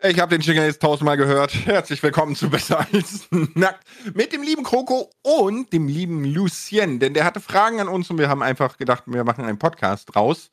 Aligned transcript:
Ich 0.00 0.20
habe 0.20 0.30
den 0.30 0.42
Jingle 0.42 0.64
jetzt 0.64 0.80
tausendmal 0.80 1.16
gehört. 1.16 1.52
Herzlich 1.66 2.00
willkommen 2.04 2.36
zu 2.36 2.48
Besser 2.48 2.86
als 2.92 3.26
Nackt 3.32 3.84
mit 4.14 4.32
dem 4.32 4.44
lieben 4.44 4.62
Kroko 4.62 5.10
und 5.22 5.72
dem 5.72 5.88
lieben 5.88 6.24
Lucien, 6.24 7.00
denn 7.00 7.14
der 7.14 7.24
hatte 7.24 7.40
Fragen 7.40 7.80
an 7.80 7.88
uns 7.88 8.08
und 8.08 8.16
wir 8.16 8.28
haben 8.28 8.40
einfach 8.40 8.76
gedacht, 8.76 9.02
wir 9.06 9.24
machen 9.24 9.44
einen 9.44 9.58
Podcast 9.58 10.14
raus. 10.14 10.50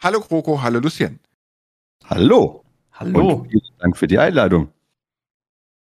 Hallo 0.00 0.20
Kroko, 0.20 0.62
hallo 0.62 0.78
Lucien. 0.78 1.18
Hallo. 2.04 2.62
Hallo. 2.92 3.32
Und 3.32 3.50
vielen 3.50 3.78
Dank 3.80 3.96
für 3.96 4.06
die 4.06 4.20
Einladung. 4.20 4.68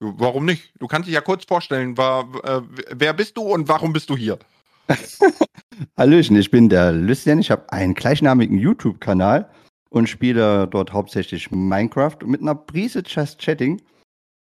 Warum 0.01 0.45
nicht? 0.45 0.73
Du 0.81 0.89
kannst 0.89 1.07
dich 1.07 1.15
ja 1.15 1.21
kurz 1.21 1.45
vorstellen, 1.45 1.97
war, 1.97 2.25
äh, 2.43 2.61
wer 2.91 3.13
bist 3.13 3.37
du 3.37 3.43
und 3.43 3.69
warum 3.69 3.93
bist 3.93 4.11
du 4.11 4.17
hier? 4.17 4.37
Hallöchen, 5.97 6.35
ich 6.35 6.51
bin 6.51 6.69
der 6.69 6.91
Lucien. 6.91 7.39
Ich 7.39 7.53
habe 7.53 7.73
einen 7.73 7.95
gleichnamigen 7.95 8.59
YouTube-Kanal 8.59 9.49
und 9.91 10.09
spiele 10.09 10.67
dort 10.69 10.93
hauptsächlich 10.93 11.51
Minecraft 11.51 12.19
mit 12.25 12.41
einer 12.41 12.55
Prise 12.55 13.03
Just 13.07 13.41
Chatting. 13.41 13.81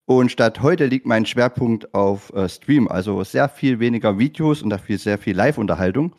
Und 0.06 0.30
statt 0.30 0.60
heute 0.60 0.86
liegt 0.86 1.06
mein 1.06 1.24
Schwerpunkt 1.24 1.94
auf 1.94 2.32
äh, 2.34 2.48
Stream, 2.48 2.88
also 2.88 3.24
sehr 3.24 3.48
viel 3.48 3.80
weniger 3.80 4.18
Videos 4.18 4.62
und 4.62 4.70
dafür 4.70 4.98
sehr 4.98 5.18
viel 5.18 5.34
Live-Unterhaltung. 5.34 6.14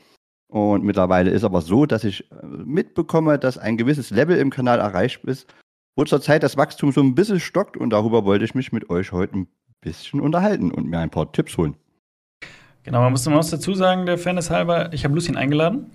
Und 0.47 0.83
mittlerweile 0.83 1.31
ist 1.31 1.43
aber 1.43 1.61
so, 1.61 1.85
dass 1.85 2.03
ich 2.03 2.31
äh, 2.31 2.45
mitbekomme, 2.45 3.37
dass 3.37 3.57
ein 3.57 3.77
gewisses 3.77 4.09
Level 4.09 4.37
im 4.37 4.49
Kanal 4.49 4.79
erreicht 4.79 5.23
ist, 5.25 5.53
wo 5.95 6.03
zurzeit 6.03 6.43
das 6.43 6.57
Wachstum 6.57 6.91
so 6.91 7.01
ein 7.01 7.15
bisschen 7.15 7.39
stockt 7.39 7.77
und 7.77 7.91
darüber 7.91 8.25
wollte 8.25 8.45
ich 8.45 8.55
mich 8.55 8.71
mit 8.71 8.89
euch 8.89 9.11
heute 9.11 9.39
ein 9.39 9.47
bisschen 9.81 10.19
unterhalten 10.19 10.71
und 10.71 10.87
mir 10.87 10.99
ein 10.99 11.09
paar 11.09 11.31
Tipps 11.31 11.57
holen. 11.57 11.75
Genau, 12.85 13.01
man 13.01 13.11
muss 13.11 13.25
noch 13.25 13.35
was 13.35 13.49
dazu 13.49 13.73
sagen, 13.73 14.05
der 14.05 14.19
Fairness 14.19 14.51
halber, 14.51 14.93
ich 14.93 15.03
habe 15.05 15.15
Lucien 15.15 15.37
eingeladen. 15.37 15.87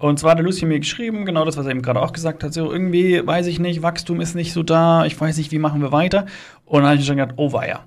Und 0.00 0.18
zwar 0.18 0.32
hat 0.32 0.38
der 0.38 0.44
Lucien 0.44 0.68
mir 0.68 0.80
geschrieben, 0.80 1.24
genau 1.24 1.44
das, 1.44 1.56
was 1.56 1.66
er 1.66 1.70
eben 1.70 1.82
gerade 1.82 2.02
auch 2.02 2.12
gesagt 2.12 2.42
hat. 2.42 2.52
So, 2.52 2.72
irgendwie 2.72 3.24
weiß 3.24 3.46
ich 3.46 3.60
nicht, 3.60 3.82
Wachstum 3.82 4.20
ist 4.20 4.34
nicht 4.34 4.52
so 4.52 4.64
da, 4.64 5.06
ich 5.06 5.18
weiß 5.18 5.36
nicht, 5.36 5.52
wie 5.52 5.60
machen 5.60 5.80
wir 5.82 5.92
weiter. 5.92 6.26
Und 6.64 6.80
dann 6.82 6.90
habe 6.90 7.00
ich 7.00 7.06
schon 7.06 7.16
gedacht, 7.16 7.36
oh 7.36 7.52
weia. 7.52 7.84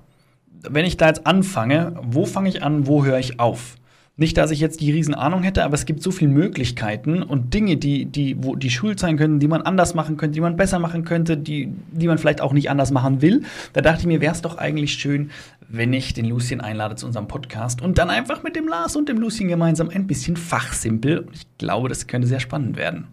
Wenn 0.66 0.86
ich 0.86 0.96
da 0.96 1.08
jetzt 1.08 1.26
anfange, 1.26 2.00
wo 2.02 2.24
fange 2.24 2.48
ich 2.48 2.62
an, 2.62 2.86
wo 2.86 3.04
höre 3.04 3.18
ich 3.18 3.38
auf? 3.38 3.76
Nicht, 4.18 4.38
dass 4.38 4.50
ich 4.50 4.60
jetzt 4.60 4.80
die 4.80 4.90
Riesenahnung 4.90 5.42
hätte, 5.42 5.62
aber 5.62 5.74
es 5.74 5.84
gibt 5.84 6.02
so 6.02 6.10
viele 6.10 6.30
Möglichkeiten 6.30 7.22
und 7.22 7.52
Dinge, 7.52 7.76
die, 7.76 8.06
die, 8.06 8.42
wo 8.42 8.56
die 8.56 8.70
schuld 8.70 8.98
sein 8.98 9.18
könnten, 9.18 9.40
die 9.40 9.48
man 9.48 9.60
anders 9.60 9.94
machen 9.94 10.16
könnte, 10.16 10.32
die 10.32 10.40
man 10.40 10.56
besser 10.56 10.78
machen 10.78 11.04
könnte, 11.04 11.36
die, 11.36 11.68
die 11.92 12.06
man 12.06 12.16
vielleicht 12.16 12.40
auch 12.40 12.54
nicht 12.54 12.70
anders 12.70 12.90
machen 12.90 13.20
will. 13.20 13.42
Da 13.74 13.82
dachte 13.82 14.00
ich 14.00 14.06
mir, 14.06 14.22
wäre 14.22 14.32
es 14.32 14.40
doch 14.40 14.56
eigentlich 14.56 14.94
schön, 14.94 15.30
wenn 15.68 15.92
ich 15.92 16.14
den 16.14 16.24
Lucien 16.26 16.60
einlade 16.60 16.96
zu 16.96 17.06
unserem 17.06 17.28
Podcast 17.28 17.80
und 17.82 17.98
dann 17.98 18.10
einfach 18.10 18.42
mit 18.42 18.56
dem 18.56 18.68
Lars 18.68 18.96
und 18.96 19.08
dem 19.08 19.18
Lucien 19.18 19.48
gemeinsam 19.48 19.88
ein 19.88 20.06
bisschen 20.06 20.36
fachsimpel. 20.36 21.18
Und 21.20 21.34
ich 21.34 21.46
glaube, 21.58 21.88
das 21.88 22.06
könnte 22.06 22.28
sehr 22.28 22.40
spannend 22.40 22.76
werden. 22.76 23.08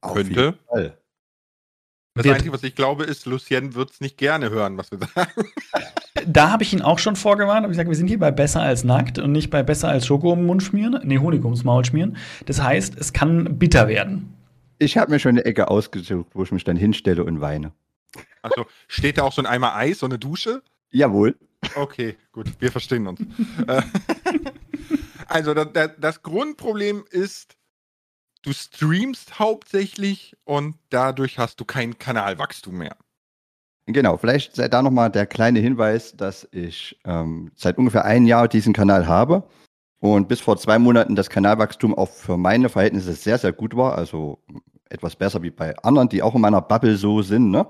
Könnte. 0.00 0.54
Das 2.14 2.24
Wird- 2.24 2.34
Einzige, 2.34 2.52
was 2.52 2.62
ich 2.64 2.74
glaube, 2.74 3.04
ist, 3.04 3.26
Lucien 3.26 3.74
wird 3.74 3.90
es 3.92 4.00
nicht 4.00 4.16
gerne 4.16 4.50
hören, 4.50 4.76
was 4.76 4.90
wir 4.90 4.98
sagen. 4.98 5.30
Da 6.26 6.50
habe 6.50 6.64
ich 6.64 6.72
ihn 6.72 6.82
auch 6.82 6.98
schon 6.98 7.14
vorgewarnt. 7.14 7.62
Hab 7.62 7.66
ich 7.70 7.74
gesagt, 7.74 7.88
wir 7.88 7.96
sind 7.96 8.08
hier 8.08 8.18
bei 8.18 8.32
besser 8.32 8.60
als 8.60 8.82
nackt 8.82 9.20
und 9.20 9.30
nicht 9.30 9.50
bei 9.50 9.62
besser 9.62 9.88
als 9.88 10.04
Schoko 10.04 10.32
um 10.32 10.40
den 10.40 10.46
Mund 10.46 10.62
schmieren, 10.64 11.00
nee, 11.04 11.18
Honig 11.18 11.44
ums 11.44 11.62
Maul 11.62 11.84
schmieren. 11.84 12.16
Das 12.44 12.60
heißt, 12.60 12.98
es 12.98 13.12
kann 13.12 13.56
bitter 13.56 13.86
werden. 13.86 14.34
Ich 14.78 14.98
habe 14.98 15.12
mir 15.12 15.20
schon 15.20 15.30
eine 15.30 15.44
Ecke 15.44 15.68
ausgesucht, 15.68 16.26
wo 16.34 16.42
ich 16.42 16.50
mich 16.50 16.64
dann 16.64 16.76
hinstelle 16.76 17.22
und 17.22 17.40
weine. 17.40 17.70
Also 18.42 18.66
steht 18.88 19.16
da 19.18 19.22
auch 19.22 19.32
so 19.32 19.40
ein 19.42 19.46
Eimer 19.46 19.76
Eis, 19.76 20.00
so 20.00 20.06
eine 20.06 20.18
Dusche? 20.18 20.60
Jawohl. 20.90 21.36
Okay, 21.74 22.16
gut, 22.32 22.48
wir 22.60 22.70
verstehen 22.70 23.06
uns. 23.06 23.20
Äh, 23.66 23.82
also 25.28 25.54
da, 25.54 25.64
da, 25.64 25.88
das 25.88 26.22
Grundproblem 26.22 27.04
ist, 27.10 27.56
du 28.42 28.52
streamst 28.52 29.38
hauptsächlich 29.38 30.36
und 30.44 30.76
dadurch 30.90 31.38
hast 31.38 31.60
du 31.60 31.64
kein 31.64 31.98
Kanalwachstum 31.98 32.78
mehr. 32.78 32.96
Genau, 33.86 34.18
vielleicht 34.18 34.54
sei 34.54 34.68
da 34.68 34.82
nochmal 34.82 35.10
der 35.10 35.26
kleine 35.26 35.60
Hinweis, 35.60 36.14
dass 36.14 36.46
ich 36.52 36.98
ähm, 37.04 37.50
seit 37.56 37.78
ungefähr 37.78 38.04
einem 38.04 38.26
Jahr 38.26 38.46
diesen 38.46 38.74
Kanal 38.74 39.06
habe 39.06 39.48
und 40.00 40.28
bis 40.28 40.40
vor 40.40 40.58
zwei 40.58 40.78
Monaten 40.78 41.16
das 41.16 41.30
Kanalwachstum 41.30 41.96
auch 41.96 42.10
für 42.10 42.36
meine 42.36 42.68
Verhältnisse 42.68 43.14
sehr, 43.14 43.38
sehr 43.38 43.52
gut 43.52 43.74
war. 43.76 43.96
Also 43.96 44.38
etwas 44.90 45.16
besser 45.16 45.42
wie 45.42 45.50
bei 45.50 45.74
anderen, 45.78 46.10
die 46.10 46.22
auch 46.22 46.34
in 46.34 46.42
meiner 46.42 46.60
Bubble 46.60 46.96
so 46.96 47.22
sind. 47.22 47.50
Ne? 47.50 47.66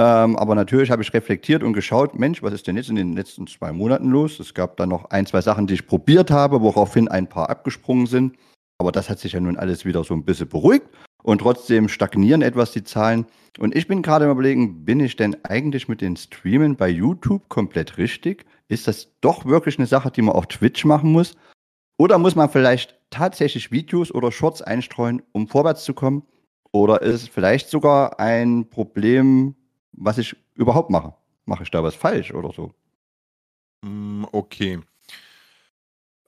Ähm, 0.00 0.36
aber 0.36 0.54
natürlich 0.54 0.92
habe 0.92 1.02
ich 1.02 1.12
reflektiert 1.12 1.64
und 1.64 1.72
geschaut, 1.72 2.16
Mensch, 2.16 2.40
was 2.42 2.52
ist 2.52 2.68
denn 2.68 2.76
jetzt 2.76 2.88
in 2.88 2.94
den 2.94 3.14
letzten 3.14 3.48
zwei 3.48 3.72
Monaten 3.72 4.10
los? 4.10 4.38
Es 4.38 4.54
gab 4.54 4.76
dann 4.76 4.90
noch 4.90 5.10
ein, 5.10 5.26
zwei 5.26 5.40
Sachen, 5.40 5.66
die 5.66 5.74
ich 5.74 5.88
probiert 5.88 6.30
habe, 6.30 6.60
woraufhin 6.62 7.08
ein 7.08 7.28
paar 7.28 7.50
abgesprungen 7.50 8.06
sind. 8.06 8.36
Aber 8.78 8.92
das 8.92 9.10
hat 9.10 9.18
sich 9.18 9.32
ja 9.32 9.40
nun 9.40 9.56
alles 9.56 9.84
wieder 9.84 10.04
so 10.04 10.14
ein 10.14 10.24
bisschen 10.24 10.48
beruhigt. 10.48 10.86
Und 11.24 11.40
trotzdem 11.40 11.88
stagnieren 11.88 12.42
etwas 12.42 12.70
die 12.70 12.84
Zahlen. 12.84 13.26
Und 13.58 13.74
ich 13.74 13.88
bin 13.88 14.02
gerade 14.02 14.26
im 14.26 14.30
Überlegen, 14.30 14.84
bin 14.84 15.00
ich 15.00 15.16
denn 15.16 15.36
eigentlich 15.44 15.88
mit 15.88 16.00
den 16.00 16.16
Streamen 16.16 16.76
bei 16.76 16.88
YouTube 16.88 17.48
komplett 17.48 17.98
richtig? 17.98 18.46
Ist 18.68 18.86
das 18.86 19.18
doch 19.20 19.46
wirklich 19.46 19.78
eine 19.78 19.88
Sache, 19.88 20.12
die 20.12 20.22
man 20.22 20.36
auf 20.36 20.46
Twitch 20.46 20.84
machen 20.84 21.10
muss? 21.10 21.34
Oder 21.98 22.18
muss 22.18 22.36
man 22.36 22.48
vielleicht 22.48 23.00
tatsächlich 23.10 23.72
Videos 23.72 24.14
oder 24.14 24.30
Shorts 24.30 24.62
einstreuen, 24.62 25.22
um 25.32 25.48
vorwärts 25.48 25.82
zu 25.84 25.92
kommen? 25.92 26.22
Oder 26.70 27.02
ist 27.02 27.22
es 27.22 27.28
vielleicht 27.28 27.68
sogar 27.68 28.20
ein 28.20 28.68
Problem, 28.70 29.56
was 30.00 30.18
ich 30.18 30.36
überhaupt 30.54 30.90
mache? 30.90 31.14
Mache 31.44 31.62
ich 31.62 31.70
da 31.70 31.82
was 31.82 31.94
falsch 31.94 32.32
oder 32.32 32.52
so? 32.52 32.72
Hm, 33.84 34.26
okay. 34.32 34.80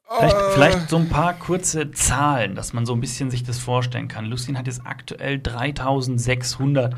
Vielleicht, 0.08 0.36
Äh, 0.36 0.50
vielleicht 0.54 0.88
so 0.90 0.96
ein 0.96 1.08
paar 1.08 1.34
kurze 1.34 1.92
Zahlen, 1.92 2.54
dass 2.56 2.72
man 2.72 2.84
so 2.84 2.92
ein 2.94 3.00
bisschen 3.00 3.30
sich 3.30 3.44
das 3.44 3.58
vorstellen 3.58 4.08
kann. 4.08 4.24
Lucien 4.24 4.58
hat 4.58 4.66
jetzt 4.66 4.84
aktuell 4.84 5.38
3600 5.38 6.96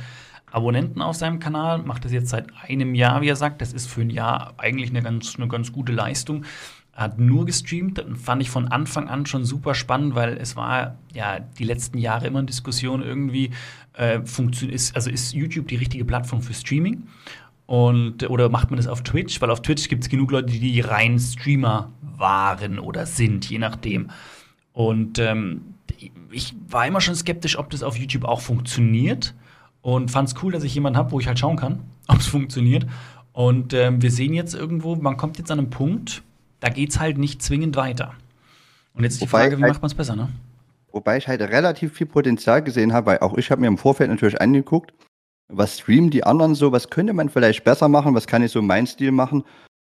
Abonnenten 0.50 1.02
auf 1.02 1.16
seinem 1.16 1.38
Kanal, 1.38 1.78
macht 1.78 2.04
das 2.04 2.12
jetzt 2.12 2.30
seit 2.30 2.46
einem 2.62 2.94
Jahr, 2.94 3.20
wie 3.20 3.28
er 3.28 3.36
sagt. 3.36 3.60
Das 3.60 3.72
ist 3.72 3.86
für 3.86 4.02
ein 4.02 4.10
Jahr 4.10 4.54
eigentlich 4.58 4.90
eine 4.90 5.02
ganz, 5.02 5.36
eine 5.36 5.48
ganz 5.48 5.72
gute 5.72 5.92
Leistung. 5.92 6.44
Hat 6.92 7.18
nur 7.18 7.46
gestreamt, 7.46 8.04
fand 8.22 8.42
ich 8.42 8.50
von 8.50 8.68
Anfang 8.68 9.08
an 9.08 9.24
schon 9.24 9.44
super 9.44 9.74
spannend, 9.74 10.14
weil 10.14 10.36
es 10.36 10.56
war 10.56 10.98
ja 11.14 11.40
die 11.40 11.64
letzten 11.64 11.96
Jahre 11.96 12.26
immer 12.26 12.40
eine 12.40 12.46
Diskussion 12.46 13.02
irgendwie, 13.02 13.50
äh, 13.94 14.20
ist, 14.68 14.94
also 14.94 15.10
ist 15.10 15.32
YouTube 15.32 15.68
die 15.68 15.76
richtige 15.76 16.04
Plattform 16.04 16.42
für 16.42 16.52
Streaming? 16.52 17.04
Und, 17.66 18.28
oder 18.28 18.50
macht 18.50 18.70
man 18.70 18.76
das 18.76 18.86
auf 18.86 19.02
Twitch? 19.02 19.40
Weil 19.40 19.50
auf 19.50 19.62
Twitch 19.62 19.88
gibt 19.88 20.04
es 20.04 20.10
genug 20.10 20.30
Leute, 20.30 20.52
die 20.52 20.80
rein 20.80 21.18
Streamer 21.18 21.90
waren 22.02 22.78
oder 22.78 23.06
sind, 23.06 23.48
je 23.48 23.58
nachdem. 23.58 24.10
Und 24.72 25.18
ähm, 25.18 25.62
ich 26.30 26.54
war 26.68 26.86
immer 26.86 27.00
schon 27.00 27.14
skeptisch, 27.14 27.58
ob 27.58 27.70
das 27.70 27.82
auf 27.82 27.96
YouTube 27.96 28.24
auch 28.24 28.40
funktioniert. 28.40 29.34
Und 29.80 30.10
fand 30.10 30.28
es 30.28 30.42
cool, 30.42 30.52
dass 30.52 30.64
ich 30.64 30.74
jemanden 30.74 30.96
habe, 30.98 31.12
wo 31.12 31.20
ich 31.20 31.26
halt 31.26 31.38
schauen 31.38 31.56
kann, 31.56 31.80
ob 32.08 32.18
es 32.18 32.26
funktioniert. 32.26 32.86
Und 33.32 33.72
ähm, 33.72 34.02
wir 34.02 34.10
sehen 34.10 34.34
jetzt 34.34 34.54
irgendwo, 34.54 34.94
man 34.96 35.16
kommt 35.16 35.38
jetzt 35.38 35.50
an 35.50 35.58
einen 35.58 35.70
Punkt, 35.70 36.22
da 36.62 36.68
geht 36.68 36.90
es 36.90 37.00
halt 37.00 37.18
nicht 37.18 37.42
zwingend 37.42 37.74
weiter. 37.76 38.14
Und 38.94 39.02
jetzt 39.02 39.14
ist 39.14 39.22
die 39.22 39.26
Frage, 39.26 39.58
wie 39.58 39.62
macht 39.62 39.82
man 39.82 39.90
es 39.90 39.94
besser, 39.94 40.14
ne? 40.14 40.28
Wobei 40.92 41.16
ich 41.16 41.26
halt 41.26 41.40
relativ 41.40 41.94
viel 41.94 42.06
Potenzial 42.06 42.62
gesehen 42.62 42.92
habe, 42.92 43.06
weil 43.06 43.18
auch 43.18 43.36
ich 43.36 43.50
habe 43.50 43.60
mir 43.60 43.66
im 43.66 43.78
Vorfeld 43.78 44.10
natürlich 44.10 44.40
angeguckt, 44.40 44.92
was 45.48 45.78
streamen 45.78 46.10
die 46.10 46.22
anderen 46.22 46.54
so, 46.54 46.70
was 46.70 46.88
könnte 46.88 47.14
man 47.14 47.28
vielleicht 47.30 47.64
besser 47.64 47.88
machen, 47.88 48.14
was 48.14 48.26
kann 48.26 48.44
ich 48.44 48.52
so 48.52 48.62
mein 48.62 48.86
Stil 48.86 49.10
machen. 49.10 49.42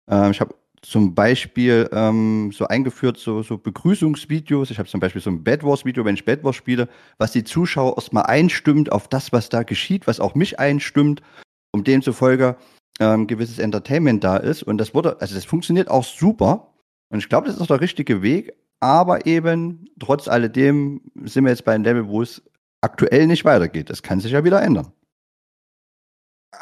Ähm, 0.09 0.31
ich 0.31 0.39
habe 0.39 0.53
zum 0.83 1.16
Beispiel 1.16 1.89
ähm, 1.91 2.51
so 2.53 2.67
eingeführt, 2.67 3.17
so, 3.17 3.41
so 3.41 3.57
Begrüßungsvideos. 3.57 4.69
Ich 4.69 4.77
habe 4.77 4.87
zum 4.87 4.99
Beispiel 4.99 5.21
so 5.21 5.31
ein 5.31 5.43
Bad 5.43 5.63
Wars-Video, 5.63 6.05
wenn 6.05 6.16
ich 6.16 6.25
Bad 6.25 6.43
Wars 6.43 6.55
spiele, 6.55 6.87
was 7.17 7.31
die 7.31 7.43
Zuschauer 7.43 7.95
erstmal 7.97 8.25
einstimmt 8.27 8.91
auf 8.91 9.07
das, 9.07 9.31
was 9.31 9.49
da 9.49 9.63
geschieht, 9.63 10.05
was 10.05 10.19
auch 10.19 10.35
mich 10.35 10.59
einstimmt, 10.59 11.23
um 11.71 11.83
demzufolge 11.83 12.55
ähm, 13.00 13.28
gewisses 13.28 13.59
Entertainment 13.59 14.24
da 14.24 14.38
ist. 14.38 14.63
Und 14.63 14.78
das 14.78 14.94
wurde, 14.94 15.19
also 15.22 15.35
das 15.35 15.46
funktioniert 15.46 15.90
auch 15.90 16.03
super. 16.03 16.74
Und 17.09 17.19
ich 17.19 17.30
glaube, 17.30 17.47
das 17.47 17.56
ist 17.56 17.62
auch 17.62 17.68
der 17.68 17.81
richtige 17.81 18.22
Weg. 18.22 18.53
Aber 18.80 19.25
eben, 19.25 19.90
trotz 20.00 20.28
alledem 20.28 21.02
sind 21.24 21.46
wir 21.46 21.52
jetzt 21.52 21.66
bei 21.66 21.74
einem 21.74 21.84
Level, 21.84 22.08
wo 22.08 22.22
es 22.22 22.44
aktuell 22.81 23.26
nicht 23.28 23.44
weitergeht. 23.46 23.90
Das 23.90 24.03
kann 24.03 24.20
sich 24.20 24.32
ja 24.34 24.44
wieder 24.44 24.61
ändern. 24.61 24.91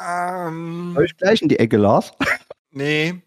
ähm, 0.00 0.92
Soll 0.94 1.04
ich 1.04 1.16
gleich 1.16 1.42
in 1.42 1.48
die 1.48 1.58
Ecke, 1.58 1.76
Lars? 1.76 2.12
nee. 2.70 3.20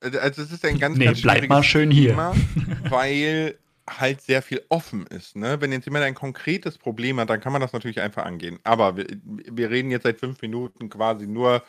Also 0.00 0.42
es 0.42 0.52
ist 0.52 0.64
ein 0.64 0.78
ganz, 0.78 0.98
Nee, 0.98 1.06
ganz 1.06 1.22
bleib 1.22 1.48
mal 1.48 1.62
schön 1.62 1.90
hier. 1.90 2.10
Thema, 2.10 2.34
weil 2.90 3.58
halt 3.88 4.20
sehr 4.20 4.42
viel 4.42 4.62
offen 4.68 5.06
ist. 5.06 5.36
Ne? 5.36 5.60
Wenn 5.60 5.72
jetzt 5.72 5.86
jemand 5.86 6.04
ein 6.04 6.14
konkretes 6.14 6.76
Problem 6.76 7.18
hat, 7.20 7.30
dann 7.30 7.40
kann 7.40 7.52
man 7.52 7.62
das 7.62 7.72
natürlich 7.72 8.00
einfach 8.00 8.24
angehen. 8.24 8.58
Aber 8.64 8.96
wir, 8.96 9.06
wir 9.24 9.70
reden 9.70 9.90
jetzt 9.90 10.02
seit 10.02 10.18
fünf 10.18 10.42
Minuten 10.42 10.90
quasi 10.90 11.26
nur, 11.26 11.62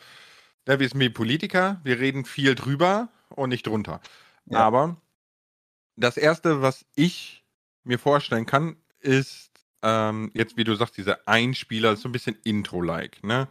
ne, 0.68 0.80
wir 0.80 0.90
sind 0.90 1.00
wie 1.00 1.10
Politiker, 1.10 1.80
wir 1.84 2.00
reden 2.00 2.26
viel 2.26 2.56
drüber 2.56 3.10
und 3.30 3.50
nicht 3.50 3.68
drunter. 3.68 4.02
Ja. 4.46 4.60
Aber 4.60 4.98
das 5.96 6.18
Erste, 6.18 6.62
was 6.62 6.86
ich 6.96 7.44
mir 7.84 8.00
vorstellen 8.00 8.46
kann, 8.46 8.78
ist 9.00 9.52
ähm, 9.82 10.32
jetzt, 10.34 10.58
wie 10.58 10.64
du 10.64 10.76
sagst, 10.76 10.98
diese 10.98 11.28
Einspieler, 11.28 11.96
so 11.96 12.10
ein 12.10 12.12
bisschen 12.12 12.38
Intro-like. 12.44 13.24
Ne? 13.24 13.48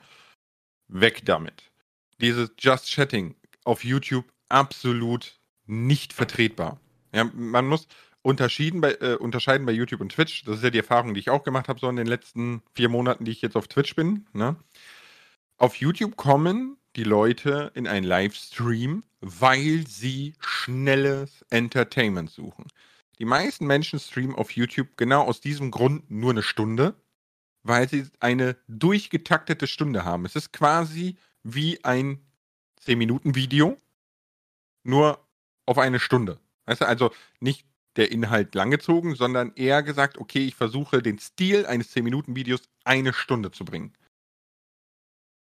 Weg 0.89 1.25
damit. 1.25 1.71
Dieses 2.21 2.51
Just 2.59 2.91
Chatting 2.91 3.35
auf 3.65 3.85
YouTube 3.85 4.25
absolut 4.49 5.39
nicht 5.67 6.13
vertretbar. 6.13 6.81
Ja, 7.13 7.25
man 7.25 7.67
muss 7.67 7.89
unterschieden 8.23 8.81
bei, 8.81 8.93
äh, 8.95 9.15
unterscheiden 9.15 9.67
bei 9.67 9.73
YouTube 9.73 10.01
und 10.01 10.13
Twitch. 10.13 10.45
Das 10.45 10.57
ist 10.57 10.65
ja 10.65 10.71
die 10.71 10.79
Erfahrung, 10.79 11.15
die 11.15 11.21
ich 11.21 11.31
auch 11.31 11.45
gemacht 11.45 11.69
habe, 11.69 11.79
so 11.79 11.89
in 11.89 11.97
den 11.97 12.07
letzten 12.07 12.63
vier 12.75 12.89
Monaten, 12.89 13.25
die 13.25 13.31
ich 13.31 13.43
jetzt 13.43 13.57
auf 13.57 13.69
Twitch 13.69 13.95
bin. 13.95 14.27
Ne? 14.33 14.57
Auf 15.59 15.77
YouTube 15.77 16.17
kommen 16.17 16.77
die 16.97 17.05
Leute 17.05 17.71
in 17.75 17.87
einen 17.87 18.07
Livestream, 18.07 19.05
weil 19.21 19.87
sie 19.87 20.35
schnelles 20.41 21.45
Entertainment 21.51 22.31
suchen. 22.31 22.67
Die 23.19 23.25
meisten 23.25 23.67
Menschen 23.67 23.99
streamen 23.99 24.37
auf 24.37 24.51
YouTube 24.53 24.97
genau 24.97 25.23
aus 25.23 25.41
diesem 25.41 25.71
Grund 25.71 26.11
nur 26.11 26.33
eine 26.33 26.43
Stunde, 26.43 26.95
weil 27.63 27.89
sie 27.89 28.07
eine 28.21 28.57
durchgetaktete 28.69 29.67
Stunde 29.67 30.05
haben. 30.05 30.25
Es 30.25 30.37
ist 30.37 30.53
quasi 30.53 31.17
wie 31.43 31.83
ein 31.85 32.21
10-Minuten-Video, 32.85 33.77
nur 34.85 35.27
auf 35.65 35.79
eine 35.79 35.99
Stunde. 35.99 36.39
Weißt 36.67 36.83
du, 36.83 36.87
also 36.87 37.11
nicht 37.41 37.67
der 37.97 38.13
Inhalt 38.13 38.55
langgezogen, 38.55 39.15
sondern 39.15 39.53
eher 39.55 39.83
gesagt, 39.83 40.19
okay, 40.19 40.47
ich 40.47 40.55
versuche 40.55 41.03
den 41.03 41.19
Stil 41.19 41.67
eines 41.67 41.95
10-Minuten-Videos 41.95 42.63
eine 42.85 43.13
Stunde 43.13 43.51
zu 43.51 43.65
bringen. 43.65 43.93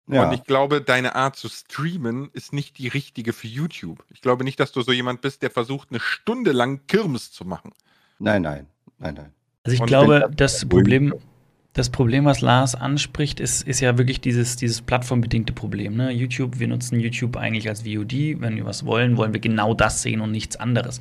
Ja. 0.08 0.26
Und 0.26 0.34
ich 0.34 0.44
glaube, 0.44 0.81
deine 0.81 1.14
Art 1.14 1.37
zu 1.37 1.49
streamen 1.49 2.31
ist 2.32 2.52
nicht 2.52 2.78
die 2.78 2.88
richtige 2.88 3.32
für 3.32 3.46
YouTube. 3.46 4.05
Ich 4.10 4.22
glaube 4.22 4.44
nicht, 4.44 4.58
dass 4.58 4.72
du 4.72 4.81
so 4.81 4.93
jemand 4.93 5.20
bist, 5.20 5.43
der 5.43 5.50
versucht, 5.50 5.90
eine 5.90 6.00
Stunde 6.00 6.52
lang 6.52 6.81
Kirmes 6.87 7.31
zu 7.31 7.44
machen. 7.44 7.72
Nein, 8.19 8.43
nein, 8.43 8.66
nein, 8.99 9.14
nein. 9.14 9.32
Also 9.64 9.75
ich 9.75 9.81
Und 9.81 9.87
glaube, 9.87 10.31
das 10.34 10.64
Problem, 10.66 11.14
das 11.75 11.90
Problem, 11.90 12.25
was 12.25 12.40
Lars 12.40 12.75
anspricht, 12.75 13.38
ist, 13.38 13.69
ist 13.69 13.81
ja 13.81 13.99
wirklich 13.99 14.20
dieses, 14.20 14.56
dieses 14.56 14.81
plattformbedingte 14.81 15.52
Problem. 15.52 15.96
Ne? 15.96 16.10
YouTube, 16.10 16.58
wir 16.58 16.69
nutzen 16.69 16.99
YouTube 16.99 17.37
eigentlich 17.37 17.69
als 17.69 17.82
VOD. 17.82 18.40
Wenn 18.40 18.56
wir 18.56 18.64
was 18.64 18.87
wollen, 18.87 19.16
wollen 19.16 19.34
wir 19.34 19.40
genau 19.40 19.75
das 19.75 20.02
sehen 20.02 20.20
und 20.20 20.32
nichts 20.32 20.56
anderes. 20.56 21.00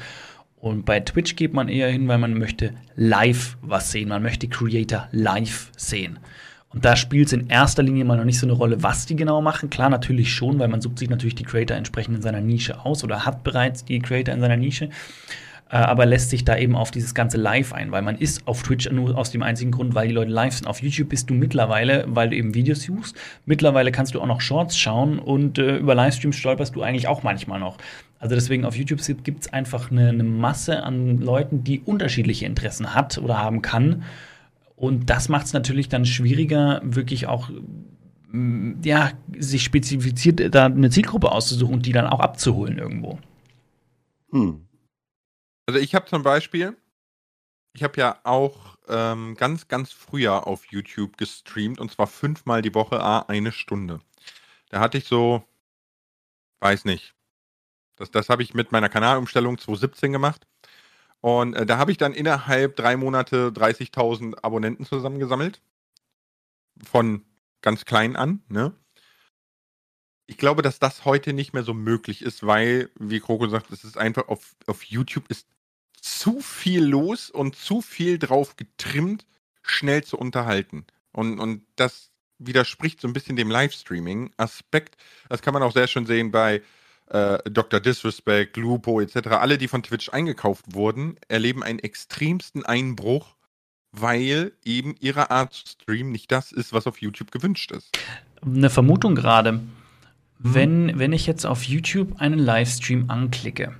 Und 0.57 0.85
bei 0.85 0.99
Twitch 0.99 1.35
geht 1.35 1.53
man 1.53 1.69
eher 1.69 1.89
hin, 1.89 2.07
weil 2.07 2.17
man 2.17 2.33
möchte 2.37 2.73
live 2.95 3.57
was 3.61 3.91
sehen. 3.91 4.09
Man 4.09 4.21
möchte 4.21 4.49
Creator 4.49 5.07
live 5.11 5.71
sehen. 5.77 6.19
Und 6.73 6.83
da 6.83 6.95
spielt 6.95 7.27
es 7.27 7.33
in 7.33 7.47
erster 7.47 7.81
Linie 7.81 8.03
mal 8.03 8.17
noch 8.17 8.25
nicht 8.25 8.39
so 8.39 8.45
eine 8.45 8.53
Rolle, 8.53 8.83
was 8.83 9.05
die 9.05 9.15
genau 9.15 9.41
machen. 9.41 9.69
Klar, 9.69 9.89
natürlich 9.89 10.33
schon, 10.33 10.59
weil 10.59 10.67
man 10.67 10.81
sucht 10.81 10.99
sich 10.99 11.09
natürlich 11.09 11.35
die 11.35 11.43
Creator 11.43 11.77
entsprechend 11.77 12.15
in 12.15 12.21
seiner 12.21 12.41
Nische 12.41 12.85
aus 12.85 13.03
oder 13.03 13.25
hat 13.25 13.43
bereits 13.43 13.85
die 13.85 13.99
Creator 13.99 14.33
in 14.33 14.41
seiner 14.41 14.57
Nische. 14.57 14.89
Äh, 15.69 15.77
aber 15.77 16.05
lässt 16.05 16.29
sich 16.29 16.45
da 16.45 16.57
eben 16.57 16.75
auf 16.75 16.91
dieses 16.91 17.13
ganze 17.13 17.37
Live 17.37 17.73
ein, 17.73 17.91
weil 17.91 18.01
man 18.01 18.17
ist 18.17 18.47
auf 18.47 18.63
Twitch 18.63 18.89
nur 18.89 19.17
aus 19.17 19.31
dem 19.31 19.43
einzigen 19.43 19.71
Grund, 19.71 19.95
weil 19.95 20.07
die 20.07 20.13
Leute 20.13 20.31
live 20.31 20.53
sind. 20.53 20.67
Auf 20.67 20.81
YouTube 20.81 21.09
bist 21.09 21.29
du 21.29 21.33
mittlerweile, 21.33 22.05
weil 22.07 22.29
du 22.29 22.35
eben 22.35 22.53
Videos 22.53 22.83
suchst. 22.83 23.15
Mittlerweile 23.45 23.91
kannst 23.91 24.15
du 24.15 24.21
auch 24.21 24.27
noch 24.27 24.41
Shorts 24.41 24.77
schauen 24.77 25.19
und 25.19 25.57
äh, 25.57 25.77
über 25.77 25.95
Livestreams 25.95 26.35
stolperst 26.35 26.75
du 26.75 26.83
eigentlich 26.83 27.07
auch 27.07 27.23
manchmal 27.23 27.59
noch. 27.59 27.77
Also 28.19 28.35
deswegen 28.35 28.65
auf 28.65 28.75
YouTube 28.75 29.01
gibt 29.23 29.41
es 29.41 29.53
einfach 29.53 29.91
eine, 29.91 30.09
eine 30.09 30.23
Masse 30.23 30.83
an 30.83 31.19
Leuten, 31.19 31.63
die 31.63 31.81
unterschiedliche 31.81 32.45
Interessen 32.45 32.95
hat 32.95 33.17
oder 33.17 33.37
haben 33.37 33.61
kann. 33.61 34.03
Und 34.77 35.09
das 35.09 35.27
macht 35.27 35.47
es 35.47 35.53
natürlich 35.53 35.89
dann 35.89 36.05
schwieriger, 36.05 36.81
wirklich 36.83 37.25
auch 37.25 37.49
mm, 38.29 38.73
ja, 38.83 39.11
sich 39.35 39.63
spezifiziert 39.63 40.53
da 40.53 40.65
eine 40.65 40.91
Zielgruppe 40.91 41.31
auszusuchen 41.31 41.73
und 41.73 41.85
die 41.87 41.91
dann 41.91 42.05
auch 42.05 42.19
abzuholen 42.19 42.77
irgendwo. 42.77 43.19
Hm. 44.29 44.67
Also 45.65 45.79
ich 45.79 45.95
habe 45.95 46.05
zum 46.05 46.21
Beispiel, 46.21 46.77
ich 47.73 47.81
habe 47.81 47.99
ja 47.99 48.19
auch 48.23 48.77
ähm, 48.87 49.35
ganz, 49.35 49.67
ganz 49.67 49.91
früher 49.91 50.45
auf 50.45 50.65
YouTube 50.67 51.17
gestreamt 51.17 51.79
und 51.79 51.91
zwar 51.91 52.05
fünfmal 52.05 52.61
die 52.61 52.75
Woche, 52.75 53.01
a 53.01 53.21
eine 53.21 53.51
Stunde. 53.51 53.99
Da 54.69 54.79
hatte 54.79 54.99
ich 54.99 55.05
so, 55.05 55.43
weiß 56.59 56.85
nicht, 56.85 57.15
das, 57.95 58.11
das 58.11 58.29
habe 58.29 58.43
ich 58.43 58.53
mit 58.53 58.71
meiner 58.71 58.89
Kanalumstellung 58.89 59.57
2017 59.57 60.11
gemacht. 60.11 60.45
Und 61.21 61.53
äh, 61.53 61.65
da 61.65 61.77
habe 61.77 61.91
ich 61.91 61.97
dann 61.97 62.13
innerhalb 62.13 62.75
drei 62.75 62.95
Monate 62.95 63.49
30.000 63.49 64.43
Abonnenten 64.43 64.85
zusammengesammelt. 64.85 65.61
Von 66.83 67.25
ganz 67.61 67.85
klein 67.85 68.15
an. 68.15 68.43
Ne? 68.49 68.73
Ich 70.27 70.37
glaube, 70.37 70.61
dass 70.61 70.79
das 70.79 71.05
heute 71.05 71.33
nicht 71.33 71.53
mehr 71.53 71.63
so 71.63 71.73
möglich 71.73 72.21
ist, 72.21 72.45
weil, 72.45 72.89
wie 72.99 73.19
Kroko 73.19 73.47
sagt, 73.47 73.71
es 73.71 73.83
ist 73.83 73.97
einfach 73.97 74.27
auf, 74.27 74.55
auf 74.67 74.83
YouTube 74.83 75.29
ist 75.29 75.47
zu 75.99 76.39
viel 76.39 76.83
los 76.83 77.29
und 77.29 77.55
zu 77.55 77.81
viel 77.81 78.19
drauf 78.19 78.55
getrimmt, 78.55 79.25
schnell 79.63 80.03
zu 80.03 80.17
unterhalten. 80.17 80.85
Und, 81.11 81.39
und 81.39 81.65
das 81.75 82.11
widerspricht 82.37 83.01
so 83.01 83.07
ein 83.07 83.13
bisschen 83.13 83.35
dem 83.35 83.49
Livestreaming-Aspekt. 83.49 84.97
Das 85.29 85.41
kann 85.41 85.53
man 85.53 85.63
auch 85.63 85.73
sehr 85.73 85.87
schön 85.87 86.05
sehen 86.05 86.31
bei 86.31 86.61
äh, 87.09 87.37
Dr. 87.49 87.79
Disrespect, 87.79 88.57
Lupo 88.57 88.99
etc., 88.99 89.27
alle, 89.27 89.57
die 89.57 89.67
von 89.67 89.83
Twitch 89.83 90.09
eingekauft 90.09 90.65
wurden, 90.73 91.17
erleben 91.27 91.63
einen 91.63 91.79
extremsten 91.79 92.65
Einbruch, 92.65 93.35
weil 93.91 94.51
eben 94.63 94.95
ihre 94.99 95.31
Art 95.31 95.53
zu 95.53 95.65
streamen 95.67 96.11
nicht 96.11 96.31
das 96.31 96.51
ist, 96.51 96.73
was 96.73 96.87
auf 96.87 97.01
YouTube 97.01 97.31
gewünscht 97.31 97.71
ist. 97.71 97.97
Eine 98.45 98.69
Vermutung 98.69 99.15
gerade. 99.15 99.53
Mhm. 99.53 99.63
Wenn, 100.39 100.99
wenn 100.99 101.13
ich 101.13 101.25
jetzt 101.25 101.45
auf 101.45 101.63
YouTube 101.63 102.19
einen 102.19 102.39
Livestream 102.39 103.09
anklicke, 103.09 103.73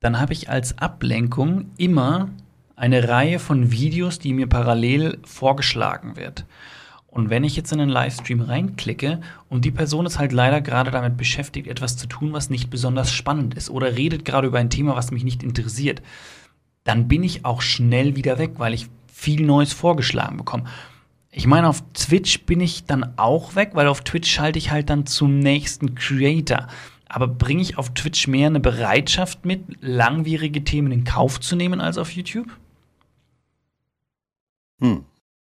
dann 0.00 0.18
habe 0.18 0.32
ich 0.32 0.48
als 0.48 0.78
Ablenkung 0.78 1.70
immer 1.76 2.28
eine 2.74 3.08
Reihe 3.08 3.38
von 3.38 3.70
Videos, 3.70 4.18
die 4.18 4.32
mir 4.32 4.48
parallel 4.48 5.18
vorgeschlagen 5.24 6.16
wird. 6.16 6.44
Und 7.12 7.28
wenn 7.28 7.44
ich 7.44 7.56
jetzt 7.56 7.70
in 7.72 7.80
einen 7.80 7.90
Livestream 7.90 8.40
reinklicke 8.40 9.20
und 9.50 9.66
die 9.66 9.70
Person 9.70 10.06
ist 10.06 10.18
halt 10.18 10.32
leider 10.32 10.62
gerade 10.62 10.90
damit 10.90 11.18
beschäftigt, 11.18 11.68
etwas 11.68 11.98
zu 11.98 12.06
tun, 12.06 12.32
was 12.32 12.48
nicht 12.48 12.70
besonders 12.70 13.12
spannend 13.12 13.52
ist 13.52 13.68
oder 13.68 13.98
redet 13.98 14.24
gerade 14.24 14.46
über 14.46 14.58
ein 14.58 14.70
Thema, 14.70 14.96
was 14.96 15.10
mich 15.10 15.22
nicht 15.22 15.42
interessiert, 15.42 16.00
dann 16.84 17.08
bin 17.08 17.22
ich 17.22 17.44
auch 17.44 17.60
schnell 17.60 18.16
wieder 18.16 18.38
weg, 18.38 18.52
weil 18.56 18.72
ich 18.72 18.88
viel 19.12 19.44
Neues 19.44 19.74
vorgeschlagen 19.74 20.38
bekomme. 20.38 20.64
Ich 21.30 21.46
meine, 21.46 21.68
auf 21.68 21.82
Twitch 21.92 22.46
bin 22.46 22.60
ich 22.62 22.86
dann 22.86 23.12
auch 23.18 23.56
weg, 23.56 23.72
weil 23.74 23.88
auf 23.88 24.00
Twitch 24.00 24.32
schalte 24.32 24.58
ich 24.58 24.70
halt 24.70 24.88
dann 24.88 25.04
zum 25.04 25.38
nächsten 25.38 25.94
Creator. 25.94 26.66
Aber 27.10 27.28
bringe 27.28 27.60
ich 27.60 27.76
auf 27.76 27.92
Twitch 27.92 28.26
mehr 28.26 28.46
eine 28.46 28.58
Bereitschaft 28.58 29.44
mit, 29.44 29.60
langwierige 29.82 30.64
Themen 30.64 30.90
in 30.90 31.04
Kauf 31.04 31.40
zu 31.40 31.56
nehmen 31.56 31.82
als 31.82 31.98
auf 31.98 32.10
YouTube? 32.10 32.48
Hm. 34.80 35.04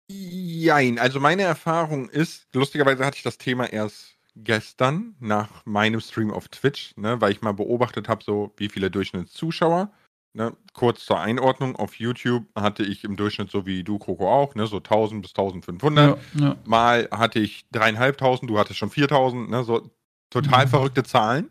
Jein, 0.09 0.99
also 0.99 1.21
meine 1.21 1.43
Erfahrung 1.43 2.09
ist, 2.09 2.47
lustigerweise 2.55 3.05
hatte 3.05 3.17
ich 3.17 3.23
das 3.23 3.39
Thema 3.39 3.73
erst 3.73 4.17
gestern 4.37 5.15
nach 5.21 5.65
meinem 5.65 6.01
Stream 6.01 6.31
auf 6.31 6.49
Twitch, 6.49 6.97
ne, 6.97 7.21
weil 7.21 7.33
ich 7.33 7.41
mal 7.41 7.53
beobachtet 7.53 8.09
habe, 8.09 8.25
so 8.25 8.53
wie 8.57 8.69
viele 8.69 8.91
Durchschnittszuschauer. 8.91 9.91
Ne, 10.37 10.53
kurz 10.73 11.05
zur 11.05 11.21
Einordnung, 11.21 11.77
auf 11.77 11.95
YouTube 11.95 12.45
hatte 12.57 12.83
ich 12.83 13.05
im 13.05 13.15
Durchschnitt 13.15 13.53
so 13.53 13.67
wie 13.67 13.85
du, 13.85 13.99
Kroko 13.99 14.29
auch, 14.29 14.57
ne, 14.57 14.67
so 14.67 14.79
1000 14.79 15.23
bis 15.23 15.31
1500. 15.31 16.19
Ja, 16.35 16.41
ja. 16.41 16.57
Mal 16.65 17.09
hatte 17.13 17.39
ich 17.39 17.67
dreieinhalbtausend, 17.71 18.51
du 18.51 18.59
hattest 18.59 18.81
schon 18.81 18.91
4000, 18.91 19.49
ne, 19.49 19.63
so 19.63 19.89
total 20.31 20.67
mhm. 20.67 20.71
verrückte 20.71 21.05
Zahlen. 21.05 21.51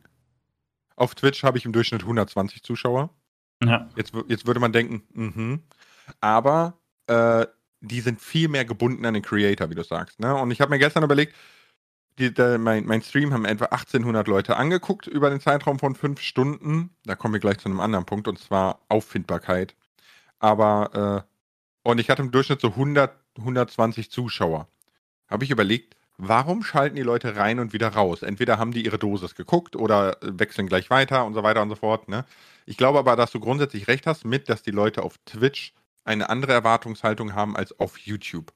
Auf 0.97 1.15
Twitch 1.15 1.43
habe 1.43 1.57
ich 1.57 1.65
im 1.65 1.71
Durchschnitt 1.71 2.01
120 2.01 2.61
Zuschauer. 2.61 3.09
Ja. 3.63 3.89
Jetzt, 3.95 4.11
jetzt 4.27 4.45
würde 4.45 4.59
man 4.59 4.73
denken, 4.73 5.03
mh. 5.13 5.59
aber 6.19 6.77
äh, 7.07 7.45
die 7.83 8.01
sind 8.01 8.21
viel 8.21 8.47
mehr 8.47 8.65
gebunden 8.65 9.05
an 9.05 9.13
den 9.13 9.23
Creator, 9.23 9.69
wie 9.69 9.75
du 9.75 9.83
sagst. 9.83 10.19
Ne? 10.19 10.33
Und 10.33 10.51
ich 10.51 10.61
habe 10.61 10.71
mir 10.71 10.79
gestern 10.79 11.03
überlegt, 11.03 11.35
die, 12.17 12.33
der, 12.33 12.57
mein, 12.57 12.85
mein, 12.85 13.01
Stream 13.01 13.33
haben 13.33 13.45
etwa 13.45 13.65
1800 13.65 14.27
Leute 14.27 14.55
angeguckt 14.55 15.07
über 15.07 15.29
den 15.29 15.39
Zeitraum 15.39 15.79
von 15.79 15.95
fünf 15.95 16.21
Stunden. 16.21 16.91
Da 17.05 17.15
kommen 17.15 17.33
wir 17.33 17.39
gleich 17.39 17.57
zu 17.57 17.67
einem 17.67 17.79
anderen 17.79 18.05
Punkt, 18.05 18.27
und 18.27 18.39
zwar 18.39 18.79
Auffindbarkeit. 18.87 19.75
Aber, 20.39 21.25
äh, 21.83 21.89
und 21.89 21.99
ich 21.99 22.09
hatte 22.09 22.21
im 22.21 22.31
Durchschnitt 22.31 22.61
so 22.61 22.69
100, 22.69 23.11
120 23.37 24.11
Zuschauer. 24.11 24.67
Habe 25.27 25.43
ich 25.43 25.51
überlegt, 25.51 25.95
warum 26.17 26.63
schalten 26.63 26.95
die 26.95 27.01
Leute 27.01 27.35
rein 27.35 27.59
und 27.59 27.73
wieder 27.73 27.89
raus? 27.89 28.21
Entweder 28.21 28.59
haben 28.59 28.71
die 28.71 28.85
ihre 28.85 28.99
Dosis 28.99 29.35
geguckt 29.35 29.75
oder 29.75 30.17
wechseln 30.21 30.67
gleich 30.67 30.89
weiter 30.89 31.25
und 31.25 31.33
so 31.33 31.43
weiter 31.43 31.63
und 31.63 31.69
so 31.69 31.75
fort. 31.75 32.07
Ne? 32.07 32.25
Ich 32.65 32.77
glaube 32.77 32.99
aber, 32.99 33.15
dass 33.15 33.31
du 33.31 33.39
grundsätzlich 33.39 33.87
recht 33.87 34.05
hast 34.05 34.23
mit, 34.23 34.47
dass 34.49 34.61
die 34.61 34.71
Leute 34.71 35.03
auf 35.03 35.17
Twitch 35.25 35.73
eine 36.03 36.29
andere 36.29 36.53
Erwartungshaltung 36.53 37.33
haben 37.33 37.55
als 37.55 37.79
auf 37.79 37.97
YouTube. 37.97 38.53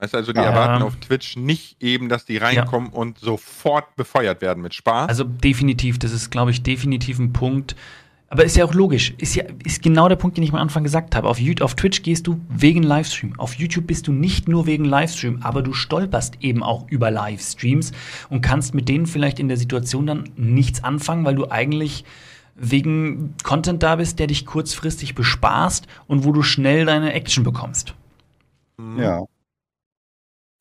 Weißt 0.00 0.14
du, 0.14 0.18
also 0.18 0.32
die 0.32 0.38
erwarten 0.38 0.84
auf 0.84 0.96
Twitch 0.96 1.36
nicht 1.36 1.82
eben, 1.82 2.08
dass 2.08 2.24
die 2.24 2.36
reinkommen 2.36 2.90
ja. 2.92 2.98
und 2.98 3.18
sofort 3.18 3.96
befeuert 3.96 4.40
werden 4.40 4.62
mit 4.62 4.74
Spaß. 4.74 5.08
Also 5.08 5.24
definitiv, 5.24 5.98
das 5.98 6.12
ist, 6.12 6.30
glaube 6.30 6.52
ich, 6.52 6.62
definitiv 6.62 7.18
ein 7.18 7.32
Punkt. 7.32 7.74
Aber 8.30 8.44
ist 8.44 8.56
ja 8.56 8.64
auch 8.64 8.74
logisch. 8.74 9.14
Ist 9.18 9.34
ja 9.34 9.44
ist 9.64 9.82
genau 9.82 10.08
der 10.08 10.16
Punkt, 10.16 10.36
den 10.36 10.44
ich 10.44 10.52
am 10.52 10.58
Anfang 10.58 10.84
gesagt 10.84 11.16
habe. 11.16 11.26
Auf, 11.28 11.40
YouTube, 11.40 11.64
auf 11.64 11.74
Twitch 11.74 12.02
gehst 12.02 12.26
du 12.26 12.40
wegen 12.48 12.82
Livestream. 12.82 13.40
Auf 13.40 13.54
YouTube 13.54 13.86
bist 13.86 14.06
du 14.06 14.12
nicht 14.12 14.48
nur 14.48 14.66
wegen 14.66 14.84
Livestream, 14.84 15.40
aber 15.42 15.62
du 15.62 15.72
stolperst 15.72 16.36
eben 16.42 16.62
auch 16.62 16.86
über 16.88 17.10
Livestreams 17.10 17.92
und 18.28 18.42
kannst 18.42 18.74
mit 18.74 18.88
denen 18.88 19.06
vielleicht 19.06 19.40
in 19.40 19.48
der 19.48 19.56
Situation 19.56 20.06
dann 20.06 20.24
nichts 20.36 20.84
anfangen, 20.84 21.24
weil 21.24 21.34
du 21.34 21.50
eigentlich 21.50 22.04
wegen 22.58 23.34
Content 23.44 23.82
da 23.82 23.96
bist, 23.96 24.18
der 24.18 24.26
dich 24.26 24.44
kurzfristig 24.44 25.14
bespaßt 25.14 25.86
und 26.06 26.24
wo 26.24 26.32
du 26.32 26.42
schnell 26.42 26.84
deine 26.84 27.12
Action 27.12 27.44
bekommst. 27.44 27.94
Mhm. 28.76 28.98
Ja. 28.98 29.26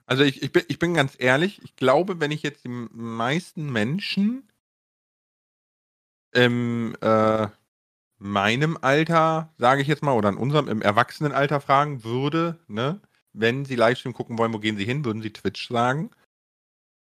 Also 0.06 0.24
ich, 0.24 0.42
ich, 0.42 0.52
bin, 0.52 0.64
ich 0.68 0.80
bin 0.80 0.94
ganz 0.94 1.16
ehrlich, 1.18 1.62
ich 1.64 1.76
glaube, 1.76 2.20
wenn 2.20 2.32
ich 2.32 2.44
jetzt 2.44 2.64
die 2.64 2.70
meisten 2.70 3.72
Menschen 3.72 4.48
im 6.32 6.96
äh, 7.02 7.48
meinem 8.20 8.78
Alter, 8.82 9.54
sage 9.58 9.82
ich 9.82 9.88
jetzt 9.88 10.04
mal, 10.04 10.14
oder 10.14 10.30
in 10.30 10.38
unserem, 10.38 10.68
im 10.68 10.82
Erwachsenenalter 10.82 11.62
fragen 11.62 12.04
würde, 12.04 12.60
ne, 12.68 13.02
wenn 13.34 13.66
sie 13.66 13.76
Livestream 13.76 14.14
gucken 14.14 14.38
wollen, 14.38 14.54
wo 14.54 14.60
gehen 14.60 14.78
sie 14.78 14.86
hin, 14.86 15.06
würden 15.06 15.22
sie 15.22 15.34
Twitch 15.34 15.68
sagen. 15.68 16.10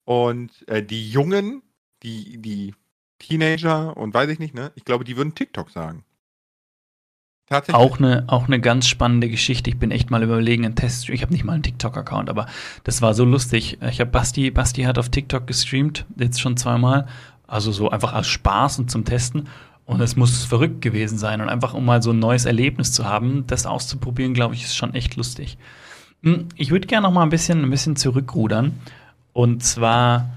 Und 0.05 0.67
äh, 0.69 0.83
die 0.83 1.11
Jungen, 1.11 1.63
die, 2.03 2.39
die 2.39 2.75
Teenager 3.19 3.97
und 3.97 4.15
weiß 4.15 4.31
ich 4.31 4.39
nicht, 4.39 4.55
ne? 4.55 4.73
Ich 4.75 4.85
glaube, 4.85 5.05
die 5.05 5.17
würden 5.17 5.35
TikTok 5.35 5.71
sagen. 5.71 6.05
Tatsächlich. 7.49 7.77
Auch 7.81 7.99
eine, 7.99 8.25
auch 8.27 8.47
eine 8.47 8.61
ganz 8.61 8.89
spannende 8.89 9.29
Geschichte. 9.29 9.71
Ich 9.71 9.79
bin 9.79 9.93
echt 9.93 10.11
mal 10.11 10.23
überlegen, 10.23 10.65
einen 10.65 10.75
Test. 10.75 11.09
Ich 11.09 11.23
habe 11.23 11.33
nicht 11.33 11.45
mal 11.45 11.53
einen 11.53 11.63
TikTok-Account, 11.63 12.29
aber 12.29 12.47
das 12.83 13.03
war 13.03 13.15
so 13.15 13.25
lustig. 13.25 13.79
Ich 13.89 14.01
habe 14.01 14.11
Basti, 14.11 14.51
Basti 14.51 14.83
hat 14.83 14.99
auf 14.99 15.11
TikTok 15.11 15.47
gestreamt, 15.47 16.07
jetzt 16.17 16.41
schon 16.41 16.57
zweimal. 16.57 17.07
Also 17.47 17.71
so 17.71 17.89
einfach 17.89 18.13
aus 18.15 18.27
Spaß 18.27 18.81
und 18.81 18.91
zum 18.91 19.05
Testen. 19.05 19.49
Und 19.85 20.01
es 20.01 20.17
muss 20.17 20.45
verrückt 20.45 20.83
gewesen 20.83 21.19
sein. 21.19 21.41
Und 21.41 21.49
einfach, 21.49 21.73
um 21.73 21.85
mal 21.85 22.03
so 22.03 22.11
ein 22.11 22.19
neues 22.19 22.47
Erlebnis 22.47 22.91
zu 22.91 23.05
haben, 23.05 23.47
das 23.47 23.65
auszuprobieren, 23.65 24.35
glaube 24.35 24.57
ich, 24.57 24.65
ist 24.65 24.77
schon 24.77 24.95
echt 24.95 25.15
lustig. 25.15 25.57
Hm, 26.25 26.49
ich 26.57 26.73
würde 26.73 26.89
gerne 26.89 27.07
noch 27.07 27.15
mal 27.15 27.23
ein 27.23 27.31
bisschen, 27.31 27.63
ein 27.63 27.71
bisschen 27.71 27.95
zurückrudern. 27.95 28.73
Und 29.33 29.63
zwar 29.63 30.29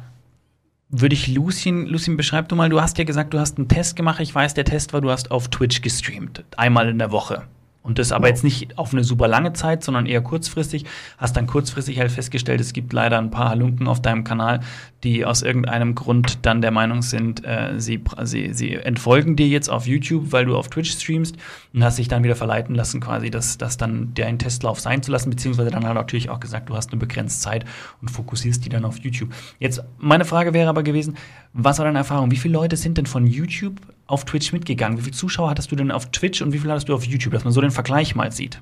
würde 0.90 1.14
ich 1.14 1.28
Lucien, 1.28 1.86
Lucien, 1.86 2.18
beschreib 2.18 2.50
du 2.50 2.56
mal, 2.56 2.70
du 2.70 2.82
hast 2.82 2.98
ja 2.98 3.04
gesagt, 3.04 3.34
du 3.34 3.40
hast 3.40 3.58
einen 3.58 3.68
Test 3.68 3.96
gemacht. 3.96 4.20
Ich 4.20 4.34
weiß, 4.34 4.56
der 4.56 4.66
Test 4.66 4.94
war, 4.94 5.02
du 5.02 5.12
hast 5.12 5.32
auf 5.32 5.48
Twitch 5.48 5.82
gestreamt. 5.82 6.44
Einmal 6.58 6.90
in 6.90 7.00
der 7.00 7.12
Woche. 7.12 7.44
Und 7.82 7.98
das 7.98 8.12
aber 8.12 8.28
jetzt 8.28 8.44
nicht 8.44 8.78
auf 8.78 8.92
eine 8.92 9.06
super 9.06 9.28
lange 9.28 9.54
Zeit, 9.54 9.84
sondern 9.84 10.06
eher 10.06 10.22
kurzfristig. 10.22 10.86
Hast 11.18 11.38
dann 11.38 11.48
kurzfristig 11.48 12.00
halt 12.00 12.12
festgestellt, 12.12 12.60
es 12.60 12.74
gibt 12.74 12.92
leider 12.92 13.18
ein 13.18 13.32
paar 13.32 13.50
Halunken 13.50 13.88
auf 13.88 14.02
deinem 14.02 14.26
Kanal, 14.26 14.60
die 15.04 15.26
aus 15.26 15.42
irgendeinem 15.42 15.96
Grund 15.96 16.40
dann 16.42 16.62
der 16.62 16.72
Meinung 16.72 17.02
sind, 17.02 17.46
äh, 17.46 17.80
sie, 17.80 18.04
sie, 18.24 18.54
sie 18.54 18.74
entfolgen 18.74 19.38
dir 19.38 19.48
jetzt 19.48 19.70
auf 19.70 19.88
YouTube, 19.88 20.34
weil 20.34 20.46
du 20.46 20.58
auf 20.58 20.68
Twitch 20.68 20.92
streamst 20.92 21.38
und 21.74 21.84
hast 21.84 21.98
dich 22.00 22.10
dann 22.10 22.24
wieder 22.24 22.36
verleiten 22.36 22.76
lassen, 22.76 23.00
quasi 23.00 23.32
das, 23.32 23.58
das 23.58 23.78
dann 23.78 24.14
deinen 24.14 24.40
Testlauf 24.40 24.82
sein 24.82 25.02
zu 25.02 25.12
lassen, 25.12 25.30
beziehungsweise 25.30 25.72
dann 25.72 25.86
halt 25.86 25.96
natürlich 25.96 26.30
auch 26.30 26.42
gesagt, 26.42 26.70
du 26.70 26.76
hast 26.76 26.92
eine 26.92 27.00
begrenzte 27.00 27.42
Zeit 27.42 27.66
und 28.02 28.12
fokussierst 28.12 28.66
die 28.66 28.70
dann 28.70 28.84
auf 28.84 29.00
YouTube. 29.00 29.30
Jetzt, 29.58 29.82
meine 29.98 30.26
Frage 30.26 30.54
wäre 30.54 30.70
aber 30.70 30.84
gewesen, 30.84 31.16
was 31.54 31.80
war 31.80 31.86
deine 31.86 32.00
Erfahrung? 32.00 32.30
Wie 32.30 32.38
viele 32.38 32.56
Leute 32.56 32.76
sind 32.76 32.98
denn 32.98 33.06
von 33.06 33.26
YouTube 33.26 33.80
auf 34.10 34.26
Twitch 34.26 34.52
mitgegangen? 34.54 34.98
Wie 34.98 35.04
viele 35.04 35.16
Zuschauer 35.16 35.50
hattest 35.50 35.72
du 35.72 35.76
denn 35.76 35.92
auf 35.92 36.12
Twitch 36.12 36.42
und 36.42 36.54
wie 36.54 36.60
viele 36.60 36.72
hattest 36.72 36.90
du 36.90 36.94
auf 36.94 37.06
YouTube, 37.06 37.34
dass 37.34 37.44
man 37.44 37.54
so 37.54 37.62
den 37.62 37.72
Vergleich 37.72 38.16
mal 38.16 38.32
sieht? 38.32 38.62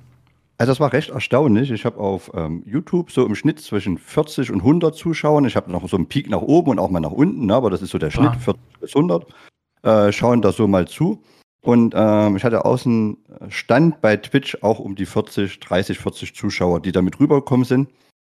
Also 0.58 0.72
das 0.72 0.80
war 0.80 0.92
recht 0.92 1.10
erstaunlich. 1.10 1.70
Ich 1.72 1.86
habe 1.86 2.00
auf 2.00 2.32
ähm, 2.34 2.64
YouTube 2.66 3.12
so 3.12 3.26
im 3.26 3.36
Schnitt 3.36 3.60
zwischen 3.60 3.98
40 3.98 4.52
und 4.52 4.60
100 4.60 4.96
Zuschauern. 4.96 5.46
Ich 5.46 5.56
habe 5.56 5.72
noch 5.72 5.88
so 5.88 5.98
einen 5.98 6.08
Peak 6.08 6.30
nach 6.30 6.42
oben 6.42 6.72
und 6.72 6.80
auch 6.80 6.90
mal 6.90 7.00
nach 7.00 7.12
unten, 7.12 7.46
ne? 7.46 7.54
aber 7.54 7.70
das 7.70 7.82
ist 7.82 7.92
so 7.92 8.00
der 8.00 8.10
Schnitt, 8.10 8.36
40 8.36 8.62
bis 8.80 8.96
100. 8.96 9.28
Äh, 9.84 10.12
schauen 10.12 10.42
da 10.42 10.52
so 10.52 10.68
mal 10.68 10.88
zu. 10.88 11.22
Und 11.62 11.94
ähm, 11.96 12.38
ich 12.38 12.44
hatte 12.44 12.66
außen 12.66 13.18
Stand 13.50 14.02
bei 14.02 14.18
Twitch 14.18 14.58
auch 14.62 14.80
um 14.80 14.96
die 14.96 15.06
40, 15.06 15.60
30, 15.60 16.00
40 16.00 16.36
Zuschauer, 16.36 16.82
die 16.82 16.92
damit 16.92 17.20
rübergekommen 17.20 17.66
sind. 17.66 17.90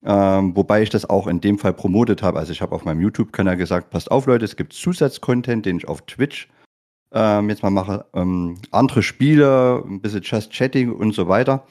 Ähm, 0.03 0.56
wobei 0.56 0.82
ich 0.82 0.89
das 0.89 1.10
auch 1.10 1.27
in 1.27 1.41
dem 1.41 1.58
Fall 1.58 1.74
promotet 1.74 2.24
habe. 2.24 2.39
Also 2.39 2.51
ich 2.51 2.62
habe 2.62 2.75
auf 2.75 2.86
meinem 2.86 3.01
YouTube-Kanal 3.01 3.58
gesagt, 3.58 3.89
passt 3.89 4.12
auf 4.12 4.25
Leute, 4.25 4.46
es 4.46 4.56
gibt 4.56 4.74
Zusatzcontent, 4.74 5.65
den 5.65 5.77
ich 5.77 5.88
auf 5.88 6.01
Twitch 6.01 6.50
ähm, 7.13 7.50
jetzt 7.50 7.63
mal 7.63 7.70
mache. 7.70 8.06
Ähm, 8.13 8.58
andere 8.72 9.03
Spiele, 9.03 9.84
ein 9.86 10.01
bisschen 10.01 10.22
Just 10.24 10.51
Chatting 10.51 10.91
und 10.91 11.13
so 11.13 11.27
weiter. 11.27 11.65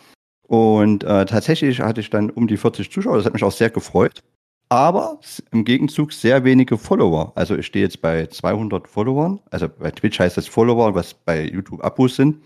Und 0.46 1.04
äh, 1.04 1.26
tatsächlich 1.26 1.80
hatte 1.80 2.00
ich 2.00 2.10
dann 2.10 2.30
um 2.30 2.48
die 2.48 2.56
40 2.56 2.90
Zuschauer, 2.90 3.16
das 3.16 3.26
hat 3.26 3.34
mich 3.34 3.44
auch 3.44 3.52
sehr 3.52 3.70
gefreut. 3.70 4.22
Aber 4.68 5.18
im 5.50 5.64
Gegenzug 5.64 6.12
sehr 6.12 6.44
wenige 6.44 6.78
Follower. 6.78 7.32
Also 7.34 7.56
ich 7.56 7.66
stehe 7.66 7.84
jetzt 7.84 8.00
bei 8.00 8.26
200 8.26 8.86
Followern. 8.86 9.40
Also 9.50 9.68
bei 9.68 9.90
Twitch 9.90 10.20
heißt 10.20 10.36
das 10.36 10.46
Follower, 10.46 10.94
was 10.94 11.14
bei 11.14 11.44
YouTube 11.44 11.82
Abos 11.82 12.16
sind. 12.16 12.42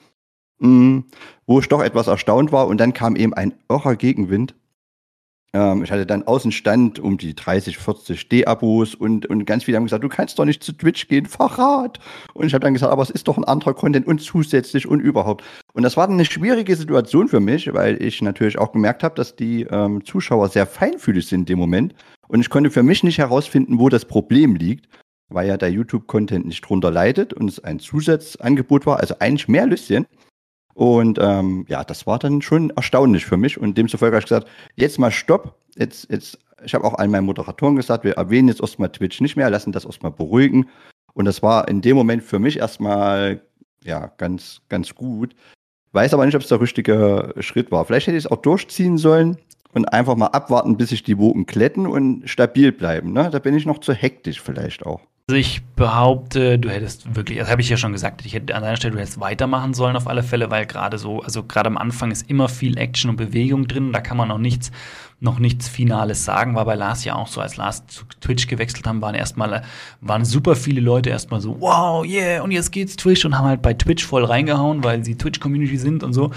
Mh, 0.59 1.03
wo 1.47 1.61
ich 1.61 1.69
doch 1.69 1.83
etwas 1.83 2.07
erstaunt 2.07 2.51
war. 2.51 2.67
Und 2.67 2.79
dann 2.79 2.95
kam 2.95 3.17
eben 3.17 3.35
ein 3.35 3.55
irrer 3.69 3.97
Gegenwind 3.97 4.55
ich 5.55 5.93
hatte 5.93 6.05
dann 6.05 6.25
Außenstand 6.25 6.99
um 6.99 7.17
die 7.17 7.37
30, 7.37 7.79
40 7.79 8.29
D-Abos 8.29 8.97
und, 8.97 9.27
und 9.27 9.45
ganz 9.45 9.63
viele 9.63 9.77
haben 9.77 9.85
gesagt, 9.85 10.03
du 10.03 10.09
kannst 10.09 10.39
doch 10.39 10.45
nicht 10.45 10.65
zu 10.65 10.73
Twitch 10.73 11.07
gehen, 11.07 11.27
Verrat. 11.27 12.01
Und 12.33 12.47
ich 12.47 12.55
habe 12.55 12.65
dann 12.65 12.75
gesagt, 12.75 12.91
aber 12.91 13.03
es 13.03 13.11
ist 13.11 13.29
doch 13.29 13.37
ein 13.37 13.45
anderer 13.45 13.73
Content 13.73 14.07
und 14.07 14.21
zusätzlich 14.21 14.89
und 14.89 14.99
überhaupt. 14.99 15.45
Und 15.73 15.85
das 15.85 15.97
war 15.97 16.09
dann 16.09 16.17
eine 16.17 16.25
schwierige 16.25 16.75
Situation 16.75 17.29
für 17.29 17.39
mich, 17.39 17.73
weil 17.73 18.03
ich 18.03 18.21
natürlich 18.21 18.59
auch 18.59 18.73
gemerkt 18.73 19.05
habe, 19.05 19.15
dass 19.15 19.37
die 19.37 19.63
ähm, 19.71 20.05
Zuschauer 20.05 20.49
sehr 20.49 20.67
feinfühlig 20.67 21.29
sind 21.29 21.41
in 21.41 21.47
dem 21.47 21.59
Moment. 21.61 21.95
Und 22.27 22.41
ich 22.41 22.51
konnte 22.51 22.71
für 22.71 22.83
mich 22.83 23.05
nicht 23.05 23.19
herausfinden, 23.19 23.79
wo 23.79 23.89
das 23.89 24.07
Problem 24.07 24.57
liegt, 24.57 24.89
weil 25.29 25.47
ja 25.47 25.57
der 25.57 25.71
YouTube-Content 25.71 26.47
nicht 26.47 26.63
drunter 26.63 26.91
leidet 26.91 27.33
und 27.33 27.49
es 27.49 27.63
ein 27.63 27.79
Zusatzangebot 27.79 28.87
war, 28.87 28.99
also 28.99 29.15
eigentlich 29.21 29.47
mehr 29.47 29.67
Lüsschen. 29.67 30.07
Und 30.75 31.19
ähm, 31.21 31.65
ja, 31.69 31.85
das 31.85 32.07
war 32.07 32.19
dann 32.19 32.43
schon 32.43 32.71
erstaunlich 32.71 33.25
für 33.25 33.37
mich. 33.37 33.59
Und 33.59 33.79
demzufolge 33.79 34.17
habe 34.17 34.25
ich 34.25 34.29
gesagt, 34.29 34.49
jetzt 34.75 34.99
mal 34.99 35.11
Stopp. 35.11 35.57
Jetzt, 35.77 36.11
jetzt, 36.11 36.39
ich 36.65 36.75
habe 36.75 36.85
auch 36.85 36.95
an 36.95 37.11
meinen 37.11 37.27
Moderatoren 37.27 37.77
gesagt, 37.77 38.05
wir 38.05 38.15
erwähnen 38.15 38.49
jetzt 38.49 38.61
erstmal 38.61 38.91
Twitch 38.91 39.21
nicht 39.21 39.37
mehr, 39.37 39.51
lassen 39.51 39.73
das 39.73 39.85
erstmal 39.85 40.13
beruhigen. 40.13 40.69
Und 41.15 41.27
das 41.27 41.43
war 41.43 41.69
in 41.69 41.81
dem 41.81 41.97
Moment 41.97 42.23
für 42.23 42.39
mich 42.39 42.59
erstmal 42.59 43.41
ja 43.85 44.13
ganz, 44.19 44.63
ganz 44.69 44.95
gut. 44.95 45.35
Weiß 45.93 46.13
aber 46.13 46.27
nicht, 46.27 46.35
ob 46.35 46.43
es 46.43 46.49
der 46.49 46.61
richtige 46.61 47.35
Schritt 47.39 47.71
war. 47.71 47.85
Vielleicht 47.85 48.09
hätte 48.09 48.17
ich 48.17 48.25
es 48.25 48.31
auch 48.31 48.43
durchziehen 48.43 48.99
sollen 48.99 49.39
und 49.73 49.87
einfach 49.87 50.17
mal 50.17 50.27
abwarten, 50.29 50.77
bis 50.77 50.89
sich 50.89 51.05
die 51.05 51.19
Wogen 51.19 51.47
kletten 51.47 51.87
und 51.87 52.29
stabil 52.29 52.73
bleiben. 52.73 53.13
Ne? 53.13 53.31
Da 53.31 53.39
bin 53.39 53.55
ich 53.55 53.65
noch 53.65 53.79
zu 53.79 53.93
hektisch 53.93 54.41
vielleicht 54.41 54.85
auch. 54.85 55.01
Also 55.27 55.39
ich 55.39 55.63
behaupte, 55.75 56.59
du 56.59 56.69
hättest 56.69 57.17
wirklich, 57.17 57.39
das 57.39 57.51
habe 57.51 57.63
ich 57.63 57.71
ja 57.71 57.79
schon 57.79 57.93
gesagt, 57.93 58.27
ich 58.27 58.35
hätte 58.35 58.55
an 58.55 58.63
deiner 58.63 58.77
Stelle, 58.77 58.93
du 58.93 59.01
hättest 59.01 59.21
weitermachen 59.21 59.73
sollen 59.73 59.97
auf 59.97 60.07
alle 60.07 60.23
Fälle, 60.23 60.51
weil 60.51 60.67
gerade 60.67 60.99
so, 60.99 61.23
also 61.23 61.43
gerade 61.43 61.69
am 61.69 61.79
Anfang 61.79 62.11
ist 62.11 62.29
immer 62.29 62.51
viel 62.51 62.77
Action 62.77 63.09
und 63.09 63.17
Bewegung 63.17 63.67
drin, 63.67 63.91
da 63.95 64.03
kann 64.03 64.19
man 64.19 64.29
noch 64.29 64.37
nichts, 64.37 64.71
noch 65.21 65.39
nichts 65.39 65.67
Finales 65.67 66.27
sagen. 66.27 66.57
War 66.57 66.67
bei 66.67 66.75
Lars 66.75 67.07
ja 67.07 67.15
auch 67.15 67.27
so, 67.27 67.41
als 67.41 67.57
Lars 67.57 67.87
zu 67.87 68.05
Twitch 68.21 68.49
gewechselt 68.49 68.87
haben, 68.87 69.01
waren 69.01 69.15
erstmal, 69.15 69.63
waren 70.03 70.27
super 70.27 70.57
viele 70.57 70.83
Leute 70.83 71.09
erstmal 71.09 71.41
so, 71.41 71.59
wow, 71.59 72.05
yeah, 72.05 72.43
und 72.43 72.51
jetzt 72.51 72.71
geht's 72.71 72.95
Twitch 72.97 73.25
und 73.25 73.39
haben 73.39 73.47
halt 73.47 73.63
bei 73.63 73.73
Twitch 73.73 74.05
voll 74.05 74.27
reingehauen, 74.27 74.85
weil 74.85 75.07
sie 75.07 75.17
Twitch-Community 75.17 75.79
sind 75.79 76.03
und 76.03 76.13
so. 76.13 76.33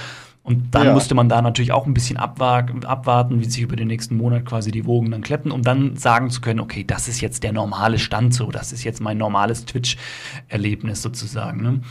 Und 0.47 0.73
dann 0.73 0.85
ja. 0.85 0.93
musste 0.93 1.13
man 1.13 1.27
da 1.27 1.41
natürlich 1.41 1.73
auch 1.73 1.85
ein 1.87 1.93
bisschen 1.93 2.15
abwarten, 2.15 3.41
wie 3.41 3.43
sich 3.43 3.61
über 3.61 3.75
den 3.75 3.89
nächsten 3.89 4.15
Monat 4.15 4.45
quasi 4.45 4.71
die 4.71 4.85
Wogen 4.85 5.11
dann 5.11 5.19
kleppen, 5.19 5.51
um 5.51 5.61
dann 5.61 5.97
sagen 5.97 6.29
zu 6.29 6.39
können, 6.39 6.61
okay, 6.61 6.85
das 6.85 7.09
ist 7.09 7.19
jetzt 7.19 7.43
der 7.43 7.51
normale 7.51 7.99
Stand 7.99 8.33
so, 8.33 8.49
das 8.49 8.71
ist 8.71 8.85
jetzt 8.85 9.01
mein 9.01 9.17
normales 9.17 9.65
Twitch-Erlebnis 9.65 11.01
sozusagen. 11.01 11.61
Ne? 11.61 11.81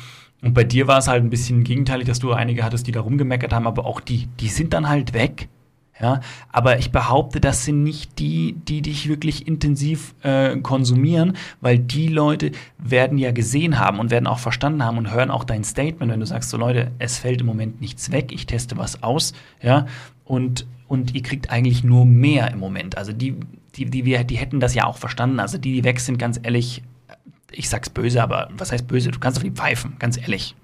Und 0.40 0.54
bei 0.54 0.64
dir 0.64 0.86
war 0.86 0.96
es 0.96 1.06
halt 1.06 1.22
ein 1.22 1.28
bisschen 1.28 1.64
gegenteilig, 1.64 2.06
dass 2.06 2.18
du 2.18 2.32
einige 2.32 2.64
hattest, 2.64 2.86
die 2.86 2.92
da 2.92 3.00
rumgemeckert 3.00 3.52
haben, 3.52 3.66
aber 3.66 3.84
auch 3.84 4.00
die, 4.00 4.26
die 4.40 4.48
sind 4.48 4.72
dann 4.72 4.88
halt 4.88 5.12
weg. 5.12 5.50
Ja, 5.98 6.20
aber 6.52 6.78
ich 6.78 6.92
behaupte, 6.92 7.40
das 7.40 7.64
sind 7.64 7.82
nicht 7.82 8.18
die, 8.18 8.52
die 8.52 8.82
dich 8.82 9.08
wirklich 9.08 9.46
intensiv 9.46 10.14
äh, 10.22 10.54
konsumieren, 10.58 11.38
weil 11.62 11.78
die 11.78 12.08
Leute 12.08 12.50
werden 12.76 13.16
ja 13.16 13.32
gesehen 13.32 13.78
haben 13.78 13.98
und 13.98 14.10
werden 14.10 14.26
auch 14.26 14.38
verstanden 14.38 14.84
haben 14.84 14.98
und 14.98 15.10
hören 15.10 15.30
auch 15.30 15.44
dein 15.44 15.64
Statement, 15.64 16.12
wenn 16.12 16.20
du 16.20 16.26
sagst, 16.26 16.50
so 16.50 16.58
Leute, 16.58 16.92
es 16.98 17.16
fällt 17.16 17.40
im 17.40 17.46
Moment 17.46 17.80
nichts 17.80 18.12
weg, 18.12 18.30
ich 18.30 18.44
teste 18.44 18.76
was 18.76 19.02
aus, 19.02 19.32
ja, 19.62 19.86
und, 20.26 20.66
und 20.86 21.14
ihr 21.14 21.22
kriegt 21.22 21.50
eigentlich 21.50 21.82
nur 21.82 22.04
mehr 22.04 22.50
im 22.50 22.58
Moment. 22.58 22.98
Also 22.98 23.14
die, 23.14 23.36
die, 23.76 23.86
die, 23.86 24.04
wir, 24.04 24.22
die 24.24 24.36
hätten 24.36 24.60
das 24.60 24.74
ja 24.74 24.84
auch 24.84 24.98
verstanden. 24.98 25.40
Also 25.40 25.56
die, 25.56 25.72
die 25.72 25.84
weg 25.84 26.00
sind, 26.00 26.18
ganz 26.18 26.38
ehrlich, 26.42 26.82
ich 27.52 27.68
sag's 27.68 27.88
böse, 27.88 28.22
aber 28.22 28.48
was 28.56 28.72
heißt 28.72 28.86
böse? 28.86 29.10
Du 29.10 29.18
kannst 29.18 29.38
auf 29.38 29.44
die 29.44 29.50
pfeifen, 29.50 29.96
ganz 29.98 30.18
ehrlich. 30.18 30.56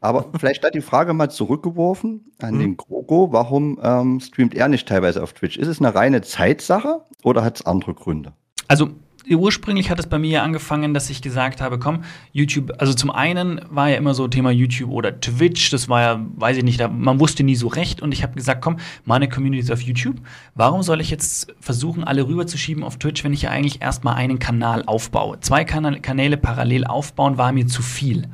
Aber 0.00 0.26
vielleicht 0.38 0.64
da 0.64 0.70
die 0.70 0.80
Frage 0.80 1.12
mal 1.12 1.30
zurückgeworfen 1.30 2.32
an 2.40 2.54
mhm. 2.54 2.60
den 2.60 2.76
Krogo. 2.76 3.32
Warum 3.32 3.78
ähm, 3.82 4.20
streamt 4.20 4.54
er 4.54 4.68
nicht 4.68 4.88
teilweise 4.88 5.22
auf 5.22 5.32
Twitch? 5.32 5.56
Ist 5.56 5.68
es 5.68 5.80
eine 5.80 5.94
reine 5.94 6.22
Zeitsache 6.22 7.02
oder 7.22 7.44
hat 7.44 7.56
es 7.56 7.66
andere 7.66 7.94
Gründe? 7.94 8.32
Also 8.68 8.90
ursprünglich 9.36 9.90
hat 9.90 9.98
es 9.98 10.06
bei 10.06 10.18
mir 10.18 10.30
ja 10.30 10.42
angefangen, 10.42 10.94
dass 10.94 11.10
ich 11.10 11.20
gesagt 11.20 11.60
habe, 11.60 11.78
komm, 11.78 12.04
YouTube, 12.32 12.72
also 12.78 12.94
zum 12.94 13.10
einen 13.10 13.60
war 13.68 13.90
ja 13.90 13.96
immer 13.96 14.14
so 14.14 14.28
Thema 14.28 14.50
YouTube 14.50 14.90
oder 14.90 15.20
Twitch, 15.20 15.70
das 15.70 15.88
war 15.88 16.00
ja, 16.00 16.26
weiß 16.36 16.58
ich 16.58 16.64
nicht, 16.64 16.80
man 16.90 17.20
wusste 17.20 17.42
nie 17.42 17.56
so 17.56 17.68
recht 17.68 18.00
und 18.00 18.12
ich 18.12 18.22
habe 18.22 18.34
gesagt, 18.34 18.62
komm, 18.62 18.78
meine 19.04 19.28
Community 19.28 19.62
ist 19.62 19.70
auf 19.70 19.82
YouTube, 19.82 20.16
warum 20.54 20.82
soll 20.82 21.00
ich 21.00 21.10
jetzt 21.10 21.54
versuchen, 21.60 22.04
alle 22.04 22.26
rüberzuschieben 22.26 22.82
auf 22.82 22.96
Twitch, 22.96 23.24
wenn 23.24 23.32
ich 23.32 23.42
ja 23.42 23.50
eigentlich 23.50 23.82
erstmal 23.82 24.14
einen 24.14 24.38
Kanal 24.38 24.84
aufbaue? 24.86 25.40
Zwei 25.40 25.64
Kanäle 25.64 26.36
parallel 26.36 26.86
aufbauen 26.86 27.38
war 27.38 27.52
mir 27.52 27.66
zu 27.66 27.82
viel. 27.82 28.28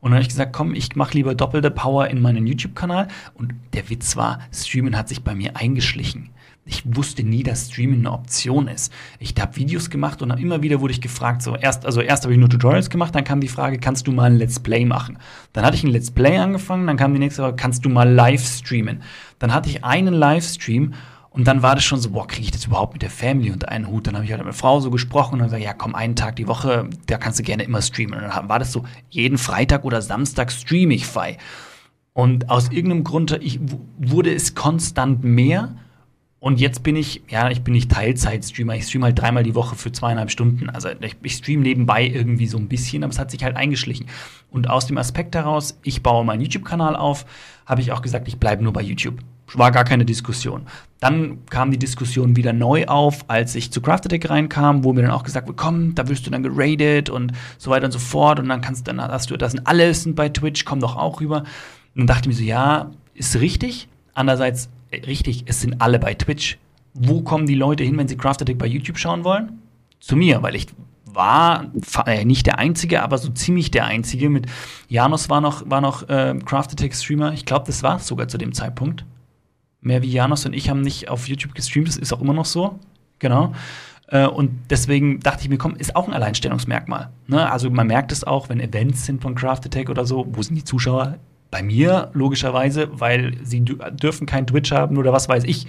Und 0.00 0.10
dann 0.10 0.14
habe 0.14 0.22
ich 0.22 0.28
gesagt, 0.28 0.52
komm, 0.52 0.74
ich 0.74 0.96
mache 0.96 1.14
lieber 1.14 1.34
doppelte 1.34 1.70
Power 1.70 2.08
in 2.08 2.22
meinen 2.22 2.46
YouTube-Kanal. 2.46 3.08
Und 3.34 3.54
der 3.74 3.88
Witz 3.90 4.16
war, 4.16 4.40
Streamen 4.52 4.96
hat 4.96 5.08
sich 5.08 5.22
bei 5.22 5.34
mir 5.34 5.56
eingeschlichen. 5.56 6.30
Ich 6.66 6.82
wusste 6.84 7.22
nie, 7.22 7.42
dass 7.42 7.68
Streaming 7.68 8.00
eine 8.00 8.12
Option 8.12 8.68
ist. 8.68 8.92
Ich 9.18 9.34
habe 9.40 9.56
Videos 9.56 9.90
gemacht 9.90 10.22
und 10.22 10.30
immer 10.30 10.62
wieder 10.62 10.80
wurde 10.80 10.92
ich 10.92 11.00
gefragt, 11.00 11.42
so 11.42 11.56
erst, 11.56 11.86
also 11.86 12.00
erst 12.00 12.24
habe 12.24 12.34
ich 12.34 12.38
nur 12.38 12.48
Tutorials 12.48 12.90
gemacht, 12.90 13.14
dann 13.14 13.24
kam 13.24 13.40
die 13.40 13.48
Frage, 13.48 13.78
kannst 13.78 14.06
du 14.06 14.12
mal 14.12 14.30
ein 14.30 14.36
Let's 14.36 14.60
Play 14.60 14.84
machen? 14.84 15.18
Dann 15.52 15.64
hatte 15.64 15.76
ich 15.76 15.84
ein 15.84 15.90
Let's 15.90 16.10
Play 16.10 16.36
angefangen, 16.36 16.86
dann 16.86 16.96
kam 16.96 17.12
die 17.12 17.18
nächste 17.18 17.42
Frage, 17.42 17.56
kannst 17.56 17.84
du 17.84 17.88
mal 17.88 18.08
live 18.08 18.46
streamen? 18.46 19.02
Dann 19.38 19.54
hatte 19.54 19.70
ich 19.70 19.84
einen 19.84 20.14
Livestream 20.14 20.92
und 21.32 21.46
dann 21.46 21.62
war 21.62 21.76
das 21.76 21.84
schon 21.84 22.00
so, 22.00 22.10
boah, 22.10 22.26
kriege 22.26 22.42
ich 22.42 22.50
das 22.50 22.66
überhaupt 22.66 22.92
mit 22.92 23.02
der 23.02 23.10
Family 23.10 23.52
unter 23.52 23.68
einen 23.68 23.86
Hut? 23.86 24.06
Dann 24.06 24.16
habe 24.16 24.24
ich 24.24 24.32
halt 24.32 24.40
mit 24.40 24.46
meiner 24.46 24.56
Frau 24.56 24.80
so 24.80 24.90
gesprochen 24.90 25.34
und 25.34 25.44
gesagt, 25.44 25.62
ja, 25.62 25.72
komm, 25.72 25.94
einen 25.94 26.16
Tag 26.16 26.34
die 26.36 26.48
Woche, 26.48 26.90
da 27.06 27.18
kannst 27.18 27.38
du 27.38 27.44
gerne 27.44 27.62
immer 27.62 27.80
streamen. 27.82 28.18
Und 28.20 28.28
dann 28.28 28.48
war 28.48 28.58
das 28.58 28.72
so, 28.72 28.84
jeden 29.10 29.38
Freitag 29.38 29.84
oder 29.84 30.02
Samstag 30.02 30.50
streame 30.50 30.94
ich 30.94 31.06
frei. 31.06 31.38
Und 32.14 32.50
aus 32.50 32.70
irgendeinem 32.70 33.04
Grund 33.04 33.38
ich, 33.40 33.60
wurde 33.96 34.34
es 34.34 34.56
konstant 34.56 35.22
mehr 35.22 35.76
Und 36.42 36.58
jetzt 36.58 36.82
bin 36.82 36.96
ich, 36.96 37.22
ja, 37.28 37.50
ich 37.50 37.62
bin 37.62 37.74
nicht 37.74 37.90
Teilzeit-Streamer. 37.92 38.74
Ich 38.74 38.86
streame 38.86 39.04
halt 39.04 39.18
dreimal 39.18 39.42
die 39.42 39.54
Woche 39.54 39.76
für 39.76 39.92
zweieinhalb 39.92 40.30
Stunden. 40.30 40.70
Also 40.70 40.88
ich, 40.88 41.16
ich 41.22 41.34
streame 41.34 41.62
nebenbei 41.62 42.06
irgendwie 42.06 42.46
so 42.46 42.56
ein 42.56 42.66
bisschen, 42.66 43.04
aber 43.04 43.12
es 43.12 43.18
hat 43.18 43.30
sich 43.30 43.44
halt 43.44 43.56
eingeschlichen. 43.56 44.06
Und 44.50 44.68
aus 44.68 44.86
dem 44.86 44.96
Aspekt 44.96 45.34
heraus, 45.34 45.78
ich 45.82 46.02
baue 46.02 46.24
meinen 46.24 46.40
YouTube-Kanal 46.40 46.96
auf, 46.96 47.26
habe 47.66 47.82
ich 47.82 47.92
auch 47.92 48.00
gesagt, 48.00 48.26
ich 48.26 48.38
bleibe 48.38 48.64
nur 48.64 48.72
bei 48.72 48.80
YouTube. 48.80 49.18
War 49.54 49.70
gar 49.72 49.84
keine 49.84 50.04
Diskussion. 50.04 50.66
Dann 51.00 51.38
kam 51.46 51.70
die 51.70 51.78
Diskussion 51.78 52.36
wieder 52.36 52.52
neu 52.52 52.86
auf, 52.86 53.24
als 53.28 53.54
ich 53.54 53.72
zu 53.72 53.80
Craftedec 53.80 54.28
reinkam, 54.28 54.84
wo 54.84 54.92
mir 54.92 55.02
dann 55.02 55.10
auch 55.10 55.22
gesagt 55.22 55.48
wurde, 55.48 55.56
komm, 55.56 55.94
da 55.94 56.08
wirst 56.08 56.26
du 56.26 56.30
dann 56.30 56.42
geradet 56.42 57.08
und 57.08 57.32
so 57.58 57.70
weiter 57.70 57.86
und 57.86 57.92
so 57.92 57.98
fort. 57.98 58.38
Und 58.38 58.48
dann 58.48 58.60
kannst 58.60 58.86
dann 58.86 59.00
hast 59.00 59.30
du, 59.30 59.36
das 59.36 59.52
sind 59.52 59.66
alles 59.66 60.06
bei 60.14 60.28
Twitch, 60.28 60.64
komm 60.64 60.80
doch 60.80 60.96
auch 60.96 61.20
rüber. 61.20 61.38
Und 61.94 62.02
dann 62.02 62.06
dachte 62.06 62.28
ich 62.28 62.36
mir 62.36 62.42
so, 62.42 62.48
ja, 62.48 62.90
ist 63.14 63.40
richtig. 63.40 63.88
Andererseits 64.14 64.68
richtig, 64.92 65.44
es 65.46 65.60
sind 65.60 65.80
alle 65.80 65.98
bei 65.98 66.14
Twitch. 66.14 66.58
Wo 66.94 67.22
kommen 67.22 67.46
die 67.46 67.54
Leute 67.54 67.84
hin, 67.84 67.96
wenn 67.96 68.08
sie 68.08 68.16
Crafted 68.16 68.56
bei 68.58 68.66
YouTube 68.66 68.98
schauen 68.98 69.24
wollen? 69.24 69.60
Zu 70.00 70.16
mir, 70.16 70.42
weil 70.42 70.54
ich 70.54 70.66
war 71.14 71.70
äh, 72.06 72.24
nicht 72.24 72.46
der 72.46 72.58
Einzige, 72.58 73.02
aber 73.02 73.18
so 73.18 73.30
ziemlich 73.30 73.70
der 73.70 73.84
Einzige. 73.86 74.30
Mit 74.30 74.46
Janos 74.88 75.28
war 75.28 75.40
noch, 75.40 75.68
war 75.68 75.80
noch 75.80 76.08
äh, 76.08 76.38
Crafted 76.44 76.94
Streamer. 76.94 77.32
Ich 77.32 77.44
glaube, 77.46 77.66
das 77.66 77.82
war 77.82 77.96
es 77.96 78.06
sogar 78.06 78.28
zu 78.28 78.38
dem 78.38 78.52
Zeitpunkt. 78.52 79.04
Mehr 79.80 80.02
wie 80.02 80.10
Janos 80.10 80.44
und 80.46 80.52
ich 80.52 80.68
haben 80.68 80.82
nicht 80.82 81.08
auf 81.08 81.28
YouTube 81.28 81.54
gestreamt, 81.54 81.88
das 81.88 81.96
ist 81.96 82.12
auch 82.12 82.20
immer 82.20 82.34
noch 82.34 82.44
so. 82.44 82.78
Genau. 83.18 83.54
Äh, 84.08 84.26
und 84.26 84.50
deswegen 84.68 85.20
dachte 85.20 85.42
ich 85.42 85.48
mir, 85.48 85.58
komm, 85.58 85.76
ist 85.76 85.96
auch 85.96 86.08
ein 86.08 86.14
Alleinstellungsmerkmal. 86.14 87.10
Ne? 87.28 87.50
Also 87.50 87.70
man 87.70 87.86
merkt 87.86 88.12
es 88.12 88.24
auch, 88.24 88.48
wenn 88.48 88.60
Events 88.60 89.06
sind 89.06 89.22
von 89.22 89.34
Craft 89.34 89.60
Attack 89.66 89.88
oder 89.88 90.04
so, 90.04 90.26
wo 90.30 90.42
sind 90.42 90.56
die 90.56 90.64
Zuschauer? 90.64 91.18
Bei 91.50 91.62
mir 91.62 92.10
logischerweise, 92.12 92.88
weil 93.00 93.36
sie 93.42 93.64
dürfen 93.64 94.26
kein 94.26 94.46
Twitch 94.46 94.70
haben 94.70 94.98
oder 94.98 95.12
was 95.12 95.28
weiß 95.28 95.44
ich 95.44 95.66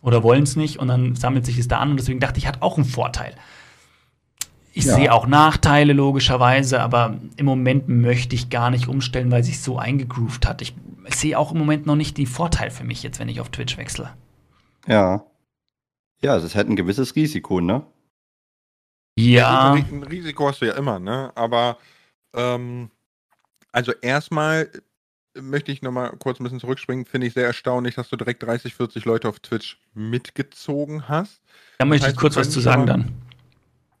oder 0.00 0.22
wollen 0.22 0.44
es 0.44 0.54
nicht 0.54 0.78
und 0.78 0.88
dann 0.88 1.16
sammelt 1.16 1.44
sich 1.44 1.58
es 1.58 1.66
da 1.66 1.78
an 1.78 1.90
und 1.90 1.96
deswegen 1.98 2.20
dachte 2.20 2.38
ich, 2.38 2.46
hat 2.46 2.62
auch 2.62 2.76
einen 2.76 2.84
Vorteil. 2.84 3.34
Ich 4.72 4.84
ja. 4.84 4.94
sehe 4.94 5.12
auch 5.12 5.26
Nachteile 5.26 5.92
logischerweise, 5.92 6.80
aber 6.80 7.16
im 7.36 7.46
Moment 7.46 7.88
möchte 7.88 8.34
ich 8.34 8.50
gar 8.50 8.70
nicht 8.70 8.88
umstellen, 8.88 9.30
weil 9.30 9.44
sich 9.44 9.60
so 9.60 9.78
eingegroovt 9.78 10.46
hat. 10.46 10.62
Ich 10.62 10.74
sehe 11.08 11.38
auch 11.38 11.52
im 11.52 11.58
Moment 11.58 11.86
noch 11.86 11.96
nicht 11.96 12.16
die 12.16 12.26
Vorteil 12.26 12.70
für 12.70 12.84
mich 12.84 13.02
jetzt, 13.02 13.18
wenn 13.18 13.28
ich 13.28 13.40
auf 13.40 13.50
Twitch 13.50 13.76
wechsle. 13.76 14.14
Ja. 14.86 15.24
Ja, 16.22 16.36
es 16.36 16.44
ist 16.44 16.54
halt 16.54 16.68
ein 16.68 16.76
gewisses 16.76 17.16
Risiko, 17.16 17.60
ne? 17.60 17.86
Ja. 19.16 19.72
Ein 19.72 20.02
Risiko 20.02 20.48
hast 20.48 20.62
du 20.62 20.66
ja 20.66 20.74
immer, 20.74 20.98
ne? 20.98 21.32
Aber 21.34 21.78
ähm, 22.34 22.90
also 23.72 23.92
erstmal 24.00 24.70
möchte 25.34 25.72
ich 25.72 25.82
nochmal 25.82 26.16
kurz 26.18 26.40
ein 26.40 26.44
bisschen 26.44 26.60
zurückspringen. 26.60 27.06
Finde 27.06 27.26
ich 27.26 27.34
sehr 27.34 27.46
erstaunlich, 27.46 27.96
dass 27.96 28.08
du 28.08 28.16
direkt 28.16 28.42
30, 28.42 28.74
40 28.74 29.04
Leute 29.04 29.28
auf 29.28 29.40
Twitch 29.40 29.80
mitgezogen 29.94 31.08
hast. 31.08 31.40
Da 31.78 31.84
möchte 31.84 32.08
ich 32.08 32.16
kurz 32.16 32.36
was 32.36 32.50
zu 32.50 32.60
sagen 32.60 32.86
dann. 32.86 33.12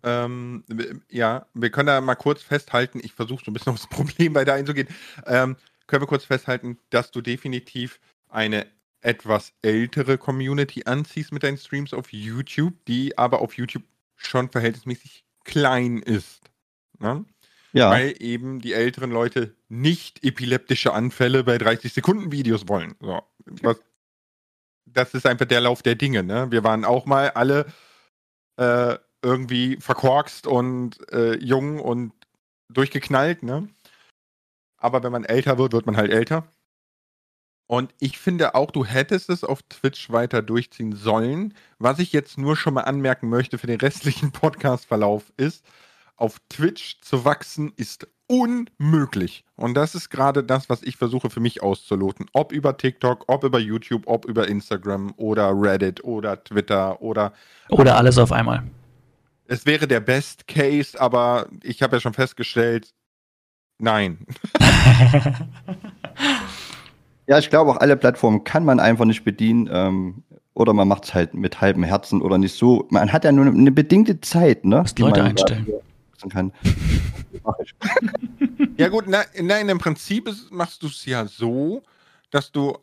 Ähm, 0.04 0.64
ja, 1.10 1.46
wir 1.54 1.70
können 1.70 1.86
da 1.86 2.00
mal 2.00 2.14
kurz 2.14 2.42
festhalten. 2.42 3.00
Ich 3.02 3.14
versuche 3.14 3.42
so 3.44 3.50
ein 3.50 3.54
bisschen 3.54 3.72
aufs 3.72 3.86
Problem 3.90 4.34
weiter 4.34 4.52
einzugehen. 4.52 4.88
Ähm, 5.26 5.56
können 5.86 6.02
wir 6.02 6.08
kurz 6.08 6.24
festhalten, 6.24 6.78
dass 6.90 7.10
du 7.10 7.20
definitiv 7.20 8.00
eine 8.28 8.66
etwas 9.00 9.52
ältere 9.62 10.18
Community 10.18 10.84
anziehst 10.86 11.32
mit 11.32 11.42
deinen 11.42 11.58
Streams 11.58 11.92
auf 11.92 12.12
YouTube, 12.12 12.72
die 12.86 13.16
aber 13.18 13.40
auf 13.40 13.56
YouTube 13.56 13.84
schon 14.16 14.50
verhältnismäßig 14.50 15.24
klein 15.44 15.98
ist. 15.98 16.50
Ne? 16.98 17.24
Ja. 17.72 17.90
Weil 17.90 18.14
eben 18.20 18.60
die 18.60 18.72
älteren 18.72 19.10
Leute 19.10 19.54
nicht 19.68 20.24
epileptische 20.24 20.92
Anfälle 20.92 21.44
bei 21.44 21.58
30 21.58 21.92
Sekunden 21.92 22.32
Videos 22.32 22.68
wollen. 22.68 22.94
So, 23.00 23.22
was, 23.62 23.80
das 24.86 25.12
ist 25.12 25.26
einfach 25.26 25.46
der 25.46 25.60
Lauf 25.60 25.82
der 25.82 25.96
Dinge. 25.96 26.22
Ne? 26.22 26.50
Wir 26.50 26.64
waren 26.64 26.84
auch 26.84 27.04
mal 27.04 27.30
alle 27.30 27.66
äh, 28.56 28.96
irgendwie 29.22 29.76
verkorkst 29.80 30.46
und 30.46 30.98
äh, 31.12 31.36
jung 31.36 31.80
und 31.80 32.12
durchgeknallt. 32.68 33.42
Ne? 33.42 33.68
Aber 34.84 35.02
wenn 35.02 35.12
man 35.12 35.24
älter 35.24 35.56
wird, 35.56 35.72
wird 35.72 35.86
man 35.86 35.96
halt 35.96 36.12
älter. 36.12 36.46
Und 37.66 37.94
ich 37.98 38.18
finde 38.18 38.54
auch, 38.54 38.70
du 38.70 38.84
hättest 38.84 39.30
es 39.30 39.42
auf 39.42 39.62
Twitch 39.62 40.10
weiter 40.10 40.42
durchziehen 40.42 40.92
sollen. 40.94 41.54
Was 41.78 41.98
ich 41.98 42.12
jetzt 42.12 42.36
nur 42.36 42.54
schon 42.54 42.74
mal 42.74 42.82
anmerken 42.82 43.30
möchte 43.30 43.56
für 43.56 43.66
den 43.66 43.80
restlichen 43.80 44.30
Podcast-Verlauf 44.32 45.32
ist, 45.38 45.64
auf 46.16 46.38
Twitch 46.50 47.00
zu 47.00 47.24
wachsen 47.24 47.72
ist 47.76 48.06
unmöglich. 48.26 49.44
Und 49.56 49.72
das 49.72 49.94
ist 49.94 50.10
gerade 50.10 50.44
das, 50.44 50.68
was 50.68 50.82
ich 50.82 50.98
versuche 50.98 51.30
für 51.30 51.40
mich 51.40 51.62
auszuloten. 51.62 52.26
Ob 52.34 52.52
über 52.52 52.76
TikTok, 52.76 53.24
ob 53.26 53.42
über 53.42 53.58
YouTube, 53.58 54.02
ob 54.06 54.26
über 54.26 54.48
Instagram 54.48 55.14
oder 55.16 55.50
Reddit 55.50 56.04
oder 56.04 56.44
Twitter 56.44 57.00
oder. 57.00 57.32
Oder 57.70 57.96
alles 57.96 58.18
auf 58.18 58.32
einmal. 58.32 58.64
Es 59.46 59.64
wäre 59.64 59.88
der 59.88 60.00
Best 60.00 60.46
Case, 60.46 61.00
aber 61.00 61.48
ich 61.62 61.82
habe 61.82 61.96
ja 61.96 62.00
schon 62.00 62.14
festgestellt, 62.14 62.94
nein. 63.78 64.26
ja, 67.26 67.38
ich 67.38 67.50
glaube, 67.50 67.70
auch 67.72 67.76
alle 67.78 67.96
Plattformen 67.96 68.44
kann 68.44 68.64
man 68.64 68.80
einfach 68.80 69.04
nicht 69.04 69.24
bedienen. 69.24 69.68
Ähm, 69.72 70.22
oder 70.54 70.72
man 70.72 70.86
macht 70.86 71.04
es 71.04 71.14
halt 71.14 71.34
mit 71.34 71.60
halbem 71.60 71.82
Herzen 71.82 72.22
oder 72.22 72.38
nicht 72.38 72.56
so. 72.56 72.86
Man 72.90 73.12
hat 73.12 73.24
ja 73.24 73.32
nur 73.32 73.46
eine 73.46 73.72
bedingte 73.72 74.20
Zeit, 74.20 74.64
ne? 74.64 74.84
Die 74.96 75.02
Leute 75.02 75.24
einstellen. 75.24 75.66
Da, 75.66 75.72
nutzen 76.24 76.30
kann. 76.30 76.52
Ja 78.76 78.88
gut, 78.88 79.06
nein, 79.06 79.24
nein 79.40 79.68
im 79.68 79.78
Prinzip 79.78 80.26
ist, 80.26 80.50
machst 80.50 80.82
du 80.82 80.88
es 80.88 81.04
ja 81.04 81.26
so, 81.26 81.84
dass 82.30 82.50
du, 82.50 82.76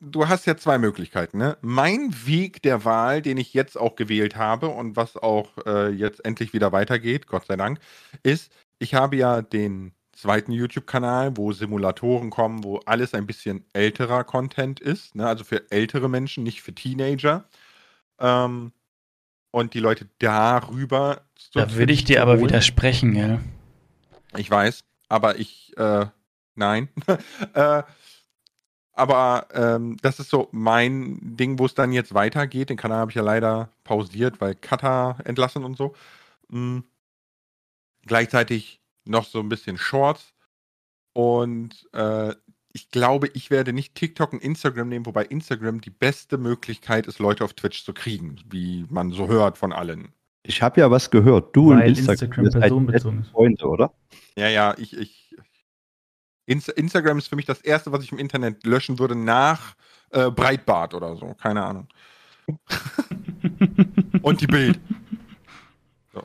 du 0.00 0.28
hast 0.28 0.46
ja 0.46 0.56
zwei 0.56 0.76
Möglichkeiten. 0.76 1.38
Ne? 1.38 1.56
Mein 1.62 2.14
Weg 2.26 2.60
der 2.62 2.84
Wahl, 2.84 3.22
den 3.22 3.38
ich 3.38 3.54
jetzt 3.54 3.78
auch 3.78 3.96
gewählt 3.96 4.36
habe 4.36 4.68
und 4.68 4.96
was 4.96 5.16
auch 5.16 5.48
äh, 5.64 5.88
jetzt 5.88 6.24
endlich 6.26 6.52
wieder 6.52 6.72
weitergeht, 6.72 7.26
Gott 7.26 7.46
sei 7.46 7.56
Dank, 7.56 7.78
ist, 8.22 8.52
ich 8.78 8.94
habe 8.94 9.16
ja 9.16 9.40
den 9.40 9.92
zweiten 10.20 10.52
YouTube-Kanal, 10.52 11.36
wo 11.36 11.52
Simulatoren 11.52 12.30
kommen, 12.30 12.64
wo 12.64 12.78
alles 12.86 13.14
ein 13.14 13.26
bisschen 13.26 13.64
älterer 13.72 14.24
Content 14.24 14.80
ist, 14.80 15.14
ne? 15.14 15.26
also 15.26 15.44
für 15.44 15.70
ältere 15.70 16.08
Menschen, 16.08 16.44
nicht 16.44 16.62
für 16.62 16.74
Teenager. 16.74 17.44
Ähm, 18.18 18.72
und 19.50 19.74
die 19.74 19.80
Leute 19.80 20.08
darüber. 20.18 21.22
Da 21.54 21.74
würde 21.74 21.92
ich 21.92 22.04
dir 22.04 22.22
aber 22.22 22.32
holen. 22.32 22.44
widersprechen, 22.44 23.16
ja. 23.16 23.40
Ich 24.36 24.50
weiß, 24.50 24.84
aber 25.08 25.38
ich, 25.38 25.76
äh, 25.76 26.06
nein. 26.54 26.88
äh, 27.54 27.82
aber 28.92 29.48
ähm, 29.54 29.96
das 30.02 30.20
ist 30.20 30.30
so 30.30 30.48
mein 30.52 31.18
Ding, 31.36 31.58
wo 31.58 31.66
es 31.66 31.74
dann 31.74 31.92
jetzt 31.92 32.14
weitergeht. 32.14 32.70
Den 32.70 32.76
Kanal 32.76 32.98
habe 32.98 33.10
ich 33.10 33.16
ja 33.16 33.22
leider 33.22 33.70
pausiert, 33.82 34.40
weil 34.40 34.54
Kata 34.54 35.18
entlassen 35.24 35.64
und 35.64 35.76
so. 35.76 35.94
Mhm. 36.48 36.84
Gleichzeitig 38.06 38.79
noch 39.04 39.24
so 39.24 39.40
ein 39.40 39.48
bisschen 39.48 39.78
Shorts. 39.78 40.34
Und 41.12 41.88
äh, 41.92 42.34
ich 42.72 42.90
glaube, 42.90 43.28
ich 43.34 43.50
werde 43.50 43.72
nicht 43.72 43.94
TikTok 43.94 44.32
und 44.32 44.42
Instagram 44.42 44.88
nehmen, 44.88 45.06
wobei 45.06 45.24
Instagram 45.24 45.80
die 45.80 45.90
beste 45.90 46.38
Möglichkeit 46.38 47.06
ist, 47.06 47.18
Leute 47.18 47.44
auf 47.44 47.54
Twitch 47.54 47.84
zu 47.84 47.92
kriegen, 47.92 48.36
wie 48.48 48.86
man 48.88 49.10
so 49.10 49.28
hört 49.28 49.58
von 49.58 49.72
allen. 49.72 50.12
Ich 50.42 50.62
habe 50.62 50.80
ja 50.80 50.90
was 50.90 51.10
gehört. 51.10 51.54
Du 51.54 51.70
Weil 51.70 51.88
und 51.88 51.98
Instagram, 51.98 52.46
Instagram 52.46 52.60
personenbezogen 52.60 53.24
Freunde, 53.24 53.66
oder? 53.66 53.92
Ja, 54.36 54.48
ja, 54.48 54.74
ich, 54.78 54.96
ich 54.96 55.36
Insta 56.46 56.72
Instagram 56.72 57.18
ist 57.18 57.28
für 57.28 57.36
mich 57.36 57.46
das 57.46 57.60
erste, 57.60 57.92
was 57.92 58.02
ich 58.02 58.10
im 58.10 58.18
Internet 58.18 58.66
löschen 58.66 58.98
würde 58.98 59.14
nach 59.14 59.74
äh, 60.10 60.30
Breitbart 60.30 60.94
oder 60.94 61.14
so, 61.16 61.34
keine 61.34 61.64
Ahnung. 61.64 61.88
und 64.22 64.40
die 64.40 64.48
Bild. 64.48 64.80
So. 66.12 66.22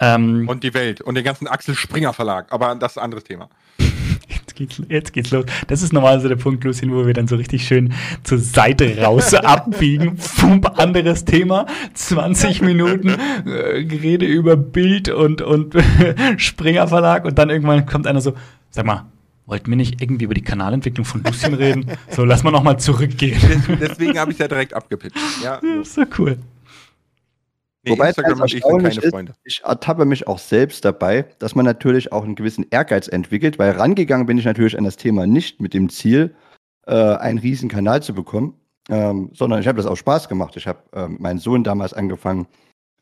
Ähm, 0.00 0.48
und 0.48 0.64
die 0.64 0.72
Welt 0.74 1.00
und 1.00 1.14
den 1.14 1.24
ganzen 1.24 1.46
Axel 1.46 1.74
Springer 1.74 2.12
Verlag, 2.12 2.50
aber 2.50 2.74
das 2.74 2.92
ist 2.92 2.98
ein 2.98 3.04
anderes 3.04 3.24
Thema 3.24 3.48
geht's, 4.60 4.82
jetzt 4.88 5.12
geht's 5.12 5.30
los. 5.30 5.44
Das 5.68 5.82
ist 5.82 5.92
normalerweise 5.92 6.28
der 6.28 6.36
Punkt, 6.36 6.64
Lucien, 6.64 6.92
wo 6.92 7.06
wir 7.06 7.14
dann 7.14 7.26
so 7.26 7.36
richtig 7.36 7.66
schön 7.66 7.92
zur 8.22 8.38
Seite 8.38 9.02
raus 9.02 9.34
abbiegen. 9.34 10.16
Fump, 10.18 10.78
anderes 10.78 11.24
Thema. 11.24 11.66
20 11.94 12.62
Minuten 12.62 13.08
äh, 13.08 13.84
Gerede 13.84 14.26
über 14.26 14.56
Bild 14.56 15.08
und, 15.08 15.42
und 15.42 15.74
Springer 16.36 16.88
Verlag 16.88 17.24
und 17.24 17.38
dann 17.38 17.50
irgendwann 17.50 17.86
kommt 17.86 18.06
einer 18.06 18.20
so, 18.20 18.34
sag 18.70 18.86
mal, 18.86 19.06
wollten 19.46 19.68
wir 19.70 19.76
nicht 19.76 20.00
irgendwie 20.00 20.26
über 20.26 20.34
die 20.34 20.42
Kanalentwicklung 20.42 21.04
von 21.04 21.24
Lucien 21.24 21.54
reden? 21.54 21.86
So, 22.10 22.24
lass 22.24 22.44
mal 22.44 22.52
nochmal 22.52 22.78
zurückgehen. 22.78 23.40
Deswegen 23.80 24.18
habe 24.18 24.30
ich 24.30 24.36
es 24.36 24.40
ja 24.40 24.48
direkt 24.48 24.74
abgepitcht. 24.74 25.16
Ja, 25.42 25.60
so. 25.60 26.02
so 26.02 26.02
cool. 26.18 26.38
Nee, 27.82 27.92
Wobei 27.92 28.08
Instagram 28.08 28.40
und 28.40 28.54
ich 28.54 28.62
sind 28.62 28.82
keine 28.82 29.10
Freunde. 29.10 29.32
Ist, 29.32 29.58
ich 29.58 29.64
ertappe 29.64 30.04
mich 30.04 30.26
auch 30.26 30.38
selbst 30.38 30.84
dabei, 30.84 31.24
dass 31.38 31.54
man 31.54 31.64
natürlich 31.64 32.12
auch 32.12 32.24
einen 32.24 32.34
gewissen 32.34 32.66
Ehrgeiz 32.70 33.08
entwickelt, 33.08 33.58
weil 33.58 33.70
rangegangen 33.72 34.26
bin 34.26 34.36
ich 34.36 34.44
natürlich 34.44 34.76
an 34.76 34.84
das 34.84 34.96
Thema 34.96 35.26
nicht 35.26 35.60
mit 35.60 35.72
dem 35.72 35.88
Ziel, 35.88 36.34
äh, 36.86 36.94
einen 36.94 37.38
riesen 37.38 37.70
Kanal 37.70 38.02
zu 38.02 38.12
bekommen, 38.12 38.54
ähm, 38.90 39.30
sondern 39.32 39.60
ich 39.60 39.66
habe 39.66 39.78
das 39.78 39.86
auch 39.86 39.96
Spaß 39.96 40.28
gemacht. 40.28 40.56
Ich 40.56 40.66
habe 40.66 40.80
äh, 40.92 41.08
meinen 41.08 41.38
Sohn 41.38 41.64
damals 41.64 41.94
angefangen, 41.94 42.46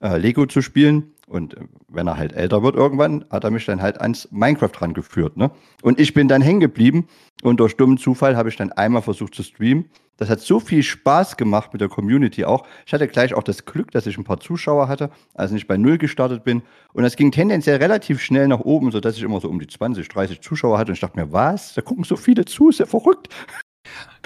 äh, 0.01 0.17
Lego 0.17 0.47
zu 0.47 0.63
spielen 0.63 1.13
und 1.27 1.55
äh, 1.57 1.61
wenn 1.89 2.07
er 2.07 2.17
halt 2.17 2.33
älter 2.33 2.63
wird 2.63 2.77
irgendwann, 2.77 3.25
hat 3.31 3.43
er 3.43 3.51
mich 3.51 3.67
dann 3.67 3.83
halt 3.83 4.01
ans 4.01 4.29
Minecraft 4.31 4.81
rangeführt. 4.81 5.37
Ne? 5.37 5.51
Und 5.83 5.99
ich 5.99 6.15
bin 6.15 6.29
dann 6.29 6.41
hängen 6.43 6.61
geblieben 6.61 7.09
und 7.43 7.59
durch 7.59 7.77
dummen 7.77 7.99
Zufall 7.99 8.37
habe 8.37 8.49
ich 8.49 8.57
dann 8.57 8.71
einmal 8.71 9.03
versucht 9.03 9.35
zu 9.35 9.43
streamen 9.43 9.87
Das 10.19 10.29
hat 10.29 10.41
so 10.41 10.59
viel 10.59 10.83
Spaß 10.83 11.37
gemacht 11.37 11.73
mit 11.73 11.81
der 11.81 11.89
Community 11.89 12.45
auch. 12.45 12.67
Ich 12.85 12.93
hatte 12.93 13.07
gleich 13.07 13.35
auch 13.35 13.45
das 13.45 13.65
Glück, 13.65 13.93
dass 13.93 14.05
ich 14.07 14.19
ein 14.19 14.25
paar 14.25 14.41
Zuschauer 14.41 14.89
hatte, 14.89 15.11
als 15.35 15.53
ich 15.53 15.69
bei 15.69 15.77
Null 15.77 15.97
gestartet 15.97 16.43
bin. 16.43 16.63
Und 16.93 17.05
das 17.05 17.15
ging 17.15 17.31
tendenziell 17.31 17.77
relativ 17.77 18.21
schnell 18.21 18.49
nach 18.49 18.61
oben, 18.61 18.91
sodass 18.91 19.17
ich 19.17 19.23
immer 19.23 19.41
so 19.41 19.49
um 19.49 19.61
die 19.61 19.69
20, 19.69 20.09
30 20.09 20.41
Zuschauer 20.41 20.77
hatte. 20.77 20.91
Und 20.91 20.95
ich 20.95 21.01
dachte 21.01 21.19
mir, 21.19 21.33
was? 21.33 21.75
Da 21.75 21.83
gucken 21.83 22.03
so 22.03 22.17
viele 22.17 22.45
zu, 22.45 22.69
ist 22.69 22.81
ja 22.81 22.87
verrückt. 22.87 23.29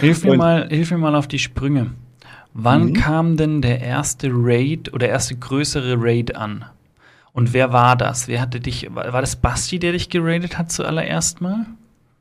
Hilf 0.00 0.24
mir, 0.24 0.36
mal, 0.36 0.68
hilf 0.68 0.90
mir 0.90 0.98
mal 0.98 1.14
auf 1.14 1.28
die 1.28 1.38
Sprünge. 1.38 1.92
Wann 2.54 2.86
mhm. 2.86 2.92
kam 2.94 3.36
denn 3.36 3.60
der 3.60 3.80
erste 3.80 4.30
Raid 4.32 4.92
oder 4.94 5.08
erste 5.08 5.36
größere 5.36 5.96
Raid 5.98 6.36
an? 6.36 6.64
Und 7.34 7.52
wer 7.52 7.72
war 7.72 7.96
das? 7.96 8.28
Wer 8.28 8.40
hatte 8.40 8.60
dich, 8.60 8.88
war 8.94 9.20
das 9.20 9.36
Basti, 9.36 9.78
der 9.78 9.92
dich 9.92 10.08
geradet 10.08 10.56
hat 10.56 10.72
zuallererst 10.72 11.40
mal? 11.40 11.66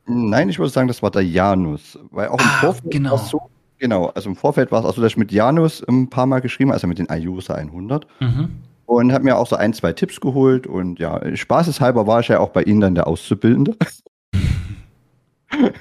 Nein, 0.05 0.49
ich 0.49 0.59
würde 0.59 0.71
sagen, 0.71 0.87
das 0.87 1.01
war 1.01 1.11
der 1.11 1.23
Janus. 1.23 1.97
Weil 2.11 2.29
auch 2.29 2.39
im 2.39 2.45
ah, 2.45 2.59
Vorfeld 2.59 2.91
genau. 2.91 3.17
so, 3.17 3.49
Genau, 3.81 4.11
also 4.13 4.29
im 4.29 4.35
Vorfeld 4.35 4.71
war 4.71 4.81
es 4.81 4.85
auch 4.85 4.93
so, 4.93 5.01
dass 5.01 5.13
ich 5.13 5.17
mit 5.17 5.31
Janus 5.31 5.83
ein 5.89 6.07
paar 6.07 6.27
Mal 6.27 6.39
geschrieben 6.39 6.71
also 6.71 6.85
mit 6.85 6.99
den 6.99 7.07
iUser 7.09 7.55
100. 7.55 8.05
Mhm. 8.19 8.61
Und 8.85 9.11
habe 9.11 9.23
mir 9.23 9.37
auch 9.37 9.47
so 9.47 9.55
ein, 9.55 9.73
zwei 9.73 9.91
Tipps 9.91 10.21
geholt. 10.21 10.67
Und 10.67 10.99
ja, 10.99 11.35
spaßeshalber 11.35 12.05
war 12.05 12.19
ich 12.19 12.27
ja 12.27 12.39
auch 12.39 12.49
bei 12.49 12.61
Ihnen 12.61 12.81
dann 12.81 12.93
der 12.93 13.07
Auszubildende. 13.07 13.75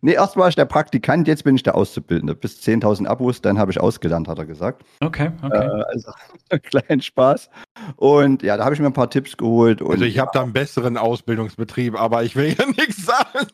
nee, 0.00 0.14
erst 0.14 0.36
war 0.36 0.48
ich 0.48 0.56
der 0.56 0.64
Praktikant, 0.64 1.28
jetzt 1.28 1.44
bin 1.44 1.54
ich 1.54 1.62
der 1.62 1.76
Auszubildende. 1.76 2.34
Bis 2.34 2.60
10.000 2.60 3.06
Abos, 3.06 3.40
dann 3.40 3.56
habe 3.56 3.70
ich 3.70 3.78
ausgelernt, 3.78 4.26
hat 4.26 4.38
er 4.38 4.46
gesagt. 4.46 4.82
Okay, 4.98 5.30
okay. 5.40 5.56
Äh, 5.56 5.84
also, 5.92 6.10
kleinen 6.64 7.02
Spaß. 7.02 7.50
Und 7.94 8.42
ja, 8.42 8.56
da 8.56 8.64
habe 8.64 8.74
ich 8.74 8.80
mir 8.80 8.86
ein 8.86 8.92
paar 8.92 9.10
Tipps 9.10 9.36
geholt. 9.36 9.80
also, 9.80 10.04
ich 10.04 10.18
habe 10.18 10.32
da 10.34 10.42
einen 10.42 10.52
besseren 10.52 10.96
Ausbildungsbetrieb, 10.96 11.94
aber 11.94 12.24
ich 12.24 12.34
will 12.34 12.48
ja 12.58 12.66
nichts 12.76 13.06
sagen. 13.06 13.46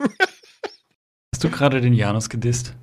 Hast 1.35 1.45
du 1.45 1.51
gerade 1.51 1.83
den 1.83 1.93
Janus 1.93 2.31
gedisst? 2.31 2.75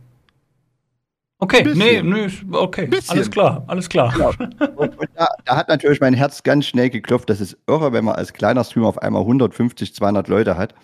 Okay, 1.43 1.63
nee, 1.73 2.03
nee, 2.03 2.29
okay, 2.51 2.85
Bisschen. 2.85 3.15
alles 3.15 3.31
klar, 3.31 3.63
alles 3.65 3.89
klar. 3.89 4.13
Genau. 4.13 4.29
Und, 4.75 4.95
und 4.99 5.09
da, 5.15 5.27
da, 5.43 5.55
hat 5.55 5.69
natürlich 5.69 5.99
mein 5.99 6.13
Herz 6.13 6.43
ganz 6.43 6.67
schnell 6.67 6.91
geklopft. 6.91 7.31
Das 7.31 7.41
ist 7.41 7.57
irre, 7.65 7.91
wenn 7.93 8.05
man 8.05 8.13
als 8.13 8.31
kleiner 8.31 8.63
Streamer 8.63 8.87
auf 8.87 8.99
einmal 8.99 9.23
150, 9.23 9.95
200 9.95 10.27
Leute 10.27 10.55
hat. 10.55 10.75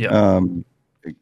Ja. 0.00 0.38
Ähm, 0.38 0.64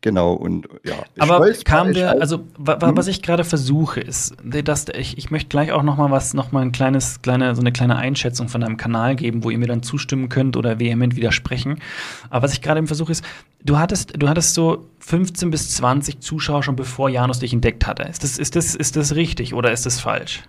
Genau, 0.01 0.33
und 0.33 0.69
ja. 0.85 0.95
Aber 1.19 1.53
kam 1.65 1.93
der, 1.93 2.11
halt 2.11 2.21
also 2.21 2.39
hm? 2.39 2.97
was 2.97 3.07
ich 3.09 3.23
gerade 3.23 3.45
versuche, 3.45 4.01
ist, 4.01 4.35
dass 4.43 4.87
ich, 4.89 5.19
ich 5.19 5.31
möchte 5.31 5.49
gleich 5.49 5.71
auch 5.71 5.83
noch 5.83 5.97
mal 5.97 6.11
was, 6.11 6.35
noch 6.35 6.51
mal 6.51 6.63
ein 6.63 6.73
kleines, 6.73 7.21
kleine, 7.23 7.55
so 7.55 7.61
eine 7.61 7.73
kleine 7.73 7.97
Einschätzung 7.97 8.49
von 8.49 8.63
deinem 8.63 8.79
Kanal 8.79 9.17
geben, 9.17 9.45
wo 9.45 9.51
ihr 9.51 9.59
mir 9.59 9.67
dann 9.67 9.83
zustimmen 9.83 10.29
könnt 10.29 10.57
oder 10.57 10.81
vehement 10.81 11.15
widersprechen. 11.15 11.81
Aber 12.31 12.45
was 12.45 12.55
ich 12.55 12.63
gerade 12.63 12.79
im 12.79 12.87
Versuch 12.87 13.11
ist, 13.11 13.25
du 13.65 13.79
hattest, 13.79 14.21
du 14.21 14.29
hattest 14.29 14.55
so 14.55 14.89
15 15.01 15.51
bis 15.51 15.77
20 15.77 16.21
Zuschauer 16.21 16.63
schon 16.63 16.77
bevor 16.77 17.09
Janus 17.09 17.41
dich 17.41 17.53
entdeckt 17.53 17.87
hatte. 17.87 18.05
Ist 18.05 18.25
das, 18.25 18.39
ist 18.39 18.57
das, 18.57 18.75
ist 18.75 18.97
das 18.97 19.15
richtig 19.15 19.55
oder 19.55 19.73
ist 19.73 19.85
das 19.85 20.01
falsch? 20.01 20.43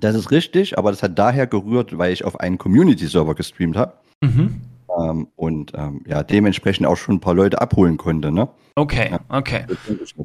Das 0.00 0.16
ist 0.16 0.30
richtig, 0.30 0.78
aber 0.78 0.90
das 0.90 1.02
hat 1.02 1.18
daher 1.18 1.46
gerührt, 1.46 1.96
weil 1.96 2.12
ich 2.12 2.24
auf 2.24 2.40
einen 2.40 2.58
Community-Server 2.58 3.34
gestreamt 3.34 3.76
habe. 3.76 3.92
Mhm. 4.22 4.62
Ähm, 4.98 5.28
und 5.36 5.72
ähm, 5.74 6.02
ja, 6.06 6.22
dementsprechend 6.22 6.86
auch 6.86 6.96
schon 6.96 7.16
ein 7.16 7.20
paar 7.20 7.34
Leute 7.34 7.60
abholen 7.60 7.96
konnte. 7.96 8.32
Ne? 8.32 8.48
Okay, 8.74 9.10
ja, 9.10 9.20
okay. 9.28 9.64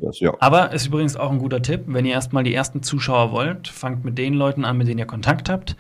Das, 0.01 0.19
ja. 0.19 0.33
Aber 0.39 0.71
ist 0.71 0.87
übrigens 0.87 1.15
auch 1.15 1.31
ein 1.31 1.39
guter 1.39 1.61
Tipp, 1.61 1.83
wenn 1.87 2.05
ihr 2.05 2.13
erstmal 2.13 2.43
die 2.43 2.53
ersten 2.53 2.81
Zuschauer 2.81 3.31
wollt, 3.31 3.67
fangt 3.67 4.05
mit 4.05 4.17
den 4.17 4.33
Leuten 4.33 4.65
an, 4.65 4.77
mit 4.77 4.87
denen 4.87 4.99
ihr 4.99 5.05
Kontakt 5.05 5.49
habt. 5.49 5.75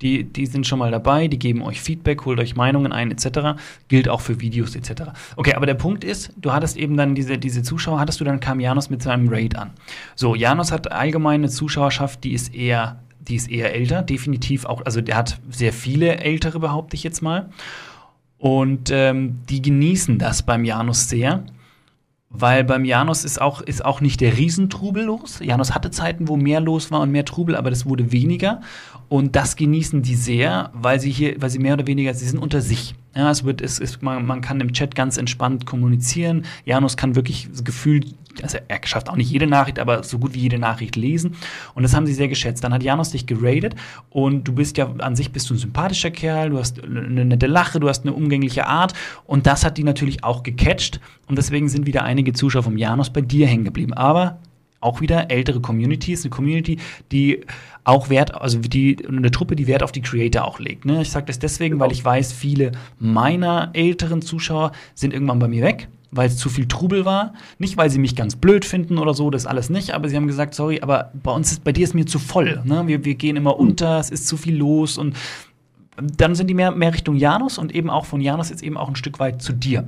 Die, 0.00 0.24
die 0.24 0.46
sind 0.46 0.66
schon 0.66 0.80
mal 0.80 0.90
dabei, 0.90 1.28
die 1.28 1.38
geben 1.38 1.62
euch 1.62 1.80
Feedback, 1.80 2.24
holt 2.24 2.40
euch 2.40 2.56
Meinungen 2.56 2.92
ein, 2.92 3.12
etc. 3.12 3.60
Gilt 3.86 4.08
auch 4.08 4.20
für 4.20 4.40
Videos, 4.40 4.74
etc. 4.74 5.12
Okay, 5.36 5.54
aber 5.54 5.66
der 5.66 5.74
Punkt 5.74 6.02
ist, 6.02 6.32
du 6.36 6.52
hattest 6.52 6.76
eben 6.76 6.96
dann 6.96 7.14
diese, 7.14 7.38
diese 7.38 7.62
Zuschauer, 7.62 8.00
hattest 8.00 8.20
du 8.20 8.24
dann 8.24 8.40
kam 8.40 8.58
Janus 8.58 8.90
mit 8.90 9.00
seinem 9.00 9.28
Raid 9.28 9.56
an. 9.56 9.70
So, 10.16 10.34
Janus 10.34 10.72
hat 10.72 10.90
allgemeine 10.90 11.48
Zuschauerschaft, 11.48 12.24
die 12.24 12.32
ist 12.32 12.52
eher, 12.52 12.98
die 13.20 13.36
ist 13.36 13.48
eher 13.48 13.74
älter, 13.74 14.02
definitiv 14.02 14.64
auch, 14.64 14.84
also 14.84 15.00
der 15.00 15.16
hat 15.16 15.38
sehr 15.50 15.72
viele 15.72 16.16
ältere, 16.16 16.58
behaupte 16.58 16.96
ich 16.96 17.04
jetzt 17.04 17.22
mal. 17.22 17.50
Und 18.42 18.90
ähm, 18.90 19.38
die 19.48 19.62
genießen 19.62 20.18
das 20.18 20.42
beim 20.42 20.64
Janus 20.64 21.08
sehr, 21.08 21.44
weil 22.28 22.64
beim 22.64 22.84
Janus 22.84 23.24
ist 23.24 23.40
auch, 23.40 23.60
ist 23.60 23.84
auch 23.84 24.00
nicht 24.00 24.20
der 24.20 24.36
Riesentrubel 24.36 25.04
los. 25.04 25.38
Janus 25.40 25.76
hatte 25.76 25.92
Zeiten, 25.92 26.26
wo 26.26 26.36
mehr 26.36 26.58
los 26.58 26.90
war 26.90 27.02
und 27.02 27.12
mehr 27.12 27.24
Trubel, 27.24 27.54
aber 27.54 27.70
das 27.70 27.86
wurde 27.86 28.10
weniger. 28.10 28.60
Und 29.08 29.36
das 29.36 29.54
genießen 29.54 30.02
die 30.02 30.16
sehr, 30.16 30.70
weil 30.74 30.98
sie 30.98 31.12
hier, 31.12 31.40
weil 31.40 31.50
sie 31.50 31.60
mehr 31.60 31.74
oder 31.74 31.86
weniger, 31.86 32.12
sie 32.14 32.26
sind 32.26 32.40
unter 32.40 32.60
sich. 32.60 32.96
Ja, 33.14 33.30
es 33.30 33.44
wird, 33.44 33.60
es 33.60 33.78
ist, 33.78 34.02
man, 34.02 34.24
man 34.24 34.40
kann 34.40 34.60
im 34.60 34.72
Chat 34.72 34.94
ganz 34.94 35.18
entspannt 35.18 35.66
kommunizieren. 35.66 36.46
Janus 36.64 36.96
kann 36.96 37.14
wirklich 37.14 37.48
gefühlt, 37.62 38.14
also 38.42 38.56
er 38.68 38.80
schafft 38.84 39.10
auch 39.10 39.16
nicht 39.16 39.30
jede 39.30 39.46
Nachricht, 39.46 39.78
aber 39.78 40.02
so 40.02 40.18
gut 40.18 40.32
wie 40.32 40.40
jede 40.40 40.58
Nachricht 40.58 40.96
lesen. 40.96 41.36
Und 41.74 41.82
das 41.82 41.94
haben 41.94 42.06
sie 42.06 42.14
sehr 42.14 42.28
geschätzt. 42.28 42.64
Dann 42.64 42.72
hat 42.72 42.82
Janus 42.82 43.10
dich 43.10 43.26
geradet 43.26 43.74
und 44.08 44.48
du 44.48 44.54
bist 44.54 44.78
ja 44.78 44.90
an 44.98 45.14
sich 45.14 45.30
bist 45.30 45.50
du 45.50 45.54
ein 45.54 45.58
sympathischer 45.58 46.10
Kerl, 46.10 46.50
du 46.50 46.58
hast 46.58 46.82
eine 46.82 47.26
nette 47.26 47.46
Lache, 47.46 47.80
du 47.80 47.88
hast 47.88 48.04
eine 48.04 48.14
umgängliche 48.14 48.66
Art 48.66 48.94
und 49.26 49.46
das 49.46 49.64
hat 49.64 49.76
die 49.76 49.84
natürlich 49.84 50.24
auch 50.24 50.42
gecatcht 50.42 50.98
und 51.28 51.36
deswegen 51.36 51.68
sind 51.68 51.86
wieder 51.86 52.04
einige 52.04 52.32
Zuschauer 52.32 52.62
vom 52.62 52.78
Janus 52.78 53.10
bei 53.10 53.20
dir 53.20 53.46
hängen 53.46 53.64
geblieben. 53.64 53.92
Aber 53.92 54.38
auch 54.82 55.00
wieder 55.00 55.30
ältere 55.30 55.60
Communities, 55.60 56.24
eine 56.24 56.30
Community, 56.30 56.78
die 57.10 57.40
auch 57.84 58.08
Wert, 58.08 58.34
also 58.34 58.58
die 58.58 58.96
eine 59.06 59.30
Truppe, 59.30 59.56
die 59.56 59.66
Wert 59.66 59.82
auf 59.82 59.92
die 59.92 60.02
Creator 60.02 60.44
auch 60.44 60.58
legt. 60.58 60.84
Ne? 60.84 61.02
Ich 61.02 61.10
sage 61.10 61.26
das 61.26 61.38
deswegen, 61.38 61.74
genau. 61.74 61.84
weil 61.84 61.92
ich 61.92 62.04
weiß, 62.04 62.32
viele 62.32 62.72
meiner 62.98 63.70
älteren 63.72 64.22
Zuschauer 64.22 64.72
sind 64.94 65.12
irgendwann 65.12 65.38
bei 65.38 65.48
mir 65.48 65.62
weg, 65.62 65.88
weil 66.10 66.28
es 66.28 66.36
zu 66.36 66.48
viel 66.48 66.68
Trubel 66.68 67.04
war. 67.04 67.34
Nicht, 67.58 67.76
weil 67.76 67.90
sie 67.90 67.98
mich 67.98 68.14
ganz 68.14 68.36
blöd 68.36 68.64
finden 68.64 68.98
oder 68.98 69.14
so, 69.14 69.30
das 69.30 69.46
alles 69.46 69.70
nicht, 69.70 69.92
aber 69.92 70.08
sie 70.08 70.16
haben 70.16 70.26
gesagt, 70.26 70.54
sorry, 70.54 70.80
aber 70.80 71.10
bei 71.22 71.32
uns 71.32 71.50
ist, 71.52 71.64
bei 71.64 71.72
dir 71.72 71.84
ist 71.84 71.94
mir 71.94 72.06
zu 72.06 72.18
voll. 72.18 72.60
Ne? 72.64 72.86
Wir, 72.86 73.04
wir 73.04 73.14
gehen 73.14 73.36
immer 73.36 73.58
unter, 73.58 73.98
es 73.98 74.10
ist 74.10 74.28
zu 74.28 74.36
viel 74.36 74.56
los 74.56 74.98
und 74.98 75.16
dann 75.96 76.34
sind 76.34 76.48
die 76.48 76.54
mehr, 76.54 76.70
mehr 76.70 76.94
Richtung 76.94 77.16
Janus 77.16 77.58
und 77.58 77.74
eben 77.74 77.90
auch 77.90 78.06
von 78.06 78.20
Janus 78.20 78.50
jetzt 78.50 78.62
eben 78.62 78.76
auch 78.76 78.88
ein 78.88 78.96
Stück 78.96 79.18
weit 79.18 79.42
zu 79.42 79.52
dir. 79.52 79.86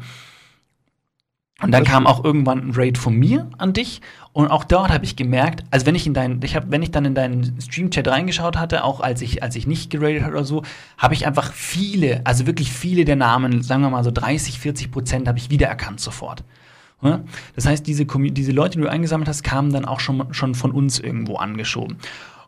Und 1.62 1.71
dann 1.71 1.85
kam 1.85 2.07
auch 2.07 2.25
irgendwann 2.25 2.69
ein 2.69 2.73
Raid 2.75 2.99
von 2.99 3.14
mir 3.14 3.49
an 3.59 3.73
dich 3.73 4.01
und 4.33 4.49
auch 4.49 4.64
dort 4.64 4.90
habe 4.90 5.05
ich 5.05 5.14
gemerkt, 5.14 5.64
also 5.71 5.87
wenn 5.87 5.95
ich 5.95 6.05
in 6.05 6.12
deinen, 6.12 6.43
ich 6.43 6.57
habe, 6.57 6.67
wenn 6.71 6.83
ich 6.83 6.90
dann 6.90 7.05
in 7.05 7.14
deinen 7.14 7.61
Stream-Chat 7.61 8.09
reingeschaut 8.09 8.57
hatte, 8.59 8.83
auch 8.83 9.01
als 9.01 9.23
ich, 9.23 9.43
als 9.45 9.55
ich 9.55 9.69
nicht 9.69 9.88
geradet 9.88 10.25
hatte 10.25 10.33
oder 10.33 10.45
so, 10.45 10.62
habe 10.99 11.14
ich 11.14 11.29
einfach 11.29 11.53
viele, 11.53 12.23
also 12.25 12.49
wirklich 12.49 12.73
viele 12.73 13.05
der 13.05 13.14
Namen, 13.14 13.62
sagen 13.62 13.83
wir 13.83 13.90
mal 13.90 14.03
so 14.03 14.11
30, 14.11 14.59
40 14.59 14.90
Prozent, 14.90 15.29
habe 15.29 15.38
ich 15.38 15.51
wiedererkannt 15.51 16.01
sofort. 16.01 16.43
Das 17.55 17.67
heißt, 17.67 17.87
diese, 17.87 18.07
diese 18.07 18.53
Leute, 18.53 18.79
die 18.79 18.85
du 18.85 18.90
eingesammelt 18.90 19.29
hast, 19.29 19.43
kamen 19.45 19.73
dann 19.73 19.85
auch 19.85 20.01
schon, 20.01 20.33
schon 20.33 20.55
von 20.55 20.73
uns 20.73 20.99
irgendwo 20.99 21.37
angeschoben. 21.37 21.99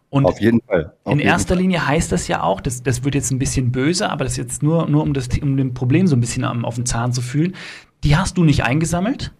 Und 0.08 0.24
Auf 0.24 0.40
jeden 0.40 0.62
Fall. 0.62 0.94
Auf 1.04 1.12
in 1.12 1.18
jeden 1.18 1.28
erster 1.28 1.54
Fall. 1.54 1.62
Linie 1.62 1.86
heißt 1.86 2.10
das 2.12 2.28
ja 2.28 2.42
auch, 2.42 2.60
das, 2.60 2.82
das 2.82 3.04
wird 3.04 3.14
jetzt 3.14 3.32
ein 3.32 3.38
bisschen 3.38 3.72
böse, 3.72 4.08
aber 4.08 4.24
das 4.24 4.32
ist 4.32 4.38
jetzt 4.38 4.62
nur, 4.62 4.88
nur 4.88 5.02
um, 5.02 5.12
das, 5.12 5.28
um 5.42 5.56
dem 5.56 5.74
Problem 5.74 6.06
so 6.06 6.16
ein 6.16 6.20
bisschen 6.20 6.44
auf 6.44 6.76
den 6.76 6.86
Zahn 6.86 7.12
zu 7.12 7.20
fühlen. 7.20 7.54
Die 8.04 8.16
hast 8.16 8.38
du 8.38 8.44
nicht 8.44 8.64
eingesammelt, 8.64 9.32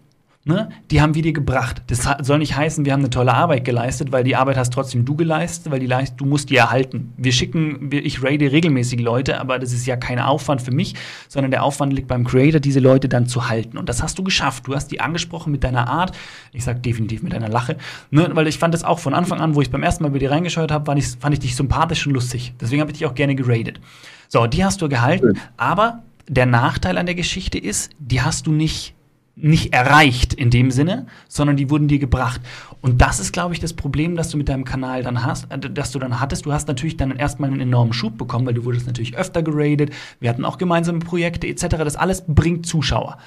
Ne? 0.48 0.68
Die 0.92 1.00
haben 1.00 1.16
wir 1.16 1.22
dir 1.22 1.32
gebracht. 1.32 1.82
Das 1.88 2.08
soll 2.24 2.38
nicht 2.38 2.56
heißen, 2.56 2.84
wir 2.84 2.92
haben 2.92 3.00
eine 3.00 3.10
tolle 3.10 3.34
Arbeit 3.34 3.64
geleistet, 3.64 4.12
weil 4.12 4.22
die 4.22 4.36
Arbeit 4.36 4.56
hast 4.56 4.72
trotzdem 4.72 5.04
du 5.04 5.16
geleistet, 5.16 5.72
weil 5.72 5.80
die 5.80 5.88
Leist 5.88 6.14
du 6.18 6.24
musst 6.24 6.50
die 6.50 6.56
erhalten. 6.56 7.12
Wir 7.16 7.32
schicken, 7.32 7.90
ich 7.90 8.22
raide 8.22 8.52
regelmäßig 8.52 9.00
Leute, 9.00 9.40
aber 9.40 9.58
das 9.58 9.72
ist 9.72 9.86
ja 9.86 9.96
kein 9.96 10.20
Aufwand 10.20 10.62
für 10.62 10.70
mich, 10.70 10.94
sondern 11.26 11.50
der 11.50 11.64
Aufwand 11.64 11.92
liegt 11.92 12.06
beim 12.06 12.22
Creator, 12.22 12.60
diese 12.60 12.78
Leute 12.78 13.08
dann 13.08 13.26
zu 13.26 13.48
halten. 13.48 13.76
Und 13.76 13.88
das 13.88 14.04
hast 14.04 14.20
du 14.20 14.22
geschafft. 14.22 14.68
Du 14.68 14.76
hast 14.76 14.92
die 14.92 15.00
angesprochen 15.00 15.50
mit 15.50 15.64
deiner 15.64 15.88
Art. 15.88 16.16
Ich 16.52 16.62
sag 16.62 16.80
definitiv 16.80 17.24
mit 17.24 17.32
deiner 17.32 17.48
Lache. 17.48 17.76
Ne? 18.12 18.30
Weil 18.32 18.46
ich 18.46 18.58
fand 18.60 18.72
das 18.72 18.84
auch 18.84 19.00
von 19.00 19.14
Anfang 19.14 19.40
an, 19.40 19.56
wo 19.56 19.62
ich 19.62 19.72
beim 19.72 19.82
ersten 19.82 20.04
Mal 20.04 20.10
bei 20.10 20.20
dir 20.20 20.30
reingeschaut 20.30 20.70
habe, 20.70 20.84
fand 20.84 21.00
ich, 21.00 21.08
fand 21.18 21.34
ich 21.34 21.40
dich 21.40 21.56
sympathisch 21.56 22.06
und 22.06 22.12
lustig. 22.12 22.54
Deswegen 22.60 22.80
habe 22.82 22.92
ich 22.92 22.98
dich 22.98 23.06
auch 23.06 23.16
gerne 23.16 23.34
geradet. 23.34 23.80
So, 24.28 24.46
die 24.46 24.64
hast 24.64 24.80
du 24.80 24.88
gehalten, 24.88 25.40
aber 25.56 26.04
der 26.28 26.46
Nachteil 26.46 26.98
an 26.98 27.06
der 27.06 27.14
Geschichte 27.14 27.58
ist, 27.58 27.90
die 27.98 28.22
hast 28.22 28.46
du 28.46 28.52
nicht 28.52 28.96
nicht 29.38 29.74
erreicht 29.74 30.32
in 30.32 30.48
dem 30.48 30.70
Sinne, 30.70 31.06
sondern 31.28 31.58
die 31.58 31.68
wurden 31.68 31.88
dir 31.88 31.98
gebracht. 31.98 32.40
Und 32.80 33.02
das 33.02 33.20
ist, 33.20 33.32
glaube 33.32 33.52
ich, 33.52 33.60
das 33.60 33.74
Problem, 33.74 34.16
das 34.16 34.30
du 34.30 34.38
mit 34.38 34.48
deinem 34.48 34.64
Kanal 34.64 35.02
dann 35.02 35.24
hast, 35.24 35.52
äh, 35.52 35.58
das 35.58 35.92
du 35.92 35.98
dann 35.98 36.20
hattest. 36.20 36.46
Du 36.46 36.52
hast 36.52 36.68
natürlich 36.68 36.96
dann 36.96 37.14
erstmal 37.14 37.50
einen 37.50 37.60
enormen 37.60 37.92
Schub 37.92 38.16
bekommen, 38.16 38.46
weil 38.46 38.54
du 38.54 38.64
wurdest 38.64 38.86
natürlich 38.86 39.16
öfter 39.16 39.42
geradet. 39.42 39.92
Wir 40.20 40.30
hatten 40.30 40.46
auch 40.46 40.56
gemeinsame 40.56 41.00
Projekte 41.00 41.46
etc. 41.46 41.76
Das 41.76 41.96
alles 41.96 42.24
bringt 42.26 42.66
Zuschauer. 42.66 43.18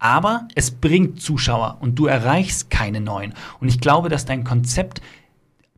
Aber 0.00 0.48
es 0.56 0.72
bringt 0.72 1.22
Zuschauer 1.22 1.78
und 1.80 1.96
du 1.96 2.06
erreichst 2.06 2.68
keine 2.70 3.00
neuen. 3.00 3.32
Und 3.60 3.68
ich 3.68 3.80
glaube, 3.80 4.08
dass 4.08 4.24
dein 4.24 4.42
Konzept 4.42 5.00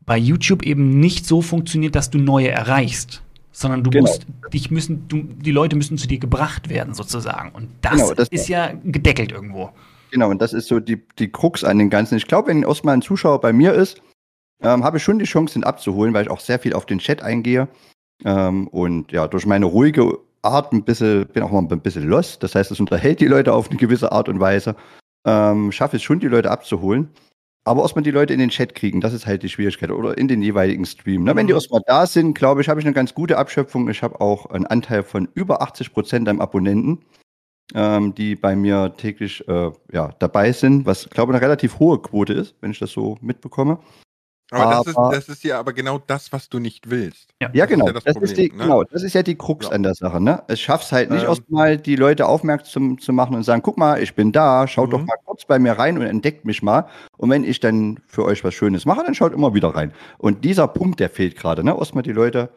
bei 0.03 0.17
YouTube 0.17 0.63
eben 0.63 0.99
nicht 0.99 1.27
so 1.27 1.43
funktioniert, 1.43 1.93
dass 1.93 2.09
du 2.09 2.17
neue 2.17 2.49
erreichst 2.49 3.21
sondern 3.55 3.83
du 3.83 3.89
genau. 3.89 4.05
musst, 4.05 4.25
dich 4.53 4.69
müssen, 4.69 5.07
du, 5.07 5.23
die 5.23 5.51
Leute 5.51 5.77
müssen 5.77 5.97
zu 5.97 6.07
dir 6.07 6.19
gebracht 6.19 6.67
werden, 6.67 6.93
sozusagen. 6.93 7.51
Und 7.51 7.69
das, 7.81 7.93
genau, 7.93 8.13
das 8.13 8.27
ist 8.27 8.49
ja 8.49 8.73
gedeckelt 8.83 9.31
irgendwo. 9.31 9.69
Genau, 10.11 10.29
und 10.29 10.41
das 10.41 10.51
ist 10.51 10.67
so 10.67 10.81
die, 10.81 11.01
die 11.17 11.31
Krux 11.31 11.63
an 11.63 11.77
den 11.77 11.89
Ganzen. 11.89 12.17
Ich 12.17 12.27
glaube, 12.27 12.49
wenn 12.49 12.63
erstmal 12.63 12.95
ein 12.95 13.01
Zuschauer 13.01 13.39
bei 13.39 13.53
mir 13.53 13.73
ist, 13.73 14.01
ähm, 14.61 14.83
habe 14.83 14.97
ich 14.97 15.03
schon 15.03 15.19
die 15.19 15.25
Chance, 15.25 15.57
ihn 15.57 15.63
abzuholen, 15.63 16.13
weil 16.13 16.23
ich 16.23 16.31
auch 16.31 16.41
sehr 16.41 16.59
viel 16.59 16.73
auf 16.73 16.85
den 16.85 16.99
Chat 16.99 17.21
eingehe. 17.21 17.69
Ähm, 18.25 18.67
und 18.67 19.13
ja, 19.13 19.27
durch 19.27 19.45
meine 19.45 19.65
ruhige 19.65 20.17
Art 20.41 20.73
ein 20.73 20.83
bisschen, 20.83 21.25
bin 21.27 21.41
auch 21.41 21.51
mal 21.51 21.65
ein 21.69 21.79
bisschen 21.79 22.07
lost. 22.07 22.43
Das 22.43 22.55
heißt, 22.55 22.71
es 22.71 22.79
unterhält 22.81 23.21
die 23.21 23.27
Leute 23.27 23.53
auf 23.53 23.69
eine 23.69 23.79
gewisse 23.79 24.11
Art 24.11 24.27
und 24.27 24.41
Weise. 24.41 24.75
Ähm, 25.25 25.71
schaffe 25.71 25.95
es 25.95 26.03
schon, 26.03 26.19
die 26.19 26.27
Leute 26.27 26.51
abzuholen. 26.51 27.09
Aber 27.67 27.81
erstmal 27.81 28.03
die 28.03 28.11
Leute 28.11 28.31
in 28.31 28.39
den 28.39 28.49
Chat 28.49 28.75
kriegen, 28.75 29.01
das 29.01 29.11
ist 29.11 29.25
halt 29.25 29.41
die 29.41 29.49
Schwierigkeit. 29.49 29.89
Oder 29.89 30.17
in 30.19 30.27
den 30.27 30.43
jeweiligen 30.43 30.85
Stream. 30.85 31.23
Ne? 31.23 31.35
Wenn 31.35 31.47
die 31.47 31.53
erstmal 31.53 31.81
da 31.87 32.05
sind, 32.05 32.35
glaube 32.35 32.61
ich, 32.61 32.69
habe 32.69 32.79
ich 32.79 32.85
eine 32.85 32.93
ganz 32.93 33.15
gute 33.15 33.39
Abschöpfung. 33.39 33.89
Ich 33.89 34.03
habe 34.03 34.21
auch 34.21 34.45
einen 34.51 34.67
Anteil 34.67 35.01
von 35.01 35.27
über 35.33 35.63
80 35.63 35.91
Prozent 35.91 36.29
am 36.29 36.41
Abonnenten, 36.41 36.99
ähm, 37.73 38.13
die 38.13 38.35
bei 38.35 38.55
mir 38.55 38.93
täglich 38.95 39.47
äh, 39.47 39.71
ja, 39.91 40.13
dabei 40.19 40.51
sind, 40.51 40.85
was, 40.85 41.09
glaube 41.09 41.31
ich, 41.31 41.37
eine 41.37 41.45
relativ 41.45 41.79
hohe 41.79 41.99
Quote 41.99 42.33
ist, 42.33 42.55
wenn 42.61 42.69
ich 42.69 42.77
das 42.77 42.91
so 42.91 43.17
mitbekomme. 43.19 43.79
Aber, 44.51 44.71
das, 44.71 44.87
ist, 44.87 44.95
das 44.95 45.29
ist 45.29 45.43
ja 45.43 45.59
aber 45.59 45.73
genau 45.73 45.97
das, 45.97 46.31
was 46.31 46.49
du 46.49 46.59
nicht 46.59 46.89
willst. 46.89 47.33
Ja, 47.41 47.49
ja 47.51 47.65
genau. 47.65 47.89
Das, 47.89 48.05
ist 48.05 48.05
ja 48.05 48.13
das, 48.13 48.21
das 48.21 48.31
ist 48.31 48.37
die, 48.37 48.51
ne? 48.51 48.63
genau. 48.63 48.83
Das 48.83 49.03
ist 49.03 49.13
ja 49.13 49.23
die 49.23 49.35
Krux 49.35 49.65
ja. 49.65 49.71
an 49.71 49.83
der 49.83 49.95
Sache. 49.95 50.21
Ne? 50.21 50.43
Es 50.47 50.59
schafft 50.59 50.85
es 50.85 50.91
halt 50.91 51.09
nicht 51.09 51.23
ähm. 51.23 51.29
erstmal, 51.29 51.77
die 51.77 51.95
Leute 51.95 52.27
aufmerksam 52.27 52.99
zu 52.99 53.11
machen 53.11 53.35
und 53.35 53.43
sagen, 53.43 53.63
guck 53.63 53.77
mal, 53.77 54.01
ich 54.01 54.13
bin 54.13 54.31
da, 54.31 54.67
schaut 54.67 54.87
mhm. 54.87 54.91
doch 54.91 55.05
mal 55.05 55.17
kurz 55.25 55.45
bei 55.45 55.57
mir 55.57 55.73
rein 55.73 55.97
und 55.97 56.05
entdeckt 56.05 56.45
mich 56.45 56.61
mal. 56.61 56.87
Und 57.17 57.31
wenn 57.31 57.43
ich 57.43 57.59
dann 57.59 57.99
für 58.05 58.23
euch 58.23 58.43
was 58.43 58.53
Schönes 58.53 58.85
mache, 58.85 59.03
dann 59.03 59.15
schaut 59.15 59.33
immer 59.33 59.53
wieder 59.55 59.69
rein. 59.69 59.91
Und 60.19 60.45
dieser 60.45 60.67
Punkt, 60.67 60.99
der 60.99 61.09
fehlt 61.09 61.35
gerade. 61.35 61.63
Ne? 61.63 61.75
Erstmal 61.75 62.03
die 62.03 62.13
Leute 62.13 62.49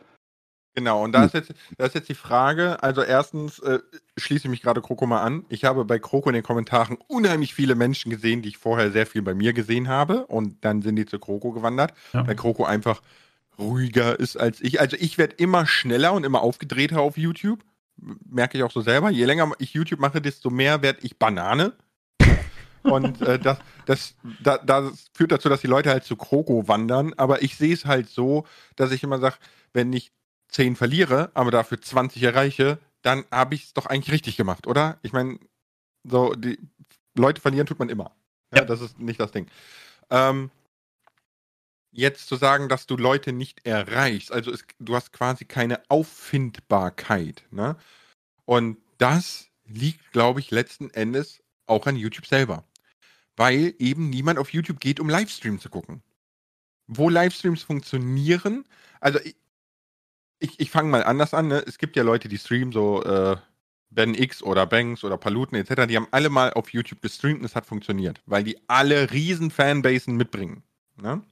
Genau, 0.75 1.03
und 1.03 1.13
da 1.13 1.25
ist, 1.25 1.35
jetzt, 1.35 1.53
da 1.77 1.87
ist 1.87 1.95
jetzt 1.97 2.09
die 2.09 2.15
Frage, 2.15 2.83
also 2.83 3.03
erstens 3.03 3.59
äh, 3.59 3.81
schließe 4.17 4.45
ich 4.45 4.51
mich 4.51 4.63
gerade 4.63 4.81
Kroko 4.81 5.07
mal 5.07 5.23
an. 5.23 5.45
Ich 5.49 5.65
habe 5.65 5.85
bei 5.85 5.99
Kroko 5.99 6.29
in 6.29 6.35
den 6.35 6.45
Kommentaren 6.45 6.99
unheimlich 7.09 7.53
viele 7.53 7.75
Menschen 7.75 8.11
gesehen, 8.11 8.43
die 8.43 8.51
ich 8.51 8.59
vorher 8.59 8.93
sehr 8.93 9.07
viel 9.07 9.23
bei 9.23 9.35
mir 9.35 9.53
gesehen 9.53 9.89
habe 9.89 10.27
und 10.27 10.65
dann 10.65 10.83
sind 10.83 10.95
die 10.95 11.07
zu 11.07 11.19
Kroko 11.19 11.51
gewandert, 11.51 11.95
ja. 12.13 12.25
weil 12.27 12.37
Kroko 12.37 12.65
einfach 12.65 13.03
ruhiger 13.59 14.21
ist 14.21 14.37
als 14.37 14.61
ich. 14.61 14.81
Also 14.81 14.97
ich 15.01 15.19
werde 15.19 15.35
immer 15.37 15.67
schneller 15.67 16.13
und 16.13 16.25
immer 16.25 16.43
aufgedrehter 16.43 17.01
auf 17.01 17.17
YouTube, 17.19 17.65
merke 18.29 18.57
ich 18.57 18.65
auch 18.65 18.71
so 18.71 18.81
selber. 18.81 19.11
Je 19.11 19.25
länger 19.25 19.51
ich 19.59 19.75
YouTube 19.75 19.99
mache, 20.01 20.21
desto 20.21 20.51
mehr 20.51 20.83
werde 20.83 21.01
ich 21.03 21.19
Banane. 21.19 21.73
Und 22.83 23.21
äh, 23.23 23.39
das, 23.39 23.59
das, 23.87 24.15
das, 24.43 24.61
das 24.65 25.11
führt 25.13 25.33
dazu, 25.33 25.49
dass 25.49 25.61
die 25.61 25.67
Leute 25.67 25.91
halt 25.91 26.05
zu 26.05 26.17
Kroko 26.17 26.69
wandern. 26.69 27.15
Aber 27.17 27.43
ich 27.43 27.57
sehe 27.57 27.75
es 27.75 27.85
halt 27.85 28.09
so, 28.09 28.47
dass 28.77 28.93
ich 28.93 29.03
immer 29.03 29.19
sage, 29.19 29.37
wenn 29.73 29.93
ich 29.93 30.13
10 30.49 30.77
verliere, 30.77 31.31
aber 31.35 31.51
dafür 31.51 31.81
20 31.81 32.23
erreiche, 32.23 32.79
dann 33.03 33.25
habe 33.31 33.55
ich 33.55 33.65
es 33.65 33.73
doch 33.75 33.87
eigentlich 33.87 34.13
richtig 34.13 34.37
gemacht, 34.37 34.67
oder? 34.67 34.99
Ich 35.03 35.13
meine, 35.13 35.39
so, 36.05 36.35
die 36.35 36.59
Leute 37.15 37.41
verlieren 37.41 37.67
tut 37.67 37.79
man 37.79 37.89
immer. 37.89 38.13
Ja, 38.53 38.61
ja. 38.61 38.65
Das 38.65 38.81
ist 38.81 38.99
nicht 38.99 39.21
das 39.21 39.31
Ding. 39.31 39.47
Ähm, 40.11 40.51
jetzt 41.91 42.29
zu 42.29 42.37
sagen, 42.37 42.69
dass 42.69 42.87
du 42.87 42.97
Leute 42.97 43.33
nicht 43.33 43.67
erreichst, 43.67 44.33
also 44.33 44.51
es, 44.51 44.65
du 44.79 44.95
hast 44.95 45.13
quasi 45.13 45.45
keine 45.45 45.83
Auffindbarkeit, 45.89 47.45
ne? 47.51 47.77
Und 48.45 48.79
das 48.97 49.49
liegt, 49.67 50.13
glaube 50.13 50.41
ich, 50.41 50.51
letzten 50.51 50.91
Endes 50.91 51.43
auch 51.67 51.87
an 51.87 51.97
YouTube 51.97 52.27
selber. 52.27 52.65
Weil 53.37 53.75
eben 53.79 54.11
niemand 54.11 54.39
auf 54.39 54.53
YouTube 54.53 54.81
geht, 54.81 54.99
um 55.01 55.09
Livestream 55.09 55.61
zu 55.61 55.69
gucken. 55.69 56.03
Wo 56.87 57.11
Livestreams 57.11 57.63
funktionieren, 57.63 58.65
also 59.01 59.19
ich, 60.41 60.61
ich, 60.61 60.71
fange 60.71 60.91
mal 60.91 61.05
anders 61.05 61.35
an. 61.35 61.49
Ne? 61.49 61.63
Es 61.67 61.79
gibt 61.79 61.97
ja 61.97 62.03
Leute, 62.03 62.29
die 62.29 62.39
streamen, 62.39 62.73
so 62.73 63.03
äh, 63.03 63.37
Ben 63.91 64.15
X 64.15 64.43
oder 64.43 64.67
Banks 64.67 65.05
oder 65.05 65.17
Paluten 65.17 65.57
etc., 65.57 65.87
die 65.87 65.97
haben 65.97 66.09
alle 66.11 66.29
mal 66.29 66.53
auf 66.53 66.73
YouTube 66.73 67.03
gestreamt 67.03 67.41
und 67.41 67.47
es 67.47 67.55
hat 67.55 67.67
funktioniert, 67.67 68.21
weil 68.27 68.45
die 68.45 68.59
alle 68.69 69.11
riesen 69.13 69.51
Fanbasen 69.51 70.17
mitbringen. 70.17 70.63
Ne? 70.97 71.23